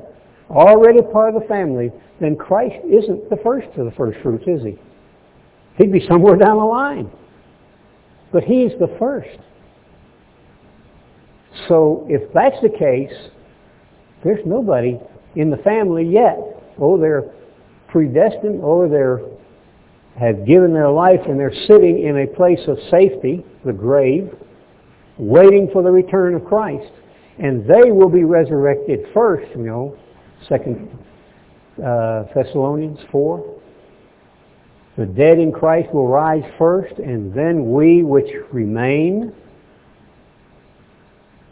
already 0.50 1.00
part 1.00 1.34
of 1.34 1.40
the 1.40 1.48
family, 1.48 1.92
then 2.20 2.36
Christ 2.36 2.76
isn't 2.84 3.30
the 3.30 3.36
first 3.42 3.68
of 3.76 3.84
the 3.84 3.92
first 3.92 4.18
fruits, 4.22 4.44
is 4.46 4.62
he? 4.62 4.78
He'd 5.76 5.92
be 5.92 6.06
somewhere 6.08 6.36
down 6.36 6.58
the 6.58 6.64
line. 6.64 7.10
But 8.32 8.44
he's 8.44 8.72
the 8.78 8.94
first. 8.98 9.38
So 11.68 12.06
if 12.08 12.32
that's 12.32 12.56
the 12.62 12.68
case, 12.68 13.12
there's 14.24 14.44
nobody 14.44 14.98
in 15.36 15.50
the 15.50 15.58
family 15.58 16.04
yet. 16.04 16.38
Oh, 16.78 16.98
they're 16.98 17.30
predestined, 17.88 18.62
or 18.62 18.88
they're 18.88 19.20
have 20.18 20.46
given 20.46 20.72
their 20.72 20.90
life 20.90 21.20
and 21.26 21.38
they're 21.38 21.54
sitting 21.66 22.04
in 22.04 22.18
a 22.18 22.26
place 22.26 22.60
of 22.68 22.78
safety, 22.90 23.44
the 23.64 23.72
grave, 23.72 24.32
waiting 25.18 25.68
for 25.72 25.82
the 25.82 25.90
return 25.90 26.34
of 26.34 26.44
Christ. 26.44 26.92
And 27.38 27.66
they 27.68 27.90
will 27.90 28.08
be 28.08 28.22
resurrected 28.22 29.06
first, 29.12 29.50
you 29.56 29.64
know, 29.64 29.96
Second 30.48 30.88
uh, 31.84 32.24
Thessalonians 32.34 33.00
4. 33.10 33.60
The 34.96 35.06
dead 35.06 35.40
in 35.40 35.50
Christ 35.50 35.92
will 35.92 36.06
rise 36.06 36.44
first, 36.58 36.96
and 36.98 37.34
then 37.34 37.72
we 37.72 38.04
which 38.04 38.30
remain 38.52 39.32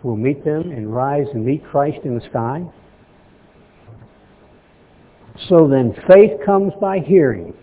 will 0.02 0.16
meet 0.16 0.44
them 0.44 0.70
and 0.70 0.92
rise 0.92 1.26
and 1.32 1.44
meet 1.44 1.64
Christ 1.64 1.98
in 2.04 2.14
the 2.18 2.24
sky. 2.28 2.64
So 5.48 5.68
then 5.68 5.94
faith 6.08 6.32
comes 6.44 6.72
by 6.80 6.98
hearing 6.98 7.54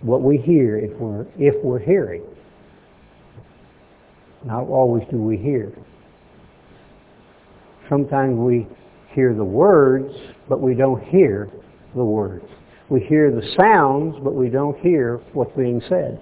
what 0.00 0.22
we 0.22 0.38
hear 0.38 0.78
if 0.78 0.96
we're, 0.98 1.26
if 1.38 1.54
we're 1.62 1.78
hearing. 1.78 2.22
Not 4.44 4.68
always 4.68 5.04
do 5.10 5.18
we 5.18 5.36
hear. 5.36 5.72
Sometimes 7.88 8.38
we 8.38 8.68
hear 9.10 9.34
the 9.34 9.44
words, 9.44 10.14
but 10.48 10.60
we 10.60 10.74
don't 10.74 11.02
hear 11.04 11.50
the 11.94 12.04
words. 12.04 12.44
We 12.88 13.00
hear 13.00 13.30
the 13.30 13.42
sounds, 13.56 14.16
but 14.22 14.34
we 14.34 14.48
don't 14.48 14.78
hear 14.78 15.20
what's 15.32 15.54
being 15.56 15.82
said. 15.88 16.20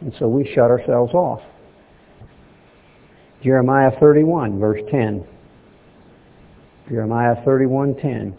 And 0.00 0.12
so 0.18 0.28
we 0.28 0.50
shut 0.54 0.70
ourselves 0.70 1.12
off. 1.14 1.40
Jeremiah 3.42 3.90
31, 3.98 4.58
verse 4.58 4.80
10. 4.90 5.24
Jeremiah 6.90 7.36
31:10. 7.46 8.34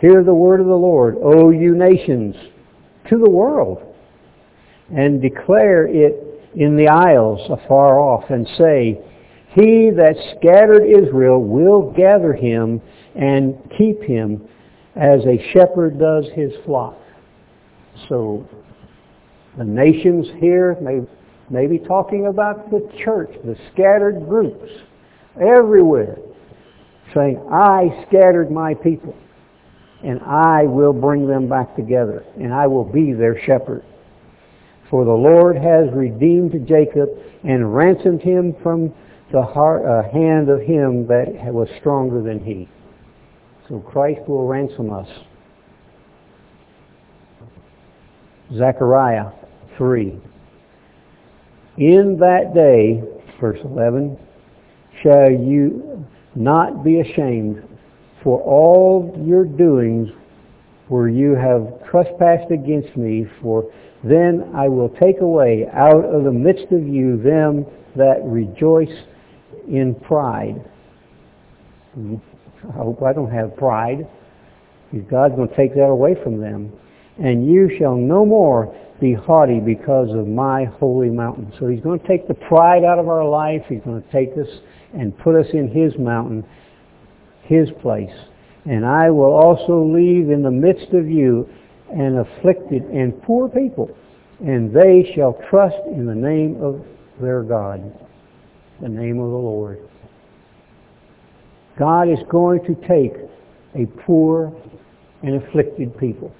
Hear 0.00 0.24
the 0.24 0.34
word 0.34 0.60
of 0.60 0.66
the 0.66 0.76
Lord, 0.76 1.16
O 1.22 1.50
you 1.50 1.74
nations, 1.74 2.34
to 3.08 3.18
the 3.18 3.30
world, 3.30 3.94
and 4.94 5.22
declare 5.22 5.86
it 5.86 6.16
in 6.56 6.76
the 6.76 6.88
isles 6.88 7.40
afar 7.48 8.00
off, 8.00 8.28
and 8.30 8.46
say, 8.58 9.00
He 9.50 9.90
that 9.90 10.16
scattered 10.36 10.84
Israel 10.84 11.42
will 11.42 11.92
gather 11.92 12.32
him 12.32 12.82
and 13.14 13.56
keep 13.78 14.02
him 14.02 14.46
as 14.96 15.20
a 15.24 15.52
shepherd 15.52 15.98
does 15.98 16.26
his 16.34 16.52
flock. 16.64 16.98
So 18.08 18.46
the 19.56 19.64
nations 19.64 20.26
here 20.40 20.76
may, 20.80 21.00
may 21.50 21.66
be 21.66 21.78
talking 21.78 22.26
about 22.26 22.70
the 22.70 22.90
church, 23.04 23.30
the 23.44 23.56
scattered 23.72 24.26
groups 24.26 24.70
everywhere, 25.40 26.18
saying, 27.14 27.38
I 27.50 28.04
scattered 28.08 28.50
my 28.50 28.74
people, 28.74 29.14
and 30.02 30.20
I 30.22 30.64
will 30.64 30.92
bring 30.92 31.26
them 31.26 31.48
back 31.48 31.76
together, 31.76 32.24
and 32.36 32.52
I 32.52 32.66
will 32.66 32.84
be 32.84 33.12
their 33.12 33.40
shepherd. 33.44 33.84
For 34.90 35.04
the 35.04 35.12
Lord 35.12 35.56
has 35.56 35.92
redeemed 35.92 36.66
Jacob 36.66 37.08
and 37.42 37.74
ransomed 37.74 38.22
him 38.22 38.54
from 38.62 38.94
the 39.32 39.42
heart, 39.42 39.84
uh, 39.84 40.08
hand 40.10 40.48
of 40.48 40.60
him 40.60 41.06
that 41.08 41.52
was 41.52 41.68
stronger 41.80 42.22
than 42.22 42.44
he. 42.44 42.68
So 43.68 43.80
Christ 43.80 44.20
will 44.28 44.46
ransom 44.46 44.92
us. 44.92 45.08
Zechariah 48.54 49.30
3. 49.78 50.20
In 51.76 52.16
that 52.20 52.54
day, 52.54 53.02
verse 53.40 53.58
11, 53.64 54.16
shall 55.02 55.30
you 55.30 56.06
not 56.34 56.84
be 56.84 57.00
ashamed 57.00 57.62
for 58.22 58.40
all 58.40 59.12
your 59.26 59.44
doings 59.44 60.08
where 60.88 61.08
you 61.08 61.34
have 61.34 61.84
trespassed 61.90 62.50
against 62.52 62.96
me, 62.96 63.26
for 63.42 63.70
then 64.04 64.52
I 64.54 64.68
will 64.68 64.88
take 64.88 65.20
away 65.20 65.66
out 65.72 66.04
of 66.04 66.24
the 66.24 66.32
midst 66.32 66.70
of 66.72 66.86
you 66.86 67.20
them 67.20 67.66
that 67.96 68.20
rejoice 68.22 68.94
in 69.68 69.94
pride. 69.94 70.62
I 71.96 72.72
hope 72.72 73.02
I 73.02 73.12
don't 73.12 73.32
have 73.32 73.56
pride. 73.56 74.06
Because 74.92 75.10
God's 75.10 75.34
going 75.34 75.48
to 75.48 75.56
take 75.56 75.74
that 75.74 75.88
away 75.88 76.14
from 76.22 76.40
them. 76.40 76.72
And 77.18 77.46
you 77.48 77.70
shall 77.78 77.96
no 77.96 78.24
more 78.26 78.74
be 79.00 79.12
haughty 79.12 79.60
because 79.60 80.10
of 80.10 80.26
my 80.26 80.64
holy 80.64 81.10
mountain. 81.10 81.52
So 81.58 81.68
he's 81.68 81.80
going 81.80 82.00
to 82.00 82.06
take 82.06 82.28
the 82.28 82.34
pride 82.34 82.84
out 82.84 82.98
of 82.98 83.08
our 83.08 83.24
life. 83.24 83.62
He's 83.68 83.82
going 83.84 84.02
to 84.02 84.12
take 84.12 84.30
us 84.38 84.48
and 84.92 85.16
put 85.18 85.34
us 85.34 85.46
in 85.52 85.68
his 85.68 85.98
mountain, 85.98 86.44
his 87.42 87.68
place. 87.82 88.14
And 88.64 88.86
I 88.86 89.10
will 89.10 89.32
also 89.32 89.84
leave 89.84 90.30
in 90.30 90.42
the 90.42 90.50
midst 90.50 90.92
of 90.94 91.08
you 91.08 91.48
an 91.92 92.18
afflicted 92.18 92.84
and 92.84 93.20
poor 93.22 93.48
people, 93.48 93.94
and 94.40 94.74
they 94.74 95.12
shall 95.14 95.38
trust 95.50 95.76
in 95.86 96.06
the 96.06 96.14
name 96.14 96.62
of 96.62 96.84
their 97.20 97.42
God, 97.42 97.80
the 98.80 98.88
name 98.88 99.18
of 99.18 99.30
the 99.30 99.36
Lord. 99.36 99.80
God 101.78 102.08
is 102.08 102.18
going 102.30 102.64
to 102.64 102.74
take 102.88 103.14
a 103.74 103.86
poor 104.02 104.52
and 105.22 105.42
afflicted 105.42 105.98
people. 105.98 106.32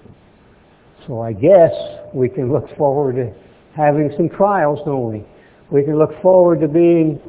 So 1.07 1.21
I 1.21 1.33
guess 1.33 1.73
we 2.13 2.29
can 2.29 2.53
look 2.53 2.75
forward 2.77 3.17
to 3.17 3.33
having 3.77 4.13
some 4.17 4.29
trials, 4.29 4.79
don't 4.85 5.13
we? 5.13 5.25
We 5.71 5.83
can 5.83 5.99
look 5.99 6.21
forward 6.23 6.61
to 6.61 6.69
being 6.69 7.21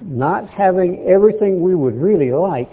not 0.00 0.48
having 0.48 1.06
everything 1.08 1.62
we 1.62 1.74
would 1.74 1.94
really 1.94 2.32
like. 2.32 2.70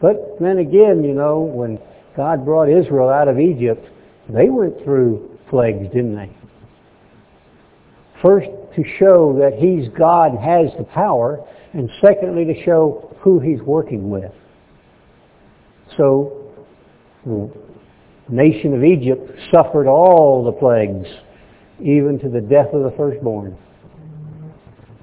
But 0.00 0.36
then 0.40 0.58
again, 0.58 1.04
you 1.04 1.14
know, 1.14 1.40
when 1.40 1.78
God 2.16 2.44
brought 2.44 2.68
Israel 2.68 3.08
out 3.08 3.28
of 3.28 3.38
Egypt, 3.38 3.86
they 4.28 4.48
went 4.48 4.82
through 4.84 5.38
plagues, 5.48 5.86
didn't 5.92 6.16
they? 6.16 6.30
First, 8.22 8.48
to 8.76 8.84
show 8.98 9.36
that 9.38 9.58
He's 9.58 9.88
God 9.98 10.32
has 10.38 10.70
the 10.78 10.84
power, 10.84 11.44
and 11.72 11.90
secondly, 12.00 12.44
to 12.44 12.64
show 12.64 13.16
who 13.20 13.40
He's 13.40 13.60
working 13.62 14.10
with. 14.10 14.32
So, 15.96 16.52
nation 18.30 18.74
of 18.74 18.84
Egypt 18.84 19.30
suffered 19.52 19.86
all 19.86 20.44
the 20.44 20.52
plagues, 20.52 21.08
even 21.80 22.18
to 22.20 22.28
the 22.28 22.40
death 22.40 22.72
of 22.72 22.82
the 22.82 22.94
firstborn. 22.96 23.56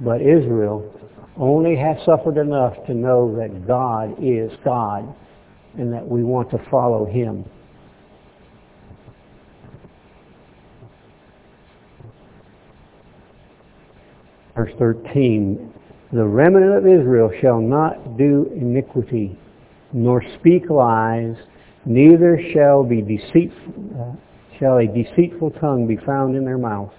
But 0.01 0.21
Israel 0.21 0.93
only 1.37 1.75
has 1.75 1.97
suffered 2.05 2.37
enough 2.37 2.73
to 2.87 2.93
know 2.93 3.35
that 3.35 3.67
God 3.67 4.15
is 4.21 4.51
God 4.63 5.13
and 5.77 5.93
that 5.93 6.07
we 6.07 6.23
want 6.23 6.49
to 6.51 6.57
follow 6.69 7.05
Him. 7.05 7.45
Verse 14.55 14.73
13, 14.79 15.71
the 16.13 16.25
remnant 16.25 16.77
of 16.77 16.87
Israel 16.87 17.31
shall 17.41 17.61
not 17.61 18.17
do 18.17 18.49
iniquity, 18.55 19.37
nor 19.93 20.23
speak 20.39 20.67
lies, 20.69 21.35
neither 21.87 22.39
shall 22.53 22.83
be 22.83 23.01
deceitful, 23.01 23.73
uh, 23.99 24.57
shall 24.59 24.77
a 24.77 24.87
deceitful 24.87 25.51
tongue 25.51 25.87
be 25.87 25.97
found 26.05 26.35
in 26.35 26.43
their 26.43 26.57
mouth. 26.57 26.91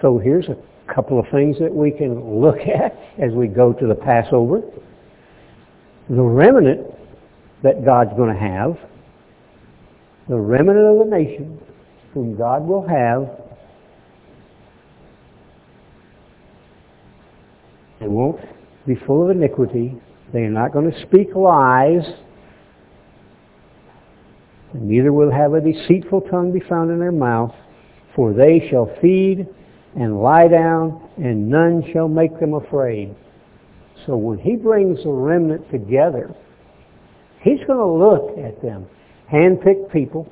So 0.00 0.18
here's 0.18 0.46
a 0.48 0.56
couple 0.92 1.18
of 1.18 1.26
things 1.32 1.56
that 1.60 1.72
we 1.72 1.90
can 1.90 2.40
look 2.40 2.58
at 2.60 2.98
as 3.18 3.32
we 3.32 3.46
go 3.48 3.72
to 3.72 3.86
the 3.86 3.94
Passover. 3.94 4.60
The 6.10 6.22
remnant 6.22 6.86
that 7.62 7.84
God's 7.84 8.10
going 8.16 8.34
to 8.34 8.40
have, 8.40 8.76
the 10.28 10.36
remnant 10.36 10.78
of 10.78 10.98
the 10.98 11.16
nation 11.16 11.58
whom 12.12 12.36
God 12.36 12.66
will 12.66 12.86
have, 12.86 13.30
they 18.00 18.08
won't 18.08 18.40
be 18.86 18.96
full 19.06 19.24
of 19.24 19.36
iniquity. 19.36 19.94
They 20.32 20.40
are 20.40 20.50
not 20.50 20.72
going 20.72 20.90
to 20.90 21.02
speak 21.02 21.34
lies. 21.34 22.02
Neither 24.74 25.12
will 25.12 25.30
have 25.30 25.54
a 25.54 25.60
deceitful 25.60 26.22
tongue 26.22 26.52
be 26.52 26.60
found 26.60 26.90
in 26.90 26.98
their 26.98 27.12
mouth, 27.12 27.54
for 28.14 28.32
they 28.32 28.66
shall 28.70 28.94
feed 29.00 29.46
and 29.94 30.20
lie 30.20 30.48
down, 30.48 31.10
and 31.18 31.48
none 31.48 31.84
shall 31.92 32.08
make 32.08 32.38
them 32.40 32.54
afraid. 32.54 33.14
So 34.06 34.16
when 34.16 34.38
he 34.38 34.56
brings 34.56 35.02
the 35.04 35.10
remnant 35.10 35.70
together, 35.70 36.34
he's 37.42 37.60
going 37.66 37.78
to 37.78 37.86
look 37.86 38.38
at 38.38 38.62
them. 38.62 38.86
Hand-picked 39.28 39.92
people. 39.92 40.30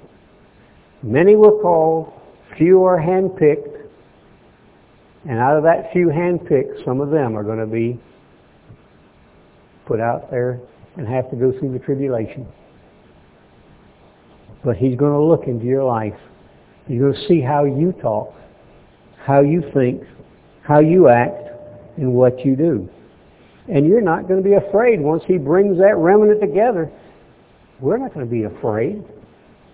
Many 1.02 1.36
were 1.36 1.60
called, 1.60 2.12
few 2.56 2.82
are 2.84 2.98
hand-picked. 2.98 3.76
And 5.28 5.38
out 5.38 5.56
of 5.56 5.62
that 5.64 5.92
few 5.92 6.08
hand-picked, 6.08 6.84
some 6.84 7.00
of 7.00 7.10
them 7.10 7.36
are 7.36 7.44
going 7.44 7.58
to 7.58 7.66
be 7.66 8.00
put 9.86 10.00
out 10.00 10.30
there 10.30 10.60
and 10.96 11.06
have 11.06 11.30
to 11.30 11.36
go 11.36 11.52
through 11.58 11.72
the 11.72 11.78
tribulation. 11.78 12.46
But 14.64 14.76
he's 14.76 14.96
going 14.96 15.12
to 15.12 15.22
look 15.22 15.46
into 15.46 15.64
your 15.64 15.84
life. 15.84 16.18
He's 16.86 17.00
going 17.00 17.14
to 17.14 17.28
see 17.28 17.40
how 17.40 17.64
you 17.64 17.92
talk 18.00 18.34
how 19.24 19.40
you 19.40 19.62
think, 19.74 20.02
how 20.62 20.80
you 20.80 21.08
act, 21.08 21.48
and 21.96 22.12
what 22.12 22.44
you 22.44 22.56
do. 22.56 22.88
And 23.68 23.86
you're 23.86 24.00
not 24.00 24.26
going 24.26 24.42
to 24.42 24.48
be 24.48 24.54
afraid 24.54 25.00
once 25.00 25.22
he 25.26 25.36
brings 25.36 25.78
that 25.78 25.96
remnant 25.96 26.40
together. 26.40 26.90
We're 27.80 27.98
not 27.98 28.14
going 28.14 28.26
to 28.26 28.30
be 28.30 28.44
afraid. 28.44 29.04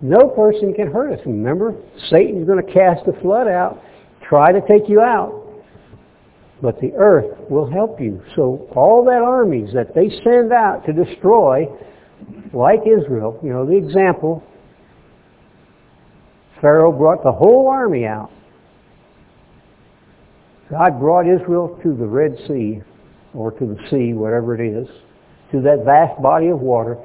No 0.03 0.29
person 0.29 0.75
can 0.75 0.93
hurt 0.93 1.13
us. 1.13 1.21
Remember, 1.25 1.75
Satan's 2.11 2.47
going 2.47 2.65
to 2.65 2.73
cast 2.73 3.07
the 3.07 3.13
flood 3.23 3.49
out, 3.49 3.81
try 4.29 4.53
to 4.53 4.61
take 4.69 4.89
you 4.89 5.01
out. 5.01 5.45
But 6.61 6.81
the 6.81 6.93
earth 6.97 7.39
will 7.49 7.71
help 7.71 8.01
you. 8.01 8.23
So 8.35 8.69
all 8.75 9.05
that 9.05 9.23
armies 9.23 9.73
that 9.75 9.95
they 9.95 10.09
send 10.25 10.53
out 10.53 10.85
to 10.87 10.93
destroy, 10.93 11.67
like 12.53 12.81
Israel, 12.87 13.39
you 13.43 13.51
know, 13.51 13.67
the 13.67 13.77
example, 13.77 14.43
Pharaoh 16.61 16.93
brought 16.93 17.23
the 17.23 17.33
whole 17.33 17.69
army 17.69 18.07
out. 18.07 18.31
God 20.71 20.99
brought 20.99 21.27
Israel 21.29 21.79
to 21.83 21.95
the 21.95 22.07
Red 22.07 22.37
Sea, 22.49 22.83
or 23.35 23.53
to 23.53 23.67
the 23.67 23.79
sea, 23.91 24.15
whatever 24.15 24.55
it 24.55 24.61
is, 24.61 24.89
to 25.53 25.61
that 25.63 25.85
vast 25.85 26.21
body 26.21 26.49
of 26.49 26.61
water, 26.61 26.97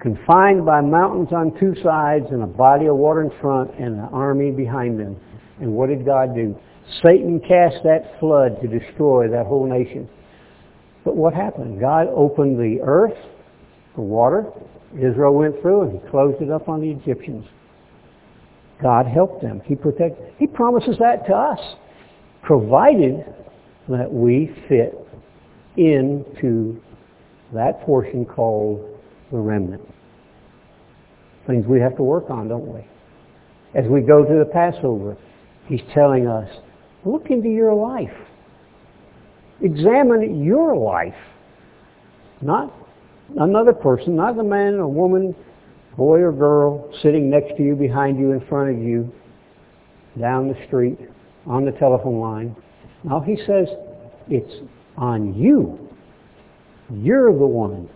confined 0.00 0.66
by 0.66 0.80
mountains 0.80 1.28
on 1.32 1.58
two 1.58 1.74
sides 1.82 2.26
and 2.30 2.42
a 2.42 2.46
body 2.46 2.86
of 2.86 2.96
water 2.96 3.22
in 3.22 3.30
front 3.40 3.70
and 3.78 3.94
an 3.94 4.08
army 4.12 4.50
behind 4.50 4.98
them. 4.98 5.16
And 5.60 5.72
what 5.72 5.88
did 5.88 6.04
God 6.04 6.34
do? 6.34 6.56
Satan 7.02 7.40
cast 7.40 7.82
that 7.84 8.18
flood 8.18 8.60
to 8.60 8.68
destroy 8.68 9.28
that 9.28 9.46
whole 9.46 9.66
nation. 9.66 10.08
But 11.04 11.16
what 11.16 11.32
happened? 11.32 11.80
God 11.80 12.08
opened 12.08 12.58
the 12.58 12.80
earth, 12.82 13.16
the 13.94 14.02
water. 14.02 14.46
Israel 14.94 15.34
went 15.34 15.60
through 15.62 15.82
and 15.82 15.92
he 15.92 16.08
closed 16.10 16.42
it 16.42 16.50
up 16.50 16.68
on 16.68 16.80
the 16.80 16.90
Egyptians. 16.90 17.46
God 18.82 19.06
helped 19.06 19.42
them. 19.42 19.62
He 19.64 19.74
protected. 19.74 20.34
He 20.38 20.46
promises 20.46 20.96
that 20.98 21.26
to 21.26 21.34
us 21.34 21.60
provided 22.42 23.24
that 23.88 24.12
we 24.12 24.54
fit 24.68 24.98
into 25.76 26.80
that 27.54 27.80
portion 27.82 28.24
called 28.24 28.98
the 29.30 29.38
remnant. 29.38 29.82
Things 31.46 31.66
we 31.66 31.80
have 31.80 31.96
to 31.96 32.02
work 32.02 32.30
on, 32.30 32.48
don't 32.48 32.66
we? 32.66 32.86
As 33.74 33.86
we 33.88 34.00
go 34.00 34.24
to 34.24 34.38
the 34.38 34.44
Passover, 34.44 35.16
he's 35.66 35.80
telling 35.94 36.26
us, 36.26 36.48
look 37.04 37.30
into 37.30 37.48
your 37.48 37.74
life. 37.74 38.12
Examine 39.60 40.44
your 40.44 40.76
life. 40.76 41.14
Not 42.40 42.72
another 43.38 43.72
person, 43.72 44.16
not 44.16 44.36
the 44.36 44.42
man 44.42 44.74
or 44.74 44.88
woman, 44.88 45.34
boy 45.96 46.20
or 46.20 46.32
girl 46.32 46.92
sitting 47.02 47.30
next 47.30 47.56
to 47.56 47.62
you, 47.62 47.74
behind 47.74 48.18
you, 48.18 48.32
in 48.32 48.46
front 48.46 48.70
of 48.70 48.82
you, 48.82 49.12
down 50.18 50.48
the 50.48 50.66
street 50.66 50.98
on 51.46 51.64
the 51.64 51.72
telephone 51.72 52.20
line. 52.20 52.56
Now 53.04 53.20
he 53.20 53.36
says, 53.46 53.68
it's 54.28 54.52
on 54.96 55.34
you. 55.34 55.78
You're 56.90 57.32
the 57.36 57.46
one. 57.46 57.88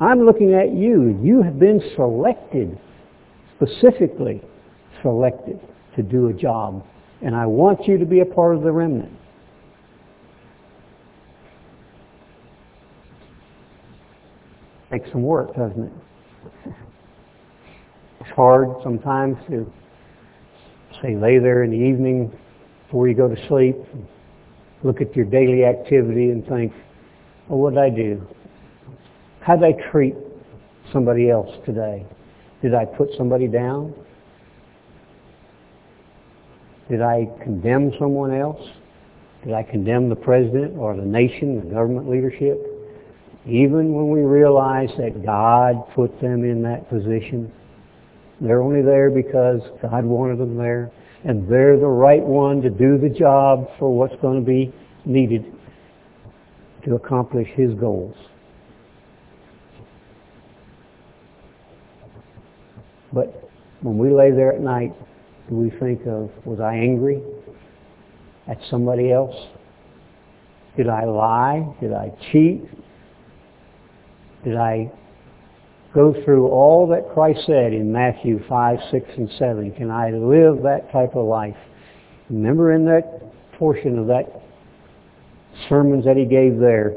I'm 0.00 0.24
looking 0.24 0.54
at 0.54 0.72
you. 0.72 1.18
You 1.22 1.42
have 1.42 1.58
been 1.58 1.80
selected, 1.94 2.78
specifically 3.56 4.42
selected 5.02 5.60
to 5.96 6.02
do 6.02 6.28
a 6.28 6.32
job. 6.32 6.84
And 7.22 7.36
I 7.36 7.46
want 7.46 7.86
you 7.86 7.98
to 7.98 8.04
be 8.04 8.20
a 8.20 8.24
part 8.24 8.56
of 8.56 8.62
the 8.62 8.72
remnant. 8.72 9.12
Takes 14.90 15.10
some 15.12 15.22
work, 15.22 15.54
doesn't 15.54 15.84
it? 15.84 15.92
It's 18.22 18.30
hard 18.36 18.68
sometimes 18.84 19.36
to 19.48 19.66
say 21.02 21.16
lay 21.16 21.40
there 21.40 21.64
in 21.64 21.72
the 21.72 21.76
evening 21.76 22.30
before 22.86 23.08
you 23.08 23.14
go 23.14 23.26
to 23.26 23.48
sleep, 23.48 23.74
look 24.84 25.00
at 25.00 25.16
your 25.16 25.24
daily 25.24 25.64
activity 25.64 26.30
and 26.30 26.46
think, 26.46 26.72
well, 27.48 27.58
what 27.58 27.74
did 27.74 27.80
I 27.80 27.90
do? 27.90 28.24
How 29.40 29.56
did 29.56 29.64
I 29.64 29.90
treat 29.90 30.14
somebody 30.92 31.30
else 31.30 31.50
today? 31.66 32.06
Did 32.62 32.74
I 32.74 32.84
put 32.84 33.08
somebody 33.18 33.48
down? 33.48 33.92
Did 36.88 37.02
I 37.02 37.26
condemn 37.42 37.90
someone 37.98 38.32
else? 38.32 38.64
Did 39.44 39.52
I 39.52 39.64
condemn 39.64 40.08
the 40.08 40.14
president 40.14 40.78
or 40.78 40.94
the 40.94 41.02
nation, 41.02 41.56
the 41.56 41.74
government 41.74 42.08
leadership? 42.08 42.60
Even 43.46 43.92
when 43.92 44.10
we 44.10 44.20
realize 44.20 44.90
that 44.98 45.26
God 45.26 45.92
put 45.96 46.20
them 46.20 46.44
in 46.44 46.62
that 46.62 46.88
position, 46.88 47.52
they're 48.42 48.60
only 48.60 48.82
there 48.82 49.08
because 49.08 49.60
God 49.80 50.04
wanted 50.04 50.38
them 50.38 50.56
there 50.56 50.90
and 51.24 51.48
they're 51.48 51.78
the 51.78 51.86
right 51.86 52.22
one 52.22 52.60
to 52.62 52.70
do 52.70 52.98
the 52.98 53.08
job 53.08 53.68
for 53.78 53.96
what's 53.96 54.20
going 54.20 54.40
to 54.40 54.46
be 54.46 54.74
needed 55.04 55.44
to 56.84 56.96
accomplish 56.96 57.46
his 57.54 57.72
goals. 57.74 58.16
But 63.12 63.48
when 63.82 63.98
we 63.98 64.10
lay 64.10 64.32
there 64.32 64.52
at 64.52 64.60
night, 64.60 64.92
do 65.48 65.54
we 65.54 65.70
think 65.78 66.00
of, 66.06 66.30
was 66.44 66.58
I 66.58 66.74
angry 66.74 67.22
at 68.48 68.58
somebody 68.70 69.12
else? 69.12 69.36
Did 70.76 70.88
I 70.88 71.04
lie? 71.04 71.76
Did 71.80 71.92
I 71.92 72.10
cheat? 72.32 72.64
Did 74.44 74.56
I 74.56 74.90
go 75.94 76.14
through 76.24 76.48
all 76.48 76.86
that 76.88 77.12
Christ 77.12 77.40
said 77.46 77.72
in 77.72 77.92
Matthew 77.92 78.40
5, 78.48 78.78
6, 78.90 79.06
and 79.16 79.30
7. 79.38 79.72
Can 79.72 79.90
I 79.90 80.10
live 80.10 80.62
that 80.62 80.90
type 80.92 81.14
of 81.14 81.26
life? 81.26 81.56
Remember 82.30 82.72
in 82.72 82.84
that 82.86 83.20
portion 83.58 83.98
of 83.98 84.06
that 84.06 84.42
sermons 85.68 86.04
that 86.04 86.16
he 86.16 86.24
gave 86.24 86.58
there, 86.58 86.94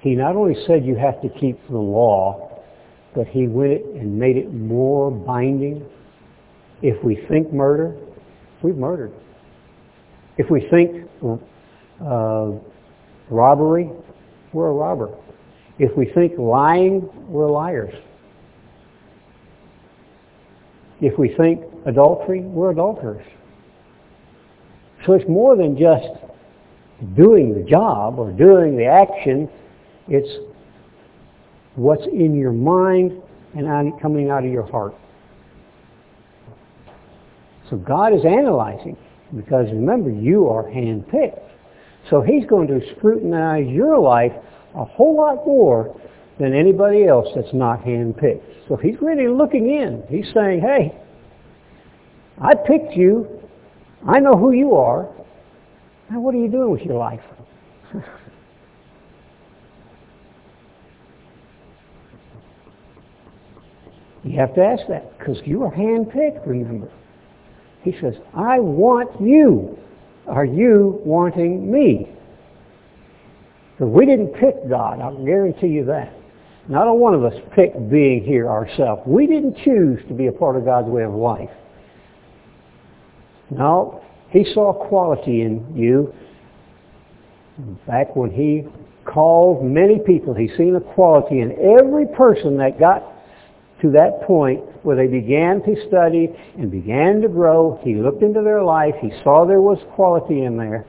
he 0.00 0.14
not 0.14 0.36
only 0.36 0.54
said 0.66 0.84
you 0.84 0.96
have 0.96 1.20
to 1.22 1.28
keep 1.40 1.58
the 1.68 1.78
law, 1.78 2.62
but 3.14 3.26
he 3.28 3.46
went 3.46 3.84
and 3.84 4.18
made 4.18 4.36
it 4.36 4.52
more 4.52 5.10
binding. 5.10 5.86
If 6.82 7.02
we 7.04 7.24
think 7.28 7.52
murder, 7.52 7.96
we've 8.62 8.76
murdered. 8.76 9.12
If 10.36 10.50
we 10.50 10.68
think 10.70 11.08
uh, 12.04 12.50
robbery, 13.30 13.90
we're 14.52 14.68
a 14.68 14.72
robber. 14.72 15.16
If 15.78 15.96
we 15.96 16.06
think 16.06 16.38
lying, 16.38 17.08
we're 17.28 17.50
liars. 17.50 17.94
If 21.00 21.18
we 21.18 21.34
think 21.34 21.62
adultery, 21.86 22.40
we're 22.40 22.70
adulterers. 22.70 23.26
So 25.04 25.12
it's 25.12 25.28
more 25.28 25.56
than 25.56 25.76
just 25.76 26.06
doing 27.16 27.54
the 27.54 27.68
job 27.68 28.18
or 28.18 28.30
doing 28.30 28.76
the 28.76 28.86
action. 28.86 29.50
It's 30.08 30.28
what's 31.74 32.06
in 32.06 32.38
your 32.38 32.52
mind 32.52 33.20
and 33.54 34.00
coming 34.00 34.30
out 34.30 34.44
of 34.44 34.50
your 34.50 34.66
heart. 34.66 34.94
So 37.68 37.76
God 37.76 38.14
is 38.14 38.24
analyzing 38.24 38.96
because 39.34 39.66
remember, 39.70 40.10
you 40.10 40.48
are 40.48 40.64
handpicked. 40.64 41.40
So 42.10 42.20
he's 42.20 42.46
going 42.46 42.68
to 42.68 42.80
scrutinize 42.96 43.66
your 43.66 43.98
life 43.98 44.32
a 44.74 44.84
whole 44.84 45.16
lot 45.16 45.46
more 45.46 46.00
than 46.38 46.54
anybody 46.54 47.06
else 47.06 47.28
that's 47.34 47.52
not 47.52 47.82
handpicked. 47.84 48.42
So 48.68 48.76
he's 48.76 48.96
really 49.00 49.28
looking 49.28 49.70
in. 49.70 50.02
He's 50.08 50.32
saying, 50.34 50.60
hey, 50.60 50.94
I 52.40 52.54
picked 52.54 52.94
you. 52.94 53.28
I 54.06 54.18
know 54.18 54.36
who 54.36 54.52
you 54.52 54.74
are. 54.74 55.08
Now 56.10 56.20
what 56.20 56.34
are 56.34 56.38
you 56.38 56.48
doing 56.48 56.70
with 56.70 56.82
your 56.82 56.98
life? 56.98 57.22
you 64.24 64.38
have 64.38 64.54
to 64.54 64.64
ask 64.64 64.82
that 64.88 65.18
because 65.18 65.38
you 65.44 65.62
are 65.62 65.72
handpicked, 65.72 66.46
remember. 66.46 66.90
He 67.82 67.92
says, 68.00 68.14
I 68.34 68.58
want 68.60 69.20
you. 69.20 69.78
Are 70.26 70.46
you 70.46 71.00
wanting 71.04 71.70
me? 71.70 72.08
We 73.78 74.06
didn't 74.06 74.34
pick 74.34 74.68
God, 74.68 75.00
I'll 75.00 75.24
guarantee 75.24 75.68
you 75.68 75.84
that. 75.86 76.12
Not 76.68 76.86
a 76.86 76.94
one 76.94 77.14
of 77.14 77.24
us 77.24 77.34
picked 77.54 77.90
being 77.90 78.24
here 78.24 78.48
ourselves. 78.48 79.02
We 79.06 79.26
didn't 79.26 79.56
choose 79.64 80.00
to 80.08 80.14
be 80.14 80.28
a 80.28 80.32
part 80.32 80.56
of 80.56 80.64
God's 80.64 80.88
way 80.88 81.02
of 81.02 81.12
life. 81.12 81.50
No, 83.50 84.02
He 84.30 84.46
saw 84.54 84.72
quality 84.88 85.42
in 85.42 85.74
you. 85.76 86.14
Back 87.86 88.16
when 88.16 88.30
He 88.30 88.64
called 89.04 89.64
many 89.64 89.98
people, 89.98 90.34
He's 90.34 90.56
seen 90.56 90.76
a 90.76 90.80
quality 90.80 91.40
in 91.40 91.52
every 91.52 92.06
person 92.06 92.56
that 92.58 92.78
got 92.78 93.02
to 93.82 93.90
that 93.90 94.22
point 94.26 94.60
where 94.84 94.96
they 94.96 95.06
began 95.06 95.62
to 95.62 95.76
study 95.88 96.28
and 96.56 96.70
began 96.70 97.20
to 97.20 97.28
grow. 97.28 97.78
He 97.82 97.94
looked 97.94 98.22
into 98.22 98.40
their 98.40 98.62
life. 98.62 98.94
He 99.00 99.10
saw 99.22 99.44
there 99.44 99.60
was 99.60 99.78
quality 99.94 100.44
in 100.44 100.56
there. 100.56 100.86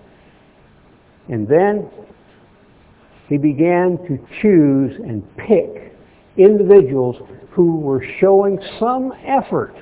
And 1.28 1.48
then 1.48 1.90
he 3.28 3.38
began 3.38 3.98
to 4.08 4.20
choose 4.42 4.96
and 5.04 5.24
pick 5.38 5.94
individuals 6.38 7.16
who 7.52 7.78
were 7.78 8.04
showing 8.20 8.60
some 8.80 9.14
effort. 9.26 9.76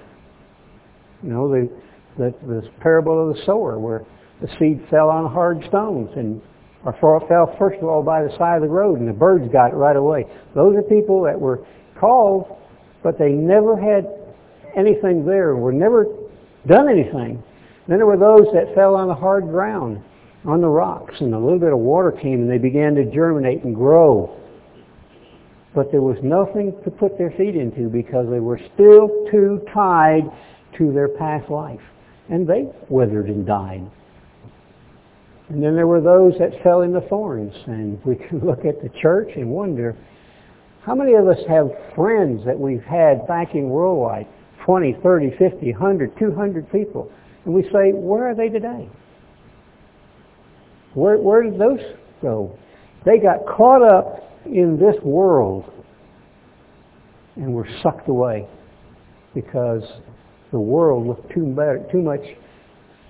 You 1.23 1.29
know, 1.29 1.49
the, 1.49 1.69
the, 2.17 2.33
this 2.47 2.71
parable 2.79 3.29
of 3.29 3.35
the 3.35 3.43
sower 3.45 3.79
where 3.79 4.05
the 4.41 4.47
seed 4.59 4.85
fell 4.89 5.09
on 5.09 5.31
hard 5.31 5.63
stones 5.67 6.09
and 6.15 6.41
or 6.85 6.93
fell 7.29 7.55
first 7.57 7.77
of 7.77 7.85
all 7.85 8.03
by 8.03 8.21
the 8.23 8.37
side 8.37 8.57
of 8.57 8.61
the 8.61 8.67
road 8.67 8.99
and 8.99 9.07
the 9.07 9.13
birds 9.13 9.49
got 9.53 9.71
it 9.71 9.75
right 9.75 9.95
away. 9.95 10.25
Those 10.53 10.75
are 10.75 10.81
people 10.81 11.23
that 11.23 11.39
were 11.39 11.65
called 11.97 12.57
but 13.03 13.19
they 13.19 13.29
never 13.29 13.75
had 13.75 14.07
anything 14.75 15.25
there, 15.25 15.55
were 15.55 15.73
never 15.73 16.07
done 16.65 16.89
anything. 16.89 17.43
Then 17.87 17.97
there 17.97 18.05
were 18.05 18.17
those 18.17 18.47
that 18.53 18.73
fell 18.73 18.95
on 18.95 19.09
the 19.09 19.13
hard 19.13 19.43
ground, 19.43 20.01
on 20.45 20.61
the 20.61 20.67
rocks, 20.67 21.15
and 21.19 21.33
a 21.33 21.39
little 21.39 21.59
bit 21.59 21.71
of 21.71 21.79
water 21.79 22.11
came 22.11 22.41
and 22.41 22.49
they 22.49 22.57
began 22.57 22.95
to 22.95 23.05
germinate 23.05 23.63
and 23.63 23.75
grow. 23.75 24.39
But 25.73 25.91
there 25.91 26.01
was 26.01 26.17
nothing 26.21 26.73
to 26.83 26.91
put 26.91 27.17
their 27.17 27.31
feet 27.31 27.55
into 27.55 27.89
because 27.89 28.27
they 28.29 28.39
were 28.39 28.59
still 28.73 29.09
too 29.31 29.61
tied 29.73 30.23
to 30.77 30.91
their 30.91 31.09
past 31.09 31.49
life. 31.49 31.81
And 32.29 32.47
they 32.47 32.67
withered 32.89 33.27
and 33.27 33.45
died. 33.45 33.89
And 35.49 35.63
then 35.63 35.75
there 35.75 35.87
were 35.87 36.01
those 36.01 36.33
that 36.39 36.61
fell 36.63 36.81
in 36.81 36.93
the 36.93 37.01
thorns. 37.01 37.53
And 37.65 38.03
we 38.05 38.15
can 38.15 38.39
look 38.45 38.65
at 38.65 38.81
the 38.81 38.89
church 39.01 39.29
and 39.35 39.49
wonder, 39.49 39.95
how 40.85 40.95
many 40.95 41.13
of 41.13 41.27
us 41.27 41.39
have 41.47 41.69
friends 41.95 42.45
that 42.45 42.59
we've 42.59 42.83
had 42.83 43.25
backing 43.27 43.69
worldwide? 43.69 44.27
20, 44.65 44.97
30, 45.01 45.31
50, 45.37 45.71
100, 45.71 46.19
200 46.19 46.71
people. 46.71 47.11
And 47.45 47.53
we 47.53 47.63
say, 47.63 47.91
where 47.93 48.29
are 48.29 48.35
they 48.35 48.49
today? 48.49 48.89
Where, 50.93 51.17
where 51.17 51.43
did 51.43 51.59
those 51.59 51.79
go? 52.21 52.57
They 53.05 53.17
got 53.17 53.45
caught 53.45 53.81
up 53.81 54.23
in 54.45 54.77
this 54.79 55.01
world 55.03 55.65
and 57.35 57.53
were 57.53 57.67
sucked 57.81 58.07
away 58.07 58.47
because 59.33 59.83
the 60.51 60.59
world 60.59 61.07
looked 61.07 61.33
too, 61.33 61.45
better, 61.45 61.85
too 61.91 62.01
much 62.01 62.21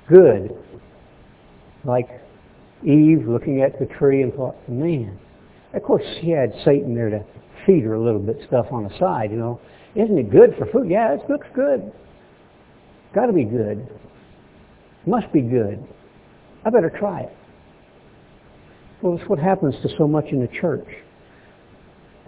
good. 0.09 0.55
Like 1.83 2.07
Eve 2.83 3.27
looking 3.27 3.61
at 3.61 3.77
the 3.79 3.85
tree 3.85 4.21
and 4.21 4.33
thought, 4.33 4.55
man. 4.69 5.19
Of 5.73 5.83
course, 5.83 6.03
she 6.21 6.29
had 6.29 6.53
Satan 6.63 6.95
there 6.95 7.09
to 7.09 7.25
feed 7.65 7.83
her 7.83 7.95
a 7.95 8.01
little 8.01 8.19
bit 8.19 8.37
stuff 8.47 8.67
on 8.71 8.83
the 8.83 8.97
side, 8.97 9.31
you 9.31 9.37
know. 9.37 9.59
Isn't 9.95 10.17
it 10.17 10.31
good 10.31 10.55
for 10.57 10.65
food? 10.67 10.89
Yeah, 10.89 11.13
it 11.13 11.29
looks 11.29 11.47
good. 11.53 11.91
Got 13.13 13.27
to 13.27 13.33
be 13.33 13.43
good. 13.43 13.87
Must 15.05 15.31
be 15.33 15.41
good. 15.41 15.83
I 16.65 16.69
better 16.69 16.89
try 16.89 17.21
it. 17.21 17.37
Well, 19.03 19.17
that's 19.17 19.29
what 19.29 19.37
happens 19.37 19.75
to 19.81 19.89
so 19.97 20.07
much 20.07 20.27
in 20.31 20.39
the 20.39 20.47
church. 20.47 20.87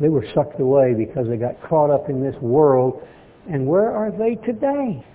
They 0.01 0.09
were 0.09 0.26
sucked 0.36 0.59
away 0.59 0.93
because 0.93 1.26
they 1.30 1.38
got 1.38 1.55
caught 1.69 1.89
up 1.89 2.09
in 2.09 2.21
this 2.21 2.36
world. 2.41 3.01
And 3.49 3.65
where 3.65 3.95
are 3.95 4.11
they 4.11 4.36
today? 4.45 5.05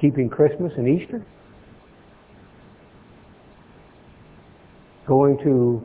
Keeping 0.00 0.28
Christmas 0.28 0.72
and 0.76 0.88
Easter? 0.88 1.26
Going 5.08 5.36
to 5.38 5.84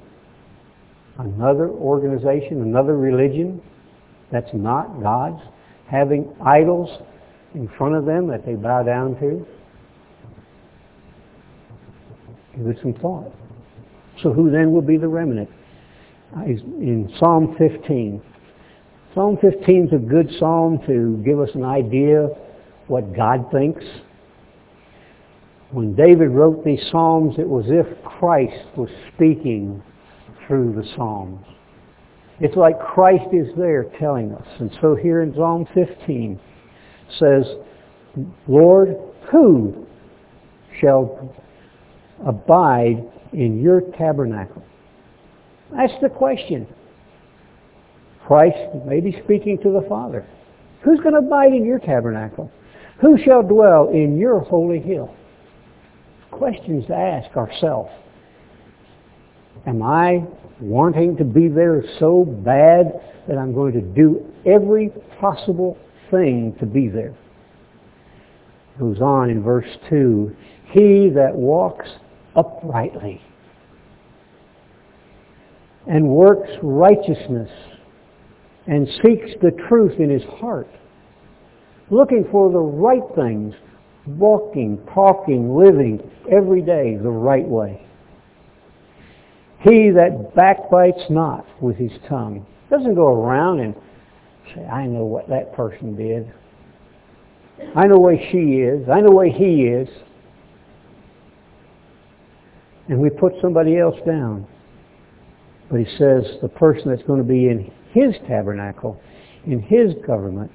another 1.17 1.67
organization, 1.67 2.61
another 2.61 2.95
religion 2.95 3.59
that's 4.31 4.53
not 4.53 5.01
God's, 5.01 5.41
having 5.89 6.31
idols 6.45 7.01
in 7.55 7.67
front 7.75 7.95
of 7.95 8.05
them 8.05 8.27
that 8.27 8.45
they 8.45 8.53
bow 8.53 8.83
down 8.83 9.19
to? 9.19 9.47
Give 12.55 12.67
it 12.67 12.77
some 12.81 12.93
thought. 12.95 13.33
So 14.21 14.33
who 14.33 14.51
then 14.51 14.71
will 14.71 14.81
be 14.81 14.97
the 14.97 15.07
remnant? 15.07 15.49
Uh, 16.35 16.43
in 16.43 17.11
Psalm 17.19 17.55
15. 17.57 18.21
Psalm 19.13 19.37
15 19.41 19.87
is 19.87 19.93
a 19.93 19.97
good 19.97 20.29
psalm 20.39 20.79
to 20.87 21.21
give 21.25 21.39
us 21.39 21.49
an 21.55 21.65
idea 21.65 22.29
what 22.87 23.15
God 23.15 23.51
thinks. 23.51 23.83
When 25.71 25.95
David 25.95 26.29
wrote 26.29 26.63
these 26.63 26.81
psalms, 26.91 27.35
it 27.37 27.47
was 27.47 27.65
as 27.65 27.85
if 27.85 28.03
Christ 28.03 28.77
was 28.77 28.89
speaking 29.13 29.81
through 30.47 30.73
the 30.73 30.87
Psalms. 30.95 31.45
It's 32.39 32.55
like 32.55 32.79
Christ 32.79 33.33
is 33.33 33.47
there 33.57 33.85
telling 33.99 34.33
us. 34.33 34.47
And 34.59 34.71
so 34.81 34.95
here 34.95 35.21
in 35.21 35.33
Psalm 35.33 35.67
15 35.73 36.39
says, 37.19 37.45
Lord, 38.47 38.97
who 39.31 39.85
shall 40.79 41.33
abide 42.25 43.03
in 43.33 43.61
your 43.61 43.81
tabernacle? 43.97 44.63
That's 45.71 45.93
the 46.01 46.09
question. 46.09 46.67
Christ 48.25 48.57
may 48.85 48.99
be 48.99 49.19
speaking 49.23 49.57
to 49.63 49.71
the 49.71 49.85
Father. 49.87 50.25
Who's 50.83 50.99
going 50.99 51.13
to 51.13 51.19
abide 51.19 51.53
in 51.53 51.65
your 51.65 51.79
tabernacle? 51.79 52.51
Who 53.01 53.17
shall 53.23 53.43
dwell 53.43 53.89
in 53.89 54.17
your 54.17 54.39
holy 54.39 54.79
hill? 54.79 55.13
Questions 56.29 56.85
to 56.87 56.95
ask 56.95 57.35
ourselves. 57.35 57.89
Am 59.65 59.81
I 59.81 60.23
wanting 60.59 61.17
to 61.17 61.23
be 61.23 61.47
there 61.47 61.83
so 61.99 62.25
bad 62.25 63.01
that 63.27 63.37
I'm 63.37 63.53
going 63.53 63.73
to 63.73 63.81
do 63.81 64.25
every 64.45 64.89
possible 65.19 65.77
thing 66.09 66.55
to 66.59 66.65
be 66.65 66.87
there? 66.87 67.15
Goes 68.79 69.01
on 69.01 69.29
in 69.29 69.43
verse 69.43 69.67
2, 69.89 70.35
He 70.71 71.09
that 71.13 71.35
walks 71.35 71.89
uprightly 72.35 73.21
and 75.87 76.07
works 76.07 76.49
righteousness 76.61 77.49
and 78.67 78.87
seeks 79.03 79.31
the 79.41 79.51
truth 79.67 79.99
in 79.99 80.09
his 80.09 80.23
heart, 80.39 80.69
looking 81.89 82.25
for 82.31 82.51
the 82.51 82.59
right 82.59 83.01
things, 83.15 83.55
walking, 84.05 84.79
talking, 84.93 85.55
living 85.55 85.99
every 86.31 86.61
day 86.61 86.95
the 87.01 87.09
right 87.09 87.47
way. 87.47 87.85
He 89.61 89.91
that 89.91 90.33
backbites 90.35 91.03
not 91.09 91.45
with 91.61 91.75
his 91.75 91.91
tongue 92.07 92.45
doesn't 92.69 92.95
go 92.95 93.07
around 93.07 93.59
and 93.59 93.75
say, 94.55 94.65
I 94.65 94.87
know 94.87 95.03
what 95.03 95.27
that 95.29 95.53
person 95.53 95.95
did. 95.95 96.31
I 97.75 97.85
know 97.85 97.99
where 97.99 98.17
she 98.31 98.61
is. 98.61 98.87
I 98.89 99.01
know 99.01 99.11
where 99.11 99.29
he 99.29 99.63
is. 99.63 99.87
And 102.91 102.99
we 102.99 103.09
put 103.09 103.31
somebody 103.41 103.79
else 103.79 103.95
down. 104.05 104.45
But 105.69 105.79
he 105.79 105.85
says 105.97 106.25
the 106.41 106.49
person 106.49 106.89
that's 106.89 107.07
going 107.07 107.19
to 107.19 107.27
be 107.27 107.47
in 107.47 107.71
his 107.93 108.13
tabernacle, 108.27 108.99
in 109.45 109.61
his 109.61 109.93
government 110.05 110.51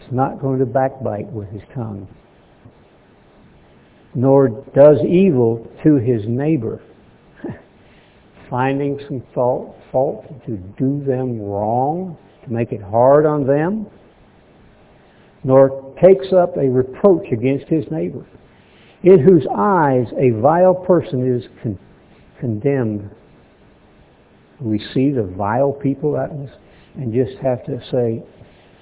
is 0.00 0.12
not 0.12 0.40
going 0.40 0.60
to 0.60 0.66
backbite 0.66 1.26
with 1.32 1.48
his 1.48 1.62
tongue, 1.74 2.06
nor 4.14 4.50
does 4.72 4.98
evil 5.04 5.68
to 5.82 5.96
his 5.96 6.22
neighbor, 6.28 6.80
finding 8.48 9.00
some 9.08 9.20
fault, 9.34 9.74
fault 9.90 10.26
to 10.46 10.56
do 10.78 11.04
them 11.04 11.40
wrong, 11.40 12.16
to 12.44 12.52
make 12.52 12.70
it 12.70 12.80
hard 12.80 13.26
on 13.26 13.48
them, 13.48 13.88
nor 15.42 15.92
takes 16.00 16.32
up 16.32 16.56
a 16.56 16.68
reproach 16.68 17.26
against 17.32 17.66
his 17.66 17.84
neighbor, 17.90 18.24
in 19.04 19.20
whose 19.20 19.46
eyes 19.54 20.06
a 20.18 20.30
vile 20.30 20.74
person 20.74 21.36
is 21.36 21.44
con- 21.62 21.78
condemned. 22.40 23.10
We 24.60 24.78
see 24.94 25.10
the 25.10 25.24
vile 25.24 25.72
people 25.72 26.16
at 26.16 26.30
us 26.30 26.50
and 26.94 27.12
just 27.12 27.36
have 27.42 27.64
to 27.66 27.80
say, 27.90 28.22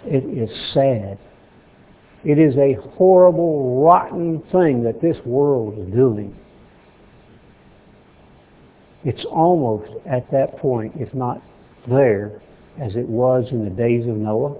it 0.04 0.24
is 0.24 0.50
sad. 0.72 1.18
It 2.24 2.38
is 2.38 2.54
a 2.56 2.74
horrible, 2.96 3.82
rotten 3.84 4.42
thing 4.52 4.84
that 4.84 5.02
this 5.02 5.16
world 5.26 5.76
is 5.78 5.92
doing. 5.92 6.36
It's 9.04 9.24
almost 9.24 9.90
at 10.06 10.30
that 10.30 10.56
point, 10.58 10.92
if 10.96 11.12
not 11.12 11.42
there, 11.88 12.40
as 12.80 12.94
it 12.94 13.08
was 13.08 13.46
in 13.50 13.64
the 13.64 13.70
days 13.70 14.08
of 14.08 14.14
Noah. 14.14 14.56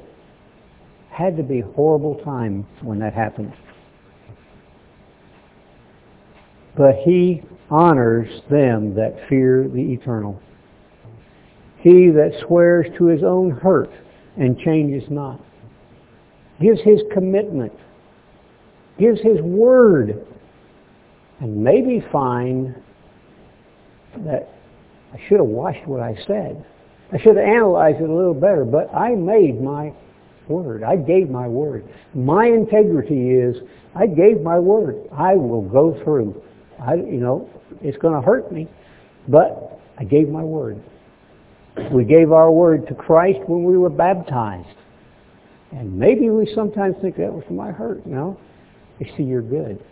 Had 1.11 1.37
to 1.37 1.45
be 1.45 1.61
a 1.61 1.67
horrible 1.67 2.17
time 2.25 2.67
when 2.81 2.99
that 2.99 3.15
happened. 3.15 3.53
But 6.77 6.97
he 7.05 7.43
honors 7.71 8.29
them 8.51 8.95
that 8.95 9.29
fear 9.29 9.69
the 9.69 9.93
eternal. 9.93 10.41
He 11.79 12.11
that 12.11 12.33
swears 12.47 12.87
to 12.99 13.07
his 13.07 13.23
own 13.23 13.51
hurt 13.51 13.91
and 14.37 14.59
changes 14.59 15.09
not. 15.11 15.41
Gives 16.61 16.81
his 16.83 17.01
commitment. 17.13 17.73
Gives 18.99 19.21
his 19.21 19.41
word. 19.41 20.27
And 21.41 21.57
maybe 21.63 22.05
find 22.13 22.75
that 24.19 24.49
I 25.13 25.19
should 25.29 25.39
have 25.39 25.49
watched 25.49 25.87
what 25.87 26.01
I 26.01 26.17
said. 26.27 26.65
I 27.13 27.19
should 27.19 27.37
have 27.37 27.45
analyzed 27.45 28.01
it 28.01 28.09
a 28.09 28.13
little 28.13 28.35
better, 28.35 28.65
but 28.65 28.95
I 28.95 29.15
made 29.15 29.61
my 29.61 29.93
word. 30.49 30.83
I 30.83 30.97
gave 30.97 31.29
my 31.29 31.49
word. 31.49 31.85
My 32.15 32.47
integrity 32.47 33.31
is 33.31 33.57
I 33.95 34.07
gave 34.07 34.41
my 34.41 34.59
word. 34.59 34.97
I 35.13 35.35
will 35.35 35.63
go 35.63 36.01
through. 36.05 36.43
I, 36.87 36.95
you 36.95 37.21
know, 37.21 37.49
it's 37.81 37.99
going 37.99 38.15
to 38.15 38.21
hurt 38.21 38.53
me, 38.53 38.69
but 39.29 39.81
I 39.99 40.05
gave 40.05 40.29
my 40.29 40.43
word. 40.43 40.83
We 41.93 42.05
gave 42.05 42.33
our 42.33 42.51
word 42.51 42.87
to 42.89 42.95
Christ 42.95 43.39
when 43.47 43.65
we 43.65 43.79
were 43.79 43.91
baptized. 43.91 44.69
And 45.71 45.97
maybe 45.99 46.29
we 46.29 46.51
sometimes 46.55 46.97
think 47.01 47.17
that 47.17 47.33
was 47.33 47.45
my 47.51 47.71
hurt. 47.71 48.07
No. 48.07 48.39
You 48.99 49.07
see, 49.17 49.23
you're 49.23 49.43
good. 49.43 49.83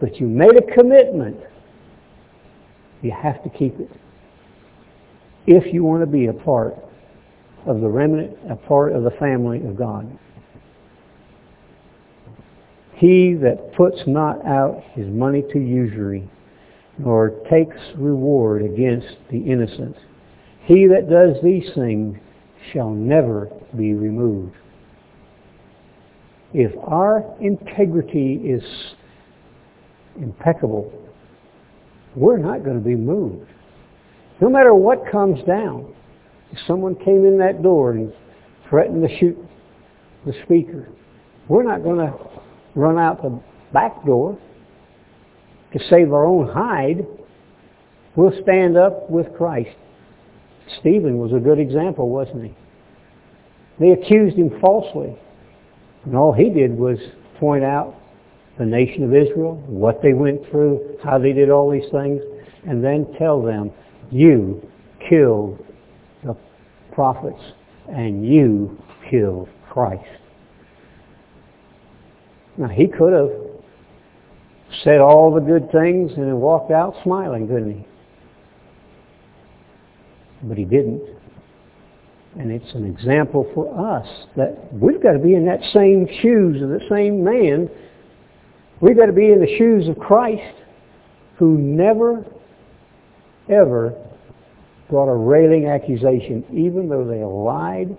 But 0.00 0.16
you 0.16 0.26
made 0.26 0.56
a 0.56 0.74
commitment. 0.74 1.36
You 3.02 3.12
have 3.12 3.42
to 3.42 3.50
keep 3.50 3.78
it. 3.78 3.90
If 5.46 5.72
you 5.72 5.84
want 5.84 6.02
to 6.02 6.06
be 6.06 6.26
a 6.26 6.32
part 6.32 6.76
of 7.66 7.80
the 7.80 7.88
remnant, 7.88 8.36
a 8.50 8.56
part 8.56 8.92
of 8.92 9.02
the 9.02 9.10
family 9.12 9.58
of 9.66 9.76
God. 9.76 10.18
He 12.98 13.34
that 13.34 13.74
puts 13.76 13.98
not 14.06 14.44
out 14.44 14.82
his 14.94 15.06
money 15.06 15.42
to 15.52 15.58
usury, 15.58 16.28
nor 16.98 17.30
takes 17.48 17.76
reward 17.96 18.62
against 18.62 19.16
the 19.30 19.38
innocent, 19.38 19.96
he 20.64 20.86
that 20.88 21.08
does 21.08 21.36
these 21.42 21.70
things 21.74 22.18
shall 22.72 22.90
never 22.90 23.48
be 23.76 23.94
removed. 23.94 24.54
If 26.52 26.72
our 26.82 27.24
integrity 27.40 28.34
is 28.44 28.62
impeccable, 30.16 30.92
we're 32.16 32.38
not 32.38 32.64
going 32.64 32.78
to 32.78 32.84
be 32.84 32.96
moved. 32.96 33.48
No 34.40 34.48
matter 34.48 34.74
what 34.74 35.10
comes 35.10 35.44
down. 35.46 35.94
If 36.50 36.58
someone 36.66 36.94
came 36.96 37.26
in 37.26 37.38
that 37.38 37.62
door 37.62 37.92
and 37.92 38.12
threatened 38.68 39.06
to 39.06 39.18
shoot 39.18 39.36
the 40.24 40.32
speaker, 40.44 40.88
we're 41.48 41.62
not 41.62 41.82
going 41.82 41.98
to 41.98 42.16
run 42.78 42.98
out 42.98 43.22
the 43.22 43.40
back 43.72 44.04
door 44.06 44.38
to 45.72 45.78
save 45.90 46.12
our 46.12 46.24
own 46.24 46.48
hide. 46.48 47.06
We'll 48.16 48.32
stand 48.42 48.76
up 48.76 49.10
with 49.10 49.26
Christ. 49.36 49.76
Stephen 50.80 51.18
was 51.18 51.32
a 51.32 51.40
good 51.40 51.58
example, 51.58 52.08
wasn't 52.08 52.44
he? 52.44 52.54
They 53.80 53.90
accused 53.90 54.36
him 54.36 54.58
falsely. 54.60 55.16
And 56.04 56.16
all 56.16 56.32
he 56.32 56.50
did 56.50 56.76
was 56.76 56.98
point 57.38 57.64
out 57.64 57.94
the 58.58 58.66
nation 58.66 59.04
of 59.04 59.14
Israel, 59.14 59.56
what 59.66 60.02
they 60.02 60.12
went 60.12 60.48
through, 60.50 60.98
how 61.02 61.18
they 61.18 61.32
did 61.32 61.50
all 61.50 61.70
these 61.70 61.90
things, 61.92 62.20
and 62.66 62.82
then 62.82 63.06
tell 63.18 63.42
them, 63.42 63.70
you 64.10 64.60
killed 65.08 65.64
the 66.24 66.36
prophets 66.92 67.40
and 67.88 68.26
you 68.26 68.76
killed 69.10 69.48
Christ. 69.70 70.04
Now 72.58 72.68
he 72.68 72.88
could 72.88 73.12
have 73.12 73.30
said 74.82 75.00
all 75.00 75.32
the 75.32 75.40
good 75.40 75.70
things 75.70 76.12
and 76.16 76.40
walked 76.40 76.72
out 76.72 76.94
smiling, 77.04 77.46
couldn't 77.46 77.78
he? 77.78 77.86
But 80.42 80.58
he 80.58 80.64
didn't. 80.64 81.02
And 82.38 82.50
it's 82.50 82.74
an 82.74 82.84
example 82.84 83.50
for 83.54 83.68
us 83.96 84.06
that 84.36 84.72
we've 84.72 85.02
got 85.02 85.12
to 85.12 85.18
be 85.18 85.34
in 85.34 85.46
that 85.46 85.60
same 85.72 86.06
shoes 86.20 86.60
of 86.62 86.68
the 86.68 86.80
same 86.90 87.24
man. 87.24 87.70
We've 88.80 88.96
got 88.96 89.06
to 89.06 89.12
be 89.12 89.32
in 89.32 89.40
the 89.40 89.56
shoes 89.56 89.88
of 89.88 89.98
Christ 89.98 90.54
who 91.36 91.58
never, 91.58 92.24
ever 93.48 93.94
brought 94.90 95.08
a 95.08 95.16
railing 95.16 95.68
accusation, 95.68 96.44
even 96.52 96.88
though 96.88 97.04
they 97.04 97.24
lied 97.24 97.96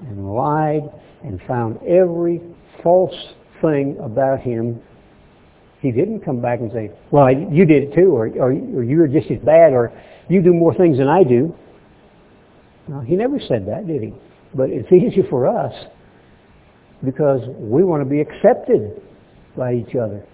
and 0.00 0.34
lied 0.34 0.90
and 1.22 1.40
found 1.46 1.78
every 1.82 2.40
false 2.82 3.14
thing 3.60 3.96
about 4.02 4.40
him. 4.40 4.80
He 5.80 5.90
didn't 5.90 6.20
come 6.20 6.40
back 6.40 6.60
and 6.60 6.72
say, 6.72 6.90
well, 7.10 7.30
you 7.30 7.64
did 7.66 7.84
it 7.84 7.94
too, 7.94 8.16
or, 8.16 8.28
or, 8.28 8.50
or 8.50 8.82
you're 8.82 9.06
just 9.06 9.30
as 9.30 9.38
bad, 9.40 9.72
or 9.72 9.92
you 10.28 10.40
do 10.42 10.52
more 10.52 10.74
things 10.74 10.98
than 10.98 11.08
I 11.08 11.24
do. 11.24 11.54
No, 12.88 13.00
he 13.00 13.16
never 13.16 13.38
said 13.38 13.66
that, 13.66 13.86
did 13.86 14.02
he? 14.02 14.14
But 14.54 14.70
it's 14.70 14.90
easy 14.92 15.22
for 15.28 15.46
us 15.46 15.74
because 17.04 17.40
we 17.58 17.84
want 17.84 18.02
to 18.02 18.08
be 18.08 18.20
accepted 18.20 19.02
by 19.56 19.74
each 19.74 19.94
other. 19.94 20.24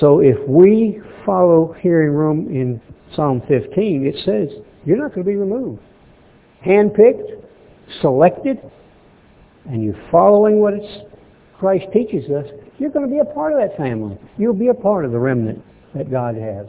So 0.00 0.20
if 0.20 0.36
we 0.48 1.00
follow 1.24 1.74
hearing 1.80 2.10
room 2.10 2.48
in 2.48 2.80
Psalm 3.14 3.42
15, 3.48 4.06
it 4.06 4.16
says 4.24 4.48
you're 4.84 4.96
not 4.96 5.14
going 5.14 5.24
to 5.24 5.30
be 5.30 5.36
removed. 5.36 5.80
Handpicked, 6.66 7.42
selected, 8.00 8.58
and 9.66 9.82
you're 9.82 10.08
following 10.10 10.60
what 10.60 10.74
Christ 11.58 11.86
teaches 11.92 12.30
us, 12.30 12.46
you're 12.78 12.90
going 12.90 13.08
to 13.08 13.12
be 13.12 13.20
a 13.20 13.34
part 13.34 13.52
of 13.52 13.58
that 13.58 13.76
family. 13.76 14.18
You'll 14.38 14.54
be 14.54 14.68
a 14.68 14.74
part 14.74 15.04
of 15.04 15.12
the 15.12 15.18
remnant 15.18 15.62
that 15.94 16.10
God 16.10 16.34
has 16.34 16.66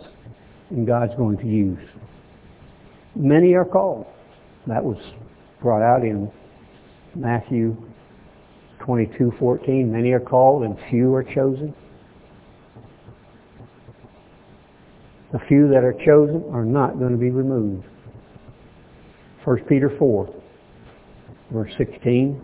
and 0.70 0.86
God's 0.86 1.14
going 1.16 1.38
to 1.38 1.48
use. 1.48 1.80
Many 3.16 3.54
are 3.54 3.66
called. 3.66 4.06
That 4.68 4.84
was 4.84 4.98
brought 5.62 5.82
out 5.82 6.04
in 6.04 6.32
Matthew 7.16 7.76
22:14. 8.82 9.92
Many 9.92 10.12
are 10.12 10.20
called 10.20 10.64
and 10.64 10.78
few 10.90 11.14
are 11.14 11.24
chosen. 11.24 11.74
The 15.32 15.40
few 15.48 15.68
that 15.70 15.84
are 15.84 15.96
chosen 16.06 16.44
are 16.52 16.66
not 16.66 17.00
going 17.00 17.12
to 17.12 17.18
be 17.18 17.32
removed. 17.32 17.86
1 19.46 19.60
Peter 19.68 19.92
4, 19.98 20.34
verse 21.52 21.72
16. 21.78 22.40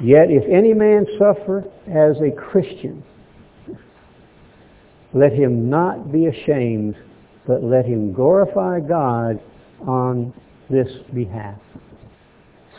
Yet 0.00 0.30
if 0.30 0.44
any 0.48 0.72
man 0.74 1.06
suffer 1.18 1.64
as 1.88 2.16
a 2.20 2.30
Christian, 2.30 3.02
let 5.12 5.32
him 5.32 5.68
not 5.68 6.12
be 6.12 6.26
ashamed, 6.26 6.96
but 7.46 7.64
let 7.64 7.84
him 7.84 8.12
glorify 8.12 8.80
God 8.80 9.40
on 9.86 10.32
this 10.70 10.88
behalf. 11.14 11.58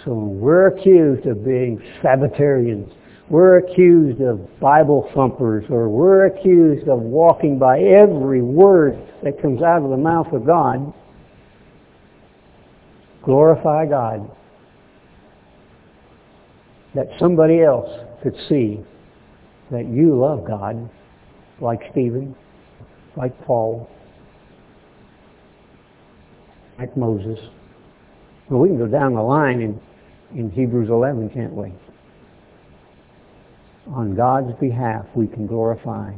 So 0.05 0.13
we're 0.13 0.67
accused 0.67 1.25
of 1.25 1.43
being 1.43 1.81
Sabbatarians. 2.01 2.93
We're 3.29 3.57
accused 3.57 4.21
of 4.21 4.59
Bible 4.59 5.09
thumpers, 5.13 5.65
or 5.69 5.89
we're 5.89 6.27
accused 6.27 6.87
of 6.87 6.99
walking 6.99 7.59
by 7.59 7.79
every 7.79 8.41
word 8.41 8.97
that 9.23 9.41
comes 9.41 9.61
out 9.61 9.83
of 9.83 9.89
the 9.89 9.97
mouth 9.97 10.31
of 10.31 10.45
God. 10.45 10.93
Glorify 13.23 13.85
God. 13.87 14.31
That 16.95 17.07
somebody 17.19 17.61
else 17.61 17.89
could 18.23 18.35
see 18.47 18.83
that 19.71 19.87
you 19.87 20.19
love 20.19 20.45
God, 20.45 20.89
like 21.61 21.79
Stephen, 21.91 22.35
like 23.15 23.39
Paul, 23.45 23.89
like 26.79 26.95
Moses. 26.97 27.39
Well, 28.49 28.59
we 28.61 28.69
can 28.69 28.77
go 28.77 28.87
down 28.87 29.13
the 29.13 29.21
line 29.21 29.61
in, 29.61 29.79
in 30.37 30.49
Hebrews 30.51 30.89
11, 30.89 31.29
can't 31.29 31.53
we? 31.53 31.73
On 33.93 34.15
God's 34.15 34.57
behalf, 34.59 35.05
we 35.15 35.27
can 35.27 35.45
glorify. 35.45 36.13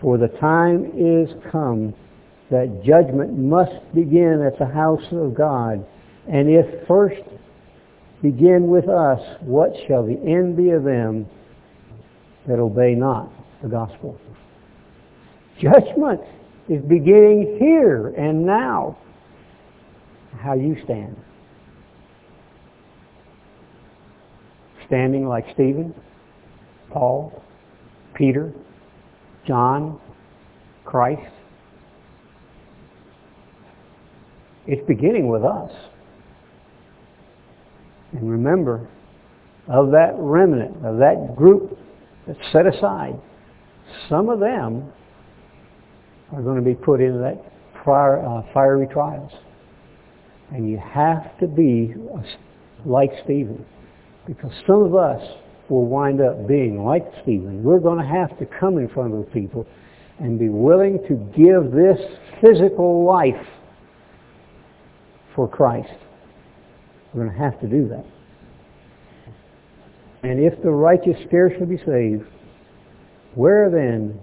For 0.00 0.18
the 0.18 0.28
time 0.28 0.92
is 0.96 1.30
come 1.50 1.94
that 2.50 2.82
judgment 2.84 3.38
must 3.38 3.72
begin 3.94 4.42
at 4.46 4.58
the 4.58 4.66
house 4.66 5.04
of 5.12 5.34
God. 5.34 5.84
And 6.28 6.48
if 6.48 6.86
first 6.86 7.22
begin 8.24 8.68
with 8.68 8.88
us, 8.88 9.20
what 9.42 9.70
shall 9.86 10.02
the 10.02 10.18
end 10.26 10.56
be 10.56 10.70
of 10.70 10.82
them 10.82 11.26
that 12.48 12.58
obey 12.58 12.94
not 12.94 13.30
the 13.62 13.68
gospel? 13.68 14.18
Judgment 15.60 16.22
is 16.66 16.82
beginning 16.88 17.58
here 17.60 18.08
and 18.16 18.46
now. 18.46 18.96
How 20.38 20.54
you 20.54 20.76
stand. 20.84 21.16
Standing 24.86 25.28
like 25.28 25.44
Stephen, 25.52 25.94
Paul, 26.90 27.42
Peter, 28.14 28.54
John, 29.46 30.00
Christ. 30.86 31.30
It's 34.66 34.86
beginning 34.88 35.28
with 35.28 35.44
us. 35.44 35.70
And 38.14 38.30
remember, 38.30 38.88
of 39.68 39.90
that 39.90 40.14
remnant, 40.16 40.76
of 40.84 40.98
that 40.98 41.34
group 41.36 41.76
that's 42.26 42.38
set 42.52 42.66
aside, 42.66 43.20
some 44.08 44.28
of 44.28 44.40
them 44.40 44.92
are 46.32 46.42
going 46.42 46.56
to 46.56 46.62
be 46.62 46.74
put 46.74 47.00
into 47.00 47.18
that 47.18 47.42
prior, 47.82 48.24
uh, 48.24 48.42
fiery 48.52 48.86
trials. 48.86 49.32
And 50.52 50.70
you 50.70 50.78
have 50.78 51.38
to 51.40 51.46
be 51.46 51.94
like 52.84 53.10
Stephen. 53.24 53.64
Because 54.26 54.52
some 54.66 54.82
of 54.82 54.94
us 54.94 55.22
will 55.68 55.86
wind 55.86 56.20
up 56.20 56.46
being 56.46 56.84
like 56.84 57.04
Stephen. 57.22 57.62
We're 57.62 57.80
going 57.80 57.98
to 57.98 58.06
have 58.06 58.38
to 58.38 58.46
come 58.60 58.78
in 58.78 58.88
front 58.88 59.14
of 59.14 59.24
the 59.24 59.30
people 59.30 59.66
and 60.18 60.38
be 60.38 60.48
willing 60.48 60.98
to 61.08 61.14
give 61.36 61.72
this 61.72 61.98
physical 62.40 63.04
life 63.04 63.46
for 65.34 65.48
Christ. 65.48 65.92
We're 67.14 67.24
going 67.24 67.36
to 67.36 67.42
have 67.42 67.60
to 67.60 67.68
do 67.68 67.88
that. 67.88 68.04
And 70.24 70.40
if 70.40 70.60
the 70.62 70.70
righteous 70.70 71.16
scarcely 71.26 71.66
be 71.66 71.78
saved, 71.78 72.24
where 73.34 73.70
then 73.70 74.18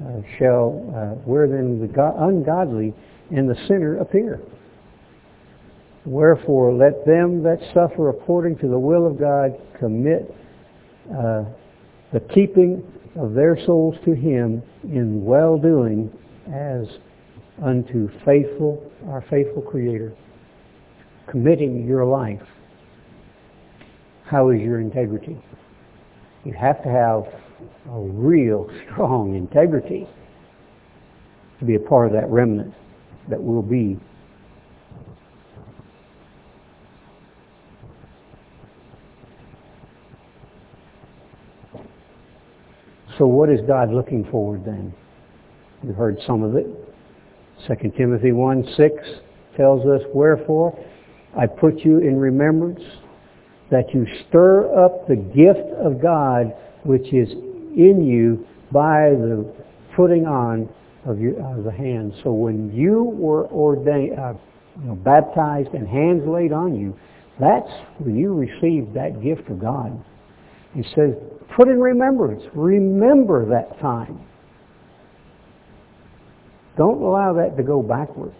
uh, 0.00 0.20
shall, 0.38 0.84
uh, 0.94 1.14
where 1.24 1.48
then 1.48 1.80
the 1.80 1.88
go- 1.88 2.14
ungodly 2.18 2.94
and 3.34 3.48
the 3.48 3.56
sinner 3.66 3.96
appear? 3.98 4.40
Wherefore 6.04 6.72
let 6.72 7.04
them 7.04 7.42
that 7.42 7.58
suffer 7.74 8.10
according 8.10 8.58
to 8.58 8.68
the 8.68 8.78
will 8.78 9.06
of 9.06 9.18
God 9.18 9.58
commit 9.78 10.34
uh, 11.10 11.44
the 12.12 12.20
keeping 12.32 12.84
of 13.16 13.34
their 13.34 13.58
souls 13.66 13.96
to 14.04 14.12
Him 14.12 14.62
in 14.84 15.24
well-doing 15.24 16.10
as 16.52 16.86
unto 17.62 18.08
faithful, 18.24 18.90
our 19.08 19.24
faithful 19.28 19.62
Creator. 19.62 20.14
Committing 21.30 21.86
your 21.86 22.04
life. 22.04 22.42
How 24.24 24.50
is 24.50 24.60
your 24.60 24.80
integrity? 24.80 25.38
You 26.44 26.52
have 26.54 26.82
to 26.82 26.88
have 26.88 27.24
a 27.90 28.00
real 28.00 28.70
strong 28.84 29.34
integrity 29.34 30.08
to 31.58 31.64
be 31.64 31.74
a 31.74 31.80
part 31.80 32.06
of 32.06 32.12
that 32.12 32.28
remnant 32.28 32.74
that 33.28 33.42
will 33.42 33.62
be 33.62 33.98
So 43.18 43.26
what 43.26 43.50
is 43.50 43.58
God 43.66 43.92
looking 43.92 44.24
forward 44.30 44.64
then? 44.64 44.94
You 45.82 45.92
heard 45.92 46.18
some 46.24 46.44
of 46.44 46.54
it. 46.54 46.66
2 47.66 47.90
Timothy 47.96 48.30
1, 48.30 48.74
6 48.76 48.94
tells 49.56 49.84
us, 49.86 50.02
Wherefore 50.14 50.78
I 51.36 51.46
put 51.46 51.80
you 51.80 51.98
in 51.98 52.18
remembrance 52.18 52.82
that 53.70 53.92
you 53.92 54.06
stir 54.28 54.84
up 54.84 55.06
the 55.08 55.16
gift 55.16 55.68
of 55.78 56.00
God 56.00 56.54
which 56.84 57.12
is 57.12 57.28
in 57.76 58.04
you 58.06 58.46
by 58.72 59.10
the 59.10 59.52
putting 59.94 60.26
on 60.26 60.68
of, 61.04 61.20
your, 61.20 61.34
of 61.40 61.64
the 61.64 61.72
hands. 61.72 62.14
So 62.22 62.32
when 62.32 62.72
you 62.74 63.02
were 63.02 63.46
ordained, 63.48 64.18
uh, 64.18 64.34
you 64.80 64.88
know, 64.88 64.94
baptized 64.94 65.74
and 65.74 65.86
hands 65.86 66.22
laid 66.26 66.52
on 66.52 66.78
you, 66.78 66.96
that's 67.40 67.70
when 67.98 68.16
you 68.16 68.34
received 68.34 68.94
that 68.94 69.22
gift 69.22 69.48
of 69.48 69.60
God. 69.60 70.02
He 70.74 70.82
says, 70.94 71.14
put 71.56 71.68
in 71.68 71.80
remembrance. 71.80 72.42
Remember 72.54 73.48
that 73.48 73.80
time. 73.80 74.20
Don't 76.76 77.02
allow 77.02 77.32
that 77.34 77.56
to 77.56 77.62
go 77.62 77.82
backward. 77.82 78.34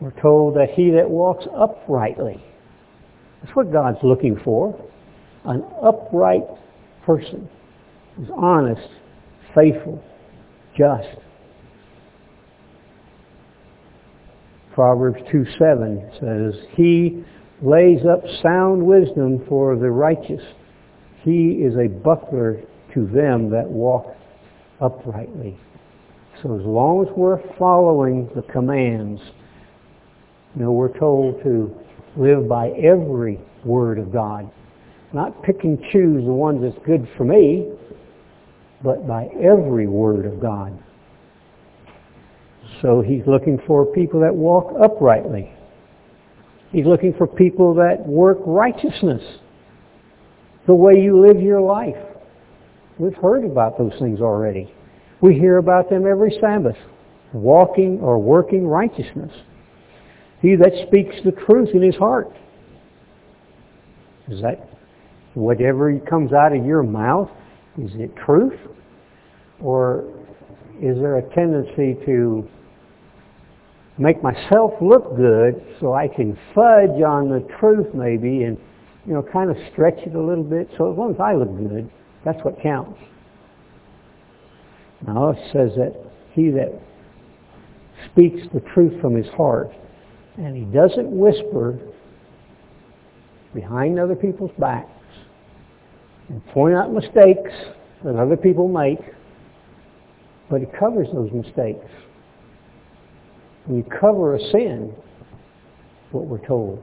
We're 0.00 0.20
told 0.20 0.56
that 0.56 0.70
he 0.74 0.90
that 0.90 1.08
walks 1.08 1.46
uprightly. 1.56 2.42
That's 3.42 3.54
what 3.56 3.72
God's 3.72 3.98
looking 4.02 4.38
for. 4.44 4.78
An 5.44 5.64
upright 5.82 6.44
person 7.04 7.48
who's 8.16 8.28
honest, 8.36 8.88
faithful, 9.54 10.02
just. 10.76 11.08
Proverbs 14.74 15.20
2 15.32 15.46
7 15.58 16.10
says, 16.20 16.66
He 16.74 17.24
lays 17.62 18.00
up 18.04 18.22
sound 18.42 18.82
wisdom 18.84 19.44
for 19.48 19.76
the 19.76 19.90
righteous. 19.90 20.42
He 21.22 21.62
is 21.62 21.74
a 21.76 21.88
buckler 21.88 22.60
to 22.92 23.06
them 23.06 23.50
that 23.50 23.66
walk 23.66 24.14
uprightly. 24.80 25.58
So 26.42 26.58
as 26.58 26.66
long 26.66 27.06
as 27.06 27.16
we're 27.16 27.40
following 27.58 28.28
the 28.34 28.42
commands, 28.42 29.20
know, 30.62 30.72
we're 30.72 30.96
told 30.98 31.42
to 31.42 31.74
live 32.16 32.48
by 32.48 32.68
every 32.70 33.38
word 33.64 33.98
of 33.98 34.12
God. 34.12 34.50
Not 35.12 35.42
pick 35.42 35.64
and 35.64 35.78
choose 35.92 36.24
the 36.24 36.32
ones 36.32 36.62
that's 36.62 36.86
good 36.86 37.08
for 37.16 37.24
me, 37.24 37.72
but 38.82 39.06
by 39.06 39.28
every 39.40 39.86
word 39.86 40.26
of 40.26 40.40
God. 40.40 40.78
So 42.82 43.02
he's 43.02 43.22
looking 43.26 43.58
for 43.66 43.86
people 43.86 44.20
that 44.20 44.34
walk 44.34 44.72
uprightly. 44.82 45.52
He's 46.72 46.86
looking 46.86 47.14
for 47.16 47.26
people 47.26 47.74
that 47.74 48.06
work 48.06 48.38
righteousness. 48.44 49.22
The 50.66 50.74
way 50.74 50.94
you 50.94 51.20
live 51.20 51.40
your 51.40 51.60
life. 51.60 51.96
We've 52.98 53.14
heard 53.14 53.44
about 53.44 53.78
those 53.78 53.92
things 54.00 54.20
already. 54.20 54.72
We 55.20 55.34
hear 55.34 55.58
about 55.58 55.88
them 55.90 56.06
every 56.06 56.36
Sabbath. 56.40 56.76
Walking 57.32 58.00
or 58.00 58.18
working 58.18 58.66
righteousness. 58.66 59.32
He 60.40 60.54
that 60.56 60.72
speaks 60.86 61.16
the 61.24 61.32
truth 61.32 61.70
in 61.74 61.82
his 61.82 61.96
heart. 61.96 62.30
Is 64.28 64.40
that 64.42 64.68
whatever 65.34 65.98
comes 66.00 66.32
out 66.32 66.54
of 66.54 66.64
your 66.64 66.82
mouth? 66.82 67.30
Is 67.78 67.90
it 67.94 68.14
truth? 68.16 68.58
Or 69.60 70.04
is 70.80 70.96
there 70.98 71.18
a 71.18 71.34
tendency 71.34 71.94
to 72.06 72.48
make 73.98 74.22
myself 74.22 74.72
look 74.80 75.16
good 75.16 75.62
so 75.80 75.94
I 75.94 76.08
can 76.08 76.38
fudge 76.54 77.00
on 77.02 77.30
the 77.30 77.46
truth 77.58 77.94
maybe 77.94 78.44
and, 78.44 78.58
you 79.06 79.14
know, 79.14 79.22
kind 79.22 79.50
of 79.50 79.56
stretch 79.72 79.98
it 80.06 80.14
a 80.14 80.20
little 80.20 80.44
bit 80.44 80.68
so 80.76 80.92
as 80.92 80.98
long 80.98 81.14
as 81.14 81.20
I 81.20 81.34
look 81.34 81.56
good, 81.56 81.90
that's 82.24 82.42
what 82.44 82.60
counts. 82.62 83.00
Now 85.06 85.30
it 85.30 85.38
says 85.52 85.70
that 85.76 85.94
he 86.32 86.50
that 86.50 86.72
speaks 88.10 88.46
the 88.52 88.60
truth 88.74 89.00
from 89.00 89.14
his 89.14 89.28
heart 89.34 89.70
and 90.38 90.56
he 90.56 90.64
doesn't 90.64 91.10
whisper 91.10 91.78
behind 93.54 93.98
other 93.98 94.14
people's 94.14 94.50
backs 94.58 94.90
and 96.28 96.44
point 96.48 96.74
out 96.74 96.92
mistakes 96.92 97.50
that 98.04 98.16
other 98.16 98.36
people 98.36 98.68
make, 98.68 99.00
but 100.50 100.60
he 100.60 100.66
covers 100.78 101.08
those 101.12 101.30
mistakes. 101.32 101.86
You 103.68 103.84
cover 104.00 104.36
a 104.36 104.40
sin, 104.50 104.92
what 106.12 106.26
we're 106.26 106.46
told. 106.46 106.82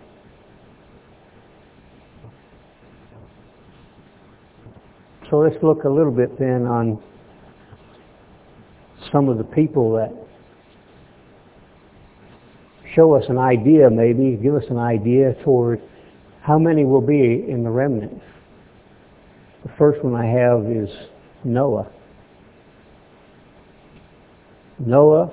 So 5.30 5.38
let's 5.40 5.56
look 5.64 5.84
a 5.84 5.90
little 5.90 6.12
bit 6.12 6.38
then 6.38 6.66
on 6.66 7.02
some 9.12 9.30
of 9.30 9.38
the 9.38 9.44
people 9.44 9.94
that 9.94 10.23
show 12.96 13.14
us 13.16 13.24
an 13.30 13.38
idea 13.38 13.90
maybe, 13.90 14.38
give 14.42 14.56
us 14.56 14.64
an 14.70 14.78
idea 14.78 15.34
toward 15.44 15.82
how 16.42 16.58
many 16.58 16.86
will 16.86 17.02
be 17.02 17.46
in 17.48 17.64
the 17.64 17.70
remnant. 17.70 18.22
The 19.64 19.72
first 19.78 20.04
one 20.04 20.14
I 20.14 20.26
have 20.26 20.66
is 20.66 20.90
Noah. 21.44 21.90
Noah 24.80 25.30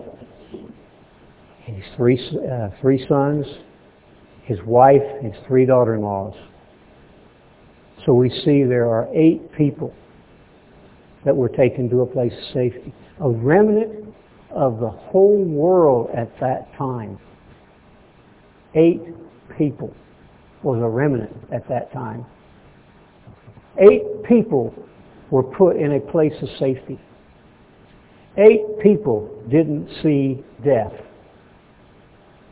his 1.75 1.85
three, 1.97 2.19
uh, 2.51 2.69
three 2.81 3.05
sons, 3.09 3.47
his 4.45 4.59
wife, 4.67 5.03
his 5.23 5.35
three 5.47 5.67
daughter-in-laws. 5.67 6.35
So 8.05 8.15
we 8.15 8.31
see 8.45 8.65
there 8.65 8.89
are 8.89 9.09
eight 9.15 9.53
people 9.57 9.95
that 11.25 11.37
were 11.37 11.49
taken 11.49 11.89
to 11.91 12.01
a 12.01 12.07
place 12.07 12.33
of 12.33 12.55
safety. 12.55 12.95
A 13.21 13.29
remnant 13.29 14.15
of 14.51 14.81
the 14.81 14.89
whole 14.89 15.45
world 15.45 16.11
at 16.17 16.29
that 16.41 16.75
time. 16.77 17.19
Eight 18.75 19.03
people 19.57 19.95
was 20.63 20.81
a 20.83 20.89
remnant 20.89 21.35
at 21.53 21.69
that 21.69 21.93
time. 21.93 22.25
Eight 23.79 24.03
people 24.29 24.75
were 25.31 25.43
put 25.43 25.77
in 25.77 25.93
a 25.93 26.01
place 26.01 26.35
of 26.43 26.49
safety. 26.59 27.01
Eight 28.37 28.79
people 28.83 29.43
didn't 29.51 29.89
see 30.03 30.45
death 30.65 30.93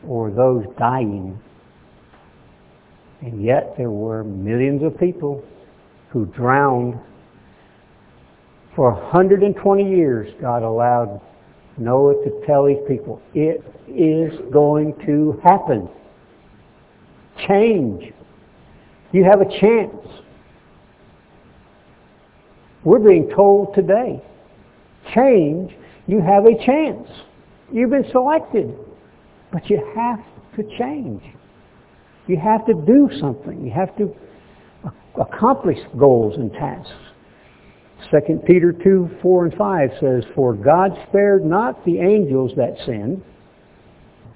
or 0.07 0.31
those 0.31 0.65
dying. 0.79 1.39
And 3.21 3.45
yet 3.45 3.75
there 3.77 3.91
were 3.91 4.25
millions 4.25 4.83
of 4.83 4.99
people 4.99 5.45
who 6.11 6.27
drowned. 6.27 6.99
For 8.75 8.93
120 8.93 9.89
years, 9.89 10.33
God 10.41 10.63
allowed 10.63 11.21
Noah 11.79 12.15
to 12.25 12.47
tell 12.47 12.67
these 12.67 12.77
people, 12.87 13.21
it 13.35 13.65
is 13.89 14.33
going 14.53 14.95
to 15.07 15.41
happen. 15.43 15.89
Change. 17.47 18.13
You 19.13 19.25
have 19.25 19.41
a 19.41 19.61
chance. 19.61 19.97
We're 22.85 22.99
being 22.99 23.31
told 23.35 23.75
today, 23.75 24.23
change, 25.15 25.73
you 26.07 26.21
have 26.21 26.45
a 26.47 26.55
chance. 26.65 27.09
You've 27.73 27.91
been 27.91 28.11
selected. 28.11 28.75
But 29.53 29.69
you 29.71 29.83
have 29.95 30.21
to 30.57 30.79
change. 30.79 31.23
You 32.27 32.37
have 32.39 32.67
to 32.67 32.75
do 32.75 33.09
something. 33.19 33.65
You 33.65 33.73
have 33.73 33.97
to 33.97 34.15
accomplish 35.21 35.79
goals 35.99 36.35
and 36.37 36.53
tasks. 36.53 36.93
2 38.11 38.43
Peter 38.47 38.73
2, 38.73 39.19
4 39.21 39.47
and 39.47 39.55
5 39.55 39.91
says, 40.01 40.25
For 40.35 40.55
God 40.55 40.93
spared 41.09 41.45
not 41.45 41.85
the 41.85 41.99
angels 41.99 42.53
that 42.57 42.77
sinned. 42.87 43.23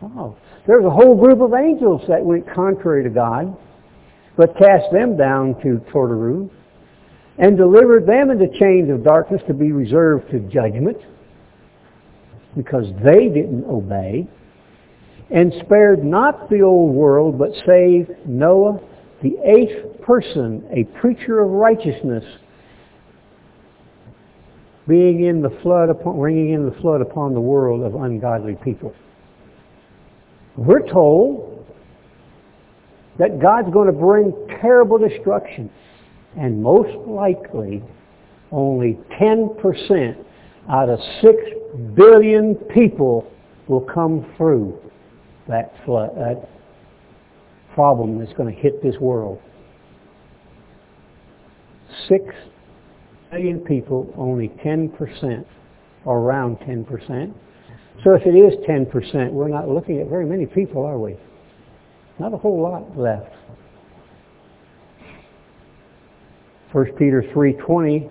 Oh, 0.03 0.37
there's 0.67 0.85
a 0.85 0.91
whole 0.91 1.15
group 1.15 1.41
of 1.41 1.55
angels 1.55 2.03
that 2.09 2.25
went 2.25 2.53
contrary 2.53 3.05
to 3.05 3.11
God, 3.11 3.57
but 4.37 4.57
cast 4.57 4.91
them 4.93 5.17
down 5.17 5.55
to 5.63 5.79
Torturoo, 5.93 6.51
and 7.39 7.57
delivered 7.57 8.07
them 8.07 8.31
into 8.31 8.47
chains 8.59 8.91
of 8.91 9.05
darkness 9.05 9.41
to 9.47 9.55
be 9.55 9.73
reserved 9.73 10.31
to 10.31 10.41
judgment, 10.41 10.99
because 12.57 12.87
they 13.03 13.29
didn't 13.29 13.65
obey 13.65 14.29
and 15.31 15.53
spared 15.65 16.05
not 16.05 16.51
the 16.51 16.61
old 16.61 16.95
world, 16.95 17.39
but 17.39 17.51
saved 17.67 18.11
Noah, 18.27 18.79
the 19.23 19.35
eighth 19.45 20.03
person, 20.03 20.63
a 20.71 20.85
preacher 21.01 21.41
of 21.41 21.51
righteousness, 21.51 22.25
being 24.87 25.25
in 25.25 25.41
the 25.41 25.51
flood 25.63 25.89
upon, 25.89 26.19
bringing 26.19 26.53
in 26.53 26.69
the 26.69 26.77
flood 26.83 27.01
upon 27.01 27.33
the 27.33 27.41
world 27.41 27.83
of 27.83 27.95
ungodly 27.95 28.57
people. 28.63 28.93
We're 30.57 30.87
told 30.89 31.67
that 33.19 33.41
God's 33.41 33.73
going 33.73 33.87
to 33.87 33.93
bring 33.93 34.33
terrible 34.61 34.99
destruction, 34.99 35.71
and 36.37 36.63
most 36.63 36.95
likely 37.07 37.83
only 38.51 38.99
10% 39.21 40.25
out 40.71 40.89
of 40.89 40.99
6 41.21 41.35
billion 41.95 42.55
people 42.75 43.31
will 43.69 43.81
come 43.81 44.27
through 44.37 44.79
that 45.49 45.73
flood, 45.85 46.11
that 46.17 46.49
problem 47.75 48.19
that's 48.19 48.33
going 48.35 48.55
to 48.55 48.61
hit 48.61 48.83
this 48.83 48.97
world. 49.01 49.41
6 52.09 52.23
billion 53.31 53.61
people, 53.61 54.13
only 54.17 54.49
10%, 54.65 55.45
or 56.05 56.19
around 56.19 56.59
10%. 56.59 57.33
So 58.05 58.15
if 58.15 58.23
it 58.27 58.31
is 58.31 58.55
10%, 58.69 59.33
we're 59.33 59.49
not 59.49 59.69
looking 59.69 60.01
at 60.01 60.09
very 60.09 60.27
many 60.27 60.47
people, 60.47 60.85
are 60.85 60.99
we? 60.99 61.17
Not 62.19 62.35
a 62.35 62.37
whole 62.37 62.61
lot 62.61 62.99
left. 62.99 63.31
1 66.73 66.87
Peter 66.99 67.23
3.20 67.35 68.11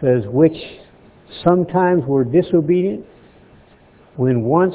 says, 0.00 0.22
which 0.28 0.56
sometimes 1.44 2.04
were 2.06 2.24
disobedient 2.24 3.04
when 4.16 4.42
once 4.42 4.74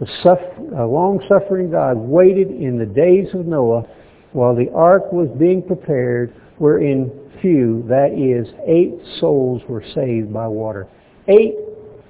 the 0.00 0.06
suff- 0.22 0.38
long-suffering 0.58 1.70
God 1.70 1.96
waited 1.96 2.50
in 2.50 2.78
the 2.78 2.86
days 2.86 3.28
of 3.34 3.46
Noah 3.46 3.84
while 4.32 4.54
the 4.54 4.70
ark 4.72 5.12
was 5.12 5.28
being 5.38 5.62
prepared, 5.62 6.34
wherein 6.58 7.10
few, 7.40 7.84
that 7.88 8.12
is, 8.12 8.52
eight 8.66 8.94
souls 9.18 9.62
were 9.68 9.84
saved 9.94 10.32
by 10.32 10.46
water. 10.46 10.88
Eight 11.28 11.54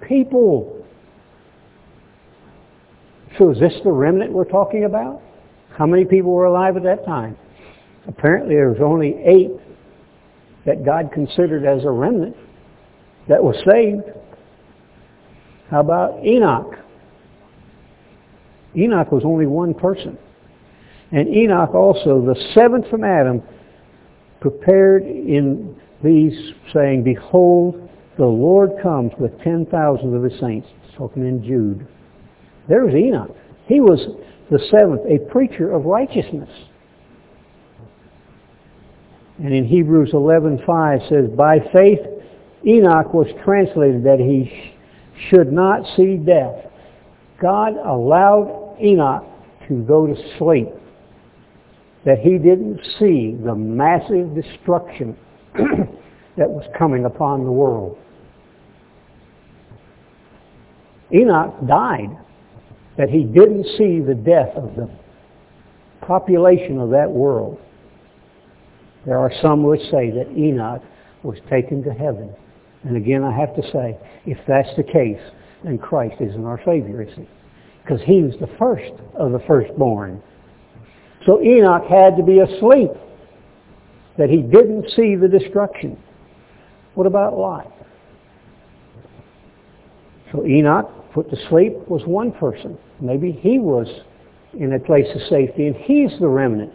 people. 0.07 0.76
So 3.39 3.51
is 3.51 3.59
this 3.59 3.75
the 3.85 3.91
remnant 3.91 4.33
we're 4.33 4.45
talking 4.45 4.85
about? 4.85 5.21
How 5.77 5.87
many 5.87 6.05
people 6.05 6.33
were 6.33 6.47
alive 6.47 6.77
at 6.77 6.83
that 6.85 7.05
time? 7.05 7.37
Apparently 8.09 8.55
there 8.55 8.71
was 8.71 8.81
only 8.83 9.15
eight 9.25 9.51
that 10.65 10.85
God 10.85 11.11
considered 11.13 11.65
as 11.65 11.85
a 11.85 11.91
remnant 11.91 12.37
that 13.29 13.43
was 13.43 13.57
saved. 13.71 14.05
How 15.71 15.81
about 15.81 16.25
Enoch? 16.25 16.75
Enoch 18.77 19.11
was 19.13 19.23
only 19.25 19.47
one 19.47 19.75
person. 19.75 20.17
And 21.13 21.29
Enoch 21.29 21.75
also, 21.75 22.25
the 22.25 22.37
seventh 22.55 22.89
from 22.89 23.05
Adam, 23.05 23.43
prepared 24.41 25.03
in 25.03 25.77
these, 26.03 26.53
saying, 26.73 27.05
Behold, 27.05 27.89
the 28.19 28.25
Lord 28.25 28.71
comes 28.83 29.13
with 29.19 29.39
ten 29.43 29.67
thousands 29.67 30.15
of 30.15 30.23
his 30.23 30.39
saints. 30.41 30.69
Talking 30.97 31.27
in 31.27 31.45
Jude. 31.45 31.87
There 32.69 32.85
was 32.85 32.95
Enoch. 32.95 33.35
He 33.67 33.81
was 33.81 34.01
the 34.51 34.59
seventh, 34.71 35.03
a 35.07 35.19
preacher 35.31 35.73
of 35.73 35.85
righteousness. 35.85 36.51
And 39.39 39.53
in 39.53 39.67
Hebrews 39.67 40.13
11:5 40.13 41.09
says, 41.09 41.31
By 41.37 41.59
faith 41.73 42.01
Enoch 42.67 43.13
was 43.13 43.27
translated 43.45 44.05
that 44.05 44.19
he 44.19 44.47
sh- 44.47 45.29
should 45.29 45.53
not 45.53 45.85
see 45.97 46.17
death. 46.17 46.71
God 47.41 47.75
allowed 47.77 48.77
Enoch 48.83 49.25
to 49.69 49.83
go 49.83 50.07
to 50.07 50.15
sleep 50.39 50.69
that 52.05 52.19
he 52.21 52.39
didn't 52.39 52.81
see 52.99 53.37
the 53.45 53.55
massive 53.55 54.35
destruction 54.35 55.17
that 55.55 56.49
was 56.49 56.65
coming 56.79 57.05
upon 57.05 57.45
the 57.45 57.51
world. 57.51 57.99
Enoch 61.13 61.55
died 61.67 62.17
that 62.99 63.09
he 63.11 63.25
didn't 63.25 63.65
see 63.77 64.01
the 64.01 64.15
death 64.15 64.55
of 64.57 64.75
the 64.77 64.91
population 66.01 66.81
of 66.81 66.91
that 66.91 67.11
world. 67.11 67.59
There 69.05 69.19
are 69.19 69.33
some 69.43 69.63
which 69.63 69.83
say 69.91 70.11
that 70.11 70.33
Enoch 70.37 70.83
was 71.23 71.39
taken 71.51 71.83
to 71.85 71.93
heaven. 71.93 72.35
And 72.85 72.97
again, 72.97 73.23
I 73.23 73.37
have 73.37 73.55
to 73.57 73.63
say, 73.73 73.99
if 74.25 74.39
that's 74.47 74.75
the 74.77 74.83
case, 74.83 75.21
then 75.65 75.79
Christ 75.79 76.17
isn't 76.21 76.45
our 76.45 76.61
Savior, 76.65 77.03
is 77.03 77.15
he? 77.17 77.27
because 77.87 78.03
he 78.05 78.23
was 78.23 78.35
the 78.41 78.49
first 78.59 78.93
of 79.15 79.33
the 79.33 79.39
firstborn. 79.47 80.21
So 81.25 81.41
Enoch 81.41 81.85
had 81.89 82.17
to 82.17 82.23
be 82.23 82.41
asleep 82.41 82.91
that 84.19 84.29
he 84.29 84.39
didn't 84.39 84.91
see 84.97 85.15
the 85.15 85.29
destruction. 85.29 85.97
What 86.95 87.07
about 87.07 87.39
Lot? 87.39 87.73
So 90.37 90.45
Enoch, 90.47 90.91
put 91.15 91.31
to 91.31 91.37
sleep, 91.49 91.73
was 91.89 92.03
one 92.05 92.31
person. 92.31 92.77
Maybe 93.01 93.33
he 93.33 93.59
was 93.59 93.87
in 94.53 94.75
a 94.75 94.79
place 94.79 95.07
of 95.15 95.23
safety, 95.31 95.67
and 95.67 95.75
he's 95.77 96.11
the 96.21 96.29
remnant. 96.29 96.73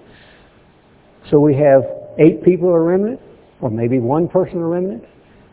So 1.29 1.39
we 1.39 1.55
have 1.57 1.83
eight 2.17 2.43
people 2.43 2.69
a 2.69 2.79
remnant, 2.79 3.19
or 3.61 3.69
maybe 3.69 3.99
one 3.99 4.27
person 4.27 4.57
a 4.57 4.65
remnant. 4.65 5.03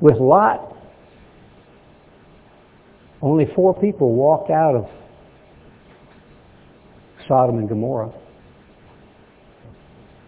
With 0.00 0.16
Lot, 0.16 0.74
only 3.20 3.46
four 3.54 3.78
people 3.78 4.14
walked 4.14 4.50
out 4.50 4.74
of 4.74 4.86
Sodom 7.26 7.58
and 7.58 7.68
Gomorrah. 7.68 8.12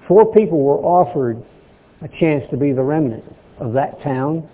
Four 0.07 0.33
people 0.35 0.63
were 0.63 0.79
offered 0.79 1.43
a 2.03 2.09
chance 2.09 2.45
to 2.51 2.59
be 2.59 2.73
the 2.73 2.83
remnant 2.83 3.25
of 3.59 3.73
that 3.73 4.03
town. 4.03 4.49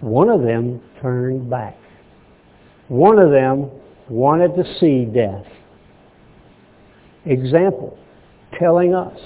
One 0.00 0.28
of 0.28 0.42
them 0.42 0.80
turned 1.00 1.50
back. 1.50 1.76
One 2.88 3.18
of 3.18 3.30
them 3.30 3.70
wanted 4.08 4.54
to 4.56 4.78
see 4.78 5.04
death. 5.04 5.46
Example, 7.24 7.98
telling 8.58 8.94
us 8.94 9.18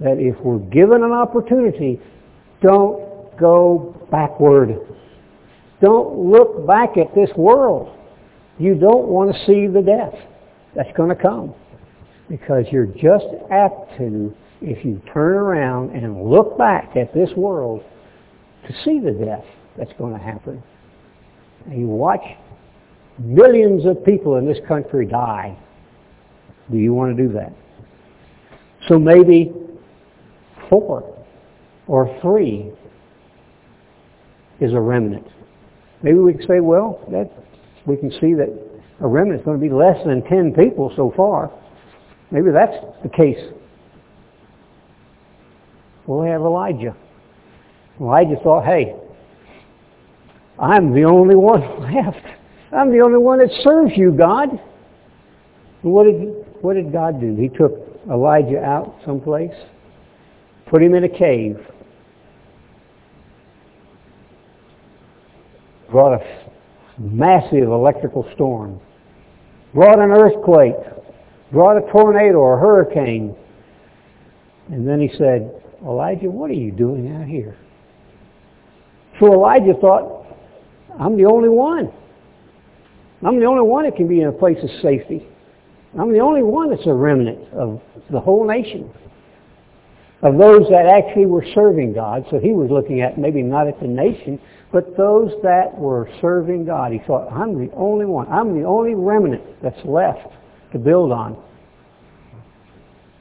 that 0.00 0.18
if 0.18 0.38
we're 0.40 0.58
given 0.58 1.04
an 1.04 1.12
opportunity, 1.12 2.00
don't 2.60 3.38
go 3.38 3.94
backward. 4.10 4.78
Don't 5.80 6.18
look 6.18 6.66
back 6.66 6.96
at 6.96 7.14
this 7.14 7.30
world. 7.36 7.96
You 8.58 8.74
don't 8.74 9.06
want 9.06 9.32
to 9.32 9.46
see 9.46 9.66
the 9.66 9.80
death. 9.80 10.14
that's 10.74 10.90
going 10.96 11.08
to 11.08 11.20
come. 11.20 11.54
Because 12.28 12.64
you're 12.70 12.86
just 12.86 13.26
apt 13.50 13.96
to, 13.98 14.34
if 14.60 14.84
you 14.84 15.00
turn 15.12 15.34
around 15.34 15.90
and 15.90 16.24
look 16.24 16.58
back 16.58 16.96
at 16.96 17.12
this 17.14 17.30
world, 17.36 17.82
to 18.66 18.74
see 18.84 19.00
the 19.00 19.12
death 19.12 19.44
that's 19.76 19.92
going 19.98 20.12
to 20.12 20.18
happen. 20.18 20.62
And 21.66 21.80
you 21.80 21.86
watch 21.86 22.20
millions 23.20 23.86
of 23.86 24.04
people 24.04 24.36
in 24.36 24.46
this 24.46 24.58
country 24.66 25.06
die. 25.06 25.56
Do 26.70 26.78
you 26.78 26.94
want 26.94 27.16
to 27.16 27.22
do 27.22 27.32
that? 27.34 27.52
So 28.88 28.98
maybe 28.98 29.52
four 30.68 31.24
or 31.86 32.18
three 32.22 32.72
is 34.60 34.72
a 34.72 34.80
remnant. 34.80 35.26
Maybe 36.02 36.18
we 36.18 36.32
can 36.32 36.46
say, 36.46 36.60
well, 36.60 37.04
that 37.10 37.30
we 37.86 37.96
can 37.96 38.10
see 38.12 38.34
that 38.34 38.48
a 39.00 39.06
remnant 39.06 39.40
is 39.40 39.44
going 39.44 39.58
to 39.58 39.62
be 39.62 39.72
less 39.72 39.96
than 40.06 40.22
10 40.22 40.54
people 40.54 40.92
so 40.96 41.12
far. 41.16 41.50
Maybe 42.30 42.50
that's 42.52 42.76
the 43.02 43.08
case. 43.08 43.38
Well, 46.06 46.20
we 46.20 46.28
have 46.28 46.40
Elijah. 46.40 46.96
Elijah 48.00 48.36
thought, 48.42 48.64
hey, 48.64 48.94
I'm 50.58 50.94
the 50.94 51.04
only 51.04 51.34
one 51.34 51.60
left. 51.82 52.39
I'm 52.72 52.92
the 52.92 53.00
only 53.00 53.18
one 53.18 53.38
that 53.40 53.50
serves 53.62 53.92
you, 53.96 54.12
God. 54.12 54.48
What 55.82 56.04
did, 56.04 56.46
what 56.60 56.74
did 56.74 56.92
God 56.92 57.20
do? 57.20 57.34
He 57.34 57.48
took 57.48 57.72
Elijah 58.08 58.62
out 58.62 58.96
someplace, 59.04 59.54
put 60.66 60.82
him 60.82 60.94
in 60.94 61.04
a 61.04 61.08
cave, 61.08 61.56
brought 65.90 66.20
a 66.20 66.50
massive 66.98 67.68
electrical 67.68 68.28
storm, 68.34 68.80
brought 69.74 69.98
an 69.98 70.10
earthquake, 70.10 70.76
brought 71.50 71.76
a 71.76 71.90
tornado 71.90 72.38
or 72.38 72.56
a 72.56 72.60
hurricane. 72.60 73.34
And 74.68 74.86
then 74.86 75.00
he 75.00 75.10
said, 75.18 75.50
Elijah, 75.82 76.30
what 76.30 76.50
are 76.50 76.54
you 76.54 76.70
doing 76.70 77.16
out 77.16 77.26
here? 77.26 77.56
So 79.18 79.32
Elijah 79.32 79.74
thought, 79.80 80.26
I'm 80.98 81.16
the 81.16 81.24
only 81.24 81.48
one. 81.48 81.92
I'm 83.26 83.38
the 83.38 83.46
only 83.46 83.62
one 83.62 83.84
that 83.84 83.96
can 83.96 84.08
be 84.08 84.20
in 84.20 84.28
a 84.28 84.32
place 84.32 84.58
of 84.62 84.70
safety. 84.80 85.26
I'm 85.98 86.12
the 86.12 86.20
only 86.20 86.42
one 86.42 86.70
that's 86.70 86.86
a 86.86 86.94
remnant 86.94 87.52
of 87.52 87.80
the 88.10 88.20
whole 88.20 88.46
nation. 88.46 88.90
Of 90.22 90.38
those 90.38 90.68
that 90.70 90.86
actually 90.86 91.26
were 91.26 91.44
serving 91.54 91.94
God. 91.94 92.26
So 92.30 92.38
he 92.38 92.52
was 92.52 92.70
looking 92.70 93.00
at 93.00 93.18
maybe 93.18 93.42
not 93.42 93.66
at 93.66 93.80
the 93.80 93.86
nation, 93.86 94.38
but 94.72 94.96
those 94.96 95.32
that 95.42 95.76
were 95.76 96.08
serving 96.20 96.66
God. 96.66 96.92
He 96.92 97.00
thought, 97.06 97.30
I'm 97.32 97.66
the 97.66 97.72
only 97.74 98.06
one. 98.06 98.28
I'm 98.28 98.58
the 98.58 98.66
only 98.66 98.94
remnant 98.94 99.42
that's 99.62 99.82
left 99.84 100.28
to 100.72 100.78
build 100.78 101.10
on. 101.10 101.42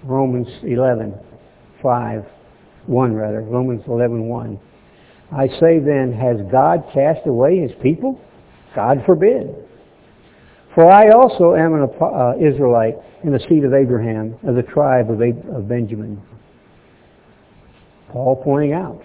Romans 0.03 0.47
11, 0.63 1.13
5, 1.81 2.25
1 2.85 3.13
rather. 3.13 3.41
Romans 3.41 3.81
11, 3.87 4.27
1. 4.27 4.59
I 5.31 5.47
say 5.59 5.79
then, 5.79 6.13
has 6.13 6.37
God 6.51 6.83
cast 6.93 7.25
away 7.27 7.59
his 7.59 7.71
people? 7.81 8.19
God 8.75 9.03
forbid. 9.05 9.68
For 10.75 10.89
I 10.89 11.09
also 11.09 11.55
am 11.55 11.73
an 11.73 11.89
uh, 12.01 12.33
Israelite 12.37 12.95
in 13.23 13.31
the 13.31 13.39
seed 13.49 13.63
of 13.63 13.73
Abraham, 13.73 14.35
of 14.47 14.55
the 14.55 14.61
tribe 14.61 15.09
of, 15.09 15.21
of 15.21 15.67
Benjamin. 15.67 16.21
Paul 18.11 18.41
pointing 18.43 18.73
out 18.73 19.01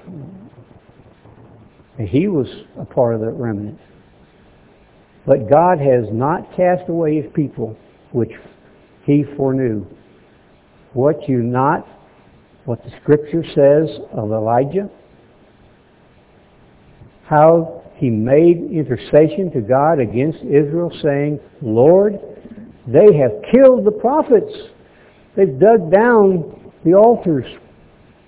that 1.99 2.09
he 2.09 2.29
was 2.29 2.47
a 2.79 2.85
part 2.85 3.15
of 3.15 3.21
the 3.21 3.31
remnant. 3.31 3.79
But 5.27 5.49
God 5.49 5.79
has 5.79 6.05
not 6.13 6.55
cast 6.55 6.89
away 6.89 7.17
his 7.21 7.33
people, 7.35 7.77
which 8.13 8.33
he 9.05 9.25
foreknew. 9.37 9.87
What 10.93 11.29
you 11.29 11.39
not, 11.39 11.87
what 12.67 12.83
the 12.85 12.91
scripture 13.03 13.43
says 13.55 13.89
of 14.13 14.31
Elijah, 14.33 14.91
how 17.27 17.84
he 17.97 18.11
made 18.11 18.71
intercession 18.73 19.51
to 19.53 19.61
God 19.61 20.01
against 20.01 20.39
Israel, 20.41 20.91
saying, 21.03 21.41
Lord, 21.63 22.19
they 22.87 23.17
have 23.17 23.33
killed 23.51 23.85
the 23.85 23.93
prophets. 23.93 24.53
They've 25.37 25.59
dug 25.59 25.91
down 25.93 26.73
the 26.85 26.95
altars. 26.95 27.47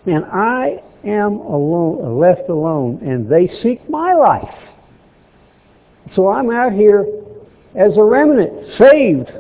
And 0.07 0.25
I 0.27 0.83
am 1.05 1.35
alone, 1.41 2.19
left 2.19 2.49
alone, 2.49 3.01
and 3.03 3.29
they 3.29 3.51
seek 3.63 3.89
my 3.91 4.15
life. 4.15 4.55
So 6.15 6.29
I'm 6.29 6.51
out 6.51 6.73
here 6.73 7.05
as 7.75 7.97
a 7.97 8.03
remnant, 8.03 8.79
saved. 8.79 9.31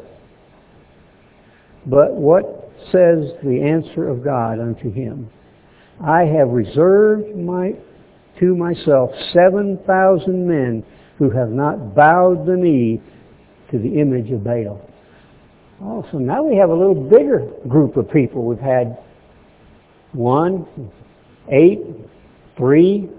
But 1.86 2.14
what 2.14 2.70
says 2.92 3.30
the 3.44 3.62
answer 3.62 4.08
of 4.08 4.24
God 4.24 4.58
unto 4.58 4.90
him? 4.92 5.30
I 6.04 6.24
have 6.24 6.48
reserved 6.48 7.36
my 7.36 7.74
to 8.40 8.54
myself 8.54 9.10
7,000 9.32 10.46
men 10.46 10.84
who 11.18 11.30
have 11.30 11.50
not 11.50 11.94
bowed 11.94 12.46
the 12.46 12.56
knee 12.56 13.00
to 13.70 13.78
the 13.78 14.00
image 14.00 14.30
of 14.30 14.44
Baal. 14.44 14.80
Oh, 15.82 16.04
so 16.10 16.18
now 16.18 16.42
we 16.42 16.56
have 16.56 16.70
a 16.70 16.74
little 16.74 16.94
bigger 16.94 17.50
group 17.68 17.96
of 17.96 18.10
people. 18.10 18.44
We've 18.44 18.58
had 18.58 18.98
one, 20.12 20.66
eight, 21.50 21.80
three. 22.56 23.10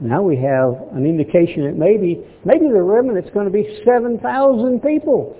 Now 0.00 0.22
we 0.22 0.36
have 0.36 0.88
an 0.92 1.04
indication 1.04 1.64
that 1.64 1.76
maybe, 1.76 2.24
maybe 2.44 2.66
the 2.68 2.82
remnant's 2.82 3.30
going 3.30 3.44
to 3.44 3.52
be 3.52 3.82
7,000 3.84 4.80
people. 4.80 5.36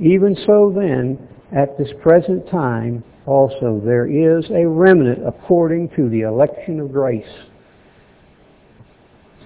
Even 0.00 0.36
so 0.46 0.72
then, 0.74 1.28
at 1.52 1.76
this 1.78 1.90
present 2.02 2.48
time, 2.50 3.04
also 3.30 3.80
there 3.84 4.06
is 4.06 4.44
a 4.50 4.66
remnant 4.66 5.26
according 5.26 5.88
to 5.90 6.08
the 6.08 6.22
election 6.22 6.80
of 6.80 6.92
grace. 6.92 7.24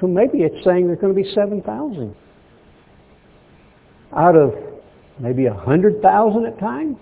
So 0.00 0.06
maybe 0.06 0.38
it's 0.38 0.64
saying 0.64 0.86
there's 0.86 0.98
going 0.98 1.14
to 1.14 1.22
be 1.22 1.30
7,000 1.34 2.14
out 4.16 4.36
of 4.36 4.54
maybe 5.18 5.46
100,000 5.46 6.46
at 6.46 6.58
times. 6.58 6.96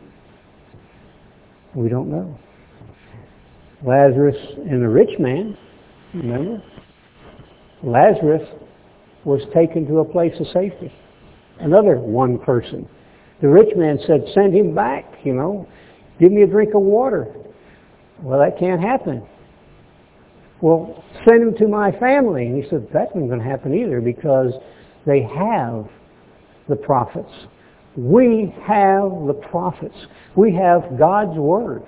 We 1.74 1.88
don't 1.88 2.10
know. 2.10 2.38
Lazarus 3.84 4.36
and 4.59 4.82
the 4.82 4.88
rich 4.88 5.18
man, 5.18 5.56
remember? 6.14 6.62
Lazarus 7.82 8.48
was 9.24 9.40
taken 9.54 9.86
to 9.86 10.00
a 10.00 10.04
place 10.04 10.34
of 10.40 10.46
safety. 10.48 10.92
Another 11.60 11.96
one 11.98 12.38
person. 12.38 12.88
The 13.40 13.48
rich 13.48 13.74
man 13.76 13.98
said, 14.06 14.24
send 14.34 14.54
him 14.54 14.74
back, 14.74 15.04
you 15.24 15.34
know. 15.34 15.66
Give 16.22 16.30
me 16.30 16.42
a 16.42 16.46
drink 16.46 16.72
of 16.76 16.82
water. 16.82 17.34
Well, 18.22 18.38
that 18.38 18.56
can't 18.56 18.80
happen. 18.80 19.26
Well, 20.60 21.02
send 21.28 21.42
him 21.42 21.56
to 21.56 21.66
my 21.66 21.90
family. 21.98 22.46
And 22.46 22.62
he 22.62 22.70
said, 22.70 22.86
that's 22.94 23.10
not 23.12 23.26
going 23.26 23.40
to 23.40 23.44
happen 23.44 23.74
either 23.74 24.00
because 24.00 24.52
they 25.04 25.22
have 25.22 25.88
the 26.68 26.76
prophets. 26.76 27.32
We 27.96 28.54
have 28.62 29.10
the 29.26 29.36
prophets. 29.50 29.96
We 30.36 30.54
have 30.54 30.96
God's 30.96 31.36
Word. 31.36 31.82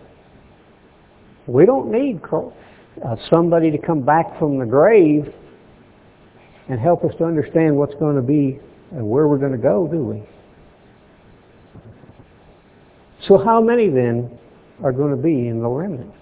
We 1.47 1.65
don't 1.65 1.93
need 1.93 2.20
uh, 2.32 3.15
somebody 3.31 3.70
to 3.70 3.78
come 3.78 4.05
back 4.05 4.36
from 4.40 4.59
the 4.59 4.66
grave 4.66 5.32
and 6.69 6.81
help 6.81 7.05
us 7.05 7.12
to 7.19 7.24
understand 7.24 7.77
what's 7.77 7.94
going 8.01 8.16
to 8.16 8.23
be 8.23 8.59
and 8.90 9.09
where 9.09 9.28
we're 9.28 9.39
going 9.39 9.52
to 9.52 9.59
go, 9.59 9.86
do 9.86 10.02
we? 10.05 10.34
So 13.27 13.39
how 13.39 13.61
many 13.61 13.89
then 13.89 14.39
are 14.83 14.93
going 14.93 15.11
to 15.11 15.23
be 15.23 15.49
in 15.49 15.61
the 15.61 15.69
remnant? 15.69 16.13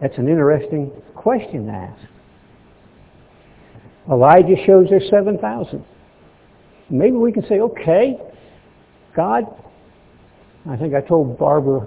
That's 0.00 0.16
an 0.16 0.28
interesting 0.28 0.90
question 1.14 1.66
to 1.66 1.72
ask. 1.72 2.00
Elijah 4.10 4.56
shows 4.66 4.86
there's 4.88 5.08
7,000. 5.10 5.84
Maybe 6.88 7.16
we 7.16 7.32
can 7.32 7.42
say, 7.48 7.60
okay, 7.60 8.16
God, 9.14 9.44
I 10.68 10.76
think 10.76 10.94
I 10.94 11.00
told 11.00 11.38
Barbara 11.38 11.86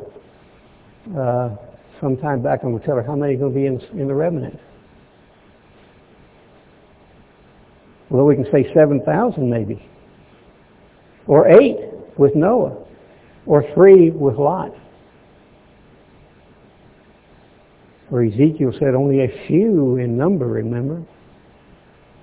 uh, 1.18 1.56
sometime 2.02 2.44
back, 2.44 2.62
to 2.62 2.82
tell 2.86 2.96
her 2.96 3.04
how 3.04 3.16
many 3.16 3.36
are 3.36 3.38
going 3.38 3.54
to 3.54 3.60
be 3.60 3.66
in, 3.66 4.00
in 4.00 4.08
the 4.08 4.14
remnant. 4.14 4.60
Well, 8.10 8.26
we 8.26 8.36
can 8.36 8.46
say 8.52 8.72
7,000 8.74 9.50
maybe. 9.50 9.88
Or 11.28 11.48
eight 11.48 11.78
with 12.18 12.36
Noah 12.36 12.89
or 13.50 13.66
three 13.74 14.12
with 14.12 14.36
Lot. 14.36 14.72
Where 18.10 18.24
Ezekiel 18.24 18.72
said 18.80 18.94
only 18.94 19.24
a 19.24 19.48
few 19.48 19.98
in 19.98 20.16
number, 20.16 20.46
remember? 20.46 21.04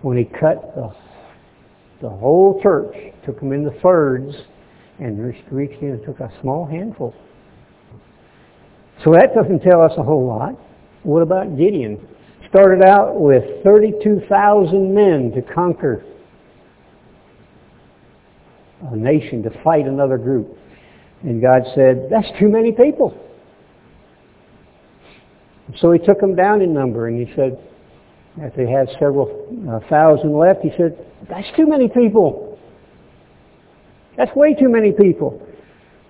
When 0.02 0.16
he 0.16 0.24
cut 0.24 0.72
the, 0.76 0.94
the 2.00 2.08
whole 2.08 2.60
church, 2.62 2.94
took 3.24 3.40
them 3.40 3.52
into 3.52 3.72
thirds, 3.82 4.36
and 5.00 5.20
reached 5.50 5.82
in 5.82 5.90
and 5.90 6.04
took 6.06 6.20
a 6.20 6.30
small 6.40 6.64
handful. 6.64 7.12
So 9.04 9.12
that 9.12 9.34
doesn't 9.34 9.60
tell 9.60 9.82
us 9.82 9.92
a 9.98 10.04
whole 10.04 10.26
lot. 10.26 10.54
What 11.02 11.22
about 11.22 11.58
Gideon? 11.58 12.06
Started 12.48 12.84
out 12.84 13.20
with 13.20 13.42
32,000 13.64 14.94
men 14.94 15.32
to 15.32 15.42
conquer 15.42 16.04
a 18.92 18.96
nation, 18.96 19.42
to 19.42 19.50
fight 19.64 19.86
another 19.86 20.18
group. 20.18 20.56
And 21.22 21.40
God 21.40 21.62
said, 21.74 22.08
that's 22.10 22.28
too 22.38 22.48
many 22.48 22.72
people. 22.72 23.16
So 25.78 25.92
he 25.92 25.98
took 25.98 26.20
them 26.20 26.36
down 26.36 26.62
in 26.62 26.72
number 26.72 27.08
and 27.08 27.26
he 27.26 27.34
said, 27.34 27.58
after 28.42 28.64
they 28.64 28.70
had 28.70 28.88
several 29.00 29.48
uh, 29.68 29.80
thousand 29.88 30.36
left, 30.38 30.60
he 30.60 30.70
said, 30.76 30.96
that's 31.28 31.48
too 31.56 31.66
many 31.66 31.88
people. 31.88 32.58
That's 34.16 34.34
way 34.36 34.54
too 34.54 34.68
many 34.68 34.92
people. 34.92 35.42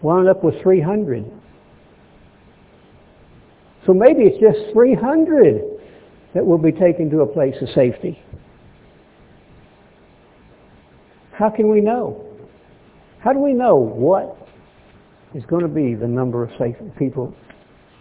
Wound 0.03 0.29
up 0.29 0.45
with 0.45 0.61
300. 0.63 1.25
So 3.87 3.95
maybe 3.95 4.23
it's 4.23 4.41
just 4.41 4.73
300 4.73 5.63
that 6.35 6.45
will 6.45 6.59
be 6.59 6.73
taken 6.73 7.09
to 7.11 7.21
a 7.21 7.27
place 7.27 7.55
of 7.63 7.69
safety. 7.71 8.19
How 11.33 11.51
can 11.51 11.71
we 11.71 11.81
know? 11.81 12.25
How 13.21 13.33
do 13.33 13.39
we 13.39 13.53
know 13.53 13.77
what 13.77 14.46
is 15.37 15.45
going 15.45 15.63
to 15.63 15.69
be 15.69 15.95
the 15.95 16.09
number 16.09 16.43
of 16.43 16.51
safe 16.59 16.77
people 16.99 17.35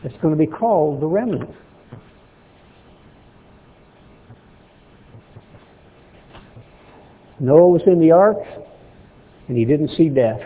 that's 0.01 0.15
going 0.21 0.33
to 0.33 0.39
be 0.39 0.47
called 0.47 1.01
the 1.01 1.05
remnant? 1.05 1.49
Noah 7.39 7.67
was 7.67 7.81
in 7.85 7.99
the 7.99 8.11
ark 8.11 8.37
and 9.49 9.57
he 9.57 9.65
didn't 9.65 9.89
see 9.97 10.07
death. 10.07 10.39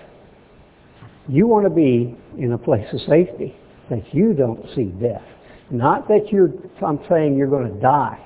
You 1.27 1.45
want 1.45 1.65
to 1.65 1.69
be 1.69 2.17
in 2.39 2.53
a 2.53 2.57
place 2.57 2.87
of 2.91 2.99
safety 3.01 3.55
that 3.91 4.11
you 4.11 4.33
don't 4.33 4.65
see 4.75 4.85
death. 4.85 5.21
Not 5.69 6.07
that 6.07 6.29
you're, 6.31 6.49
I'm 6.83 6.99
saying 7.07 7.37
you're 7.37 7.47
going 7.47 7.71
to 7.71 7.79
die, 7.79 8.19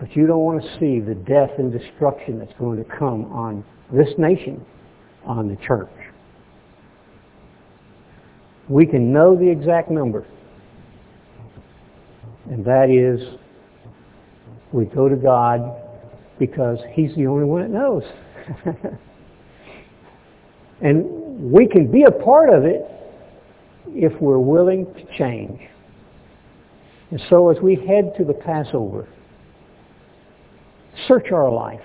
but 0.00 0.16
you 0.16 0.26
don't 0.26 0.40
want 0.42 0.60
to 0.60 0.68
see 0.80 0.98
the 0.98 1.14
death 1.14 1.50
and 1.58 1.72
destruction 1.72 2.40
that's 2.40 2.58
going 2.58 2.82
to 2.82 2.98
come 2.98 3.26
on 3.26 3.64
this 3.92 4.08
nation, 4.18 4.66
on 5.24 5.48
the 5.48 5.56
church. 5.64 5.88
We 8.70 8.86
can 8.86 9.12
know 9.12 9.36
the 9.36 9.50
exact 9.50 9.90
number, 9.90 10.24
and 12.48 12.64
that 12.64 12.88
is 12.88 13.20
we 14.72 14.84
go 14.84 15.08
to 15.08 15.16
God 15.16 15.76
because 16.38 16.78
He's 16.92 17.14
the 17.16 17.26
only 17.26 17.44
one 17.44 17.62
that 17.62 17.70
knows. 17.70 18.04
and 20.82 21.52
we 21.52 21.66
can 21.66 21.90
be 21.90 22.04
a 22.04 22.12
part 22.12 22.48
of 22.48 22.64
it 22.64 22.86
if 23.88 24.12
we're 24.20 24.38
willing 24.38 24.86
to 24.94 25.18
change. 25.18 25.60
And 27.10 27.20
so 27.28 27.50
as 27.50 27.60
we 27.60 27.74
head 27.74 28.12
to 28.18 28.24
the 28.24 28.34
Passover, 28.34 29.08
search 31.08 31.32
our 31.32 31.50
life. 31.50 31.80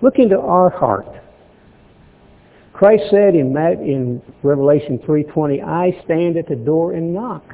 Look 0.00 0.18
into 0.18 0.38
our 0.38 0.70
heart. 0.70 1.06
Christ 2.82 3.04
said 3.12 3.36
in, 3.36 3.56
in 3.56 4.20
Revelation 4.42 4.98
3.20, 5.06 5.62
I 5.64 6.02
stand 6.04 6.36
at 6.36 6.48
the 6.48 6.56
door 6.56 6.94
and 6.94 7.14
knock. 7.14 7.44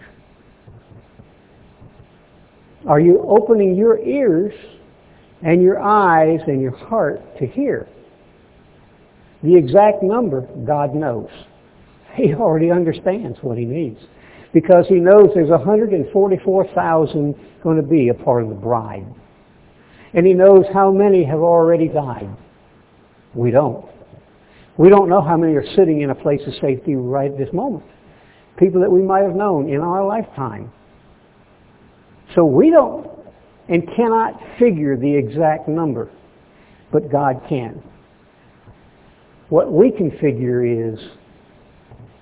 Are 2.86 2.98
you 2.98 3.22
opening 3.28 3.76
your 3.76 3.98
ears 3.98 4.54
and 5.42 5.60
your 5.60 5.82
eyes 5.82 6.40
and 6.46 6.62
your 6.62 6.74
heart 6.74 7.20
to 7.40 7.46
hear? 7.46 7.86
The 9.42 9.54
exact 9.54 10.02
number, 10.02 10.48
God 10.66 10.94
knows. 10.94 11.28
He 12.14 12.32
already 12.32 12.70
understands 12.70 13.36
what 13.42 13.58
he 13.58 13.66
needs 13.66 14.00
because 14.54 14.86
he 14.88 14.94
knows 14.94 15.28
there's 15.34 15.50
144,000 15.50 17.34
going 17.62 17.76
to 17.76 17.82
be 17.82 18.08
a 18.08 18.14
part 18.14 18.44
of 18.44 18.48
the 18.48 18.54
bride. 18.54 19.04
And 20.14 20.26
he 20.26 20.32
knows 20.32 20.64
how 20.72 20.90
many 20.90 21.22
have 21.24 21.40
already 21.40 21.88
died. 21.88 22.34
We 23.34 23.50
don't. 23.50 23.97
We 24.78 24.88
don't 24.88 25.08
know 25.08 25.20
how 25.20 25.36
many 25.36 25.54
are 25.54 25.66
sitting 25.74 26.02
in 26.02 26.10
a 26.10 26.14
place 26.14 26.40
of 26.46 26.54
safety 26.60 26.94
right 26.94 27.30
at 27.30 27.36
this 27.36 27.52
moment. 27.52 27.84
People 28.58 28.80
that 28.80 28.90
we 28.90 29.02
might 29.02 29.24
have 29.24 29.34
known 29.34 29.68
in 29.68 29.80
our 29.80 30.06
lifetime. 30.06 30.72
So 32.34 32.44
we 32.44 32.70
don't 32.70 33.06
and 33.68 33.86
cannot 33.96 34.40
figure 34.58 34.96
the 34.96 35.14
exact 35.14 35.68
number, 35.68 36.10
but 36.92 37.10
God 37.10 37.42
can. 37.48 37.82
What 39.48 39.72
we 39.72 39.90
can 39.90 40.10
figure 40.18 40.64
is, 40.64 40.98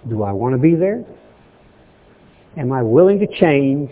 do 0.08 0.22
I 0.22 0.32
want 0.32 0.54
to 0.54 0.58
be 0.58 0.74
there? 0.74 1.04
Am 2.56 2.72
I 2.72 2.82
willing 2.82 3.18
to 3.18 3.26
change? 3.38 3.90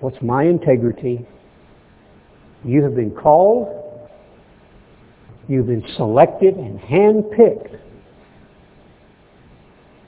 What's 0.00 0.20
my 0.22 0.44
integrity? 0.44 1.26
You 2.64 2.82
have 2.84 2.94
been 2.94 3.10
called. 3.10 3.85
You've 5.48 5.66
been 5.66 5.84
selected 5.96 6.56
and 6.56 6.80
handpicked. 6.80 7.78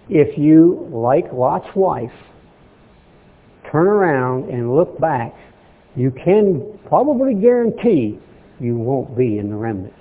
If 0.08 0.38
you, 0.38 0.88
like 0.92 1.32
Lot's 1.32 1.68
wife, 1.76 2.12
turn 3.70 3.86
around 3.86 4.50
and 4.50 4.74
look 4.74 4.98
back, 4.98 5.34
you 5.94 6.10
can 6.10 6.78
probably 6.86 7.34
guarantee 7.34 8.18
you 8.58 8.76
won't 8.76 9.16
be 9.16 9.38
in 9.38 9.50
the 9.50 9.56
remnant. 9.56 9.94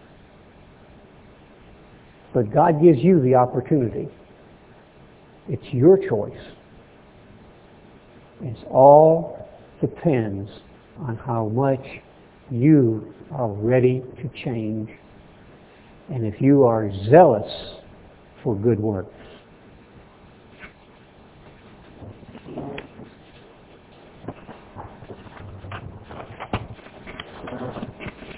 But 2.34 2.52
God 2.52 2.82
gives 2.82 3.00
you 3.00 3.22
the 3.22 3.36
opportunity. 3.36 4.08
It's 5.50 5.74
your 5.74 5.98
choice. 5.98 6.34
It 8.42 8.58
all 8.70 9.48
depends 9.82 10.50
on 11.00 11.18
how 11.18 11.48
much 11.50 11.86
you 12.50 13.14
are 13.32 13.50
ready 13.50 14.04
to 14.22 14.44
change 14.44 14.90
and 16.10 16.26
if 16.26 16.42
you 16.42 16.64
are 16.64 16.92
zealous 17.10 17.52
for 18.44 18.56
good 18.56 18.80
works. 18.80 19.14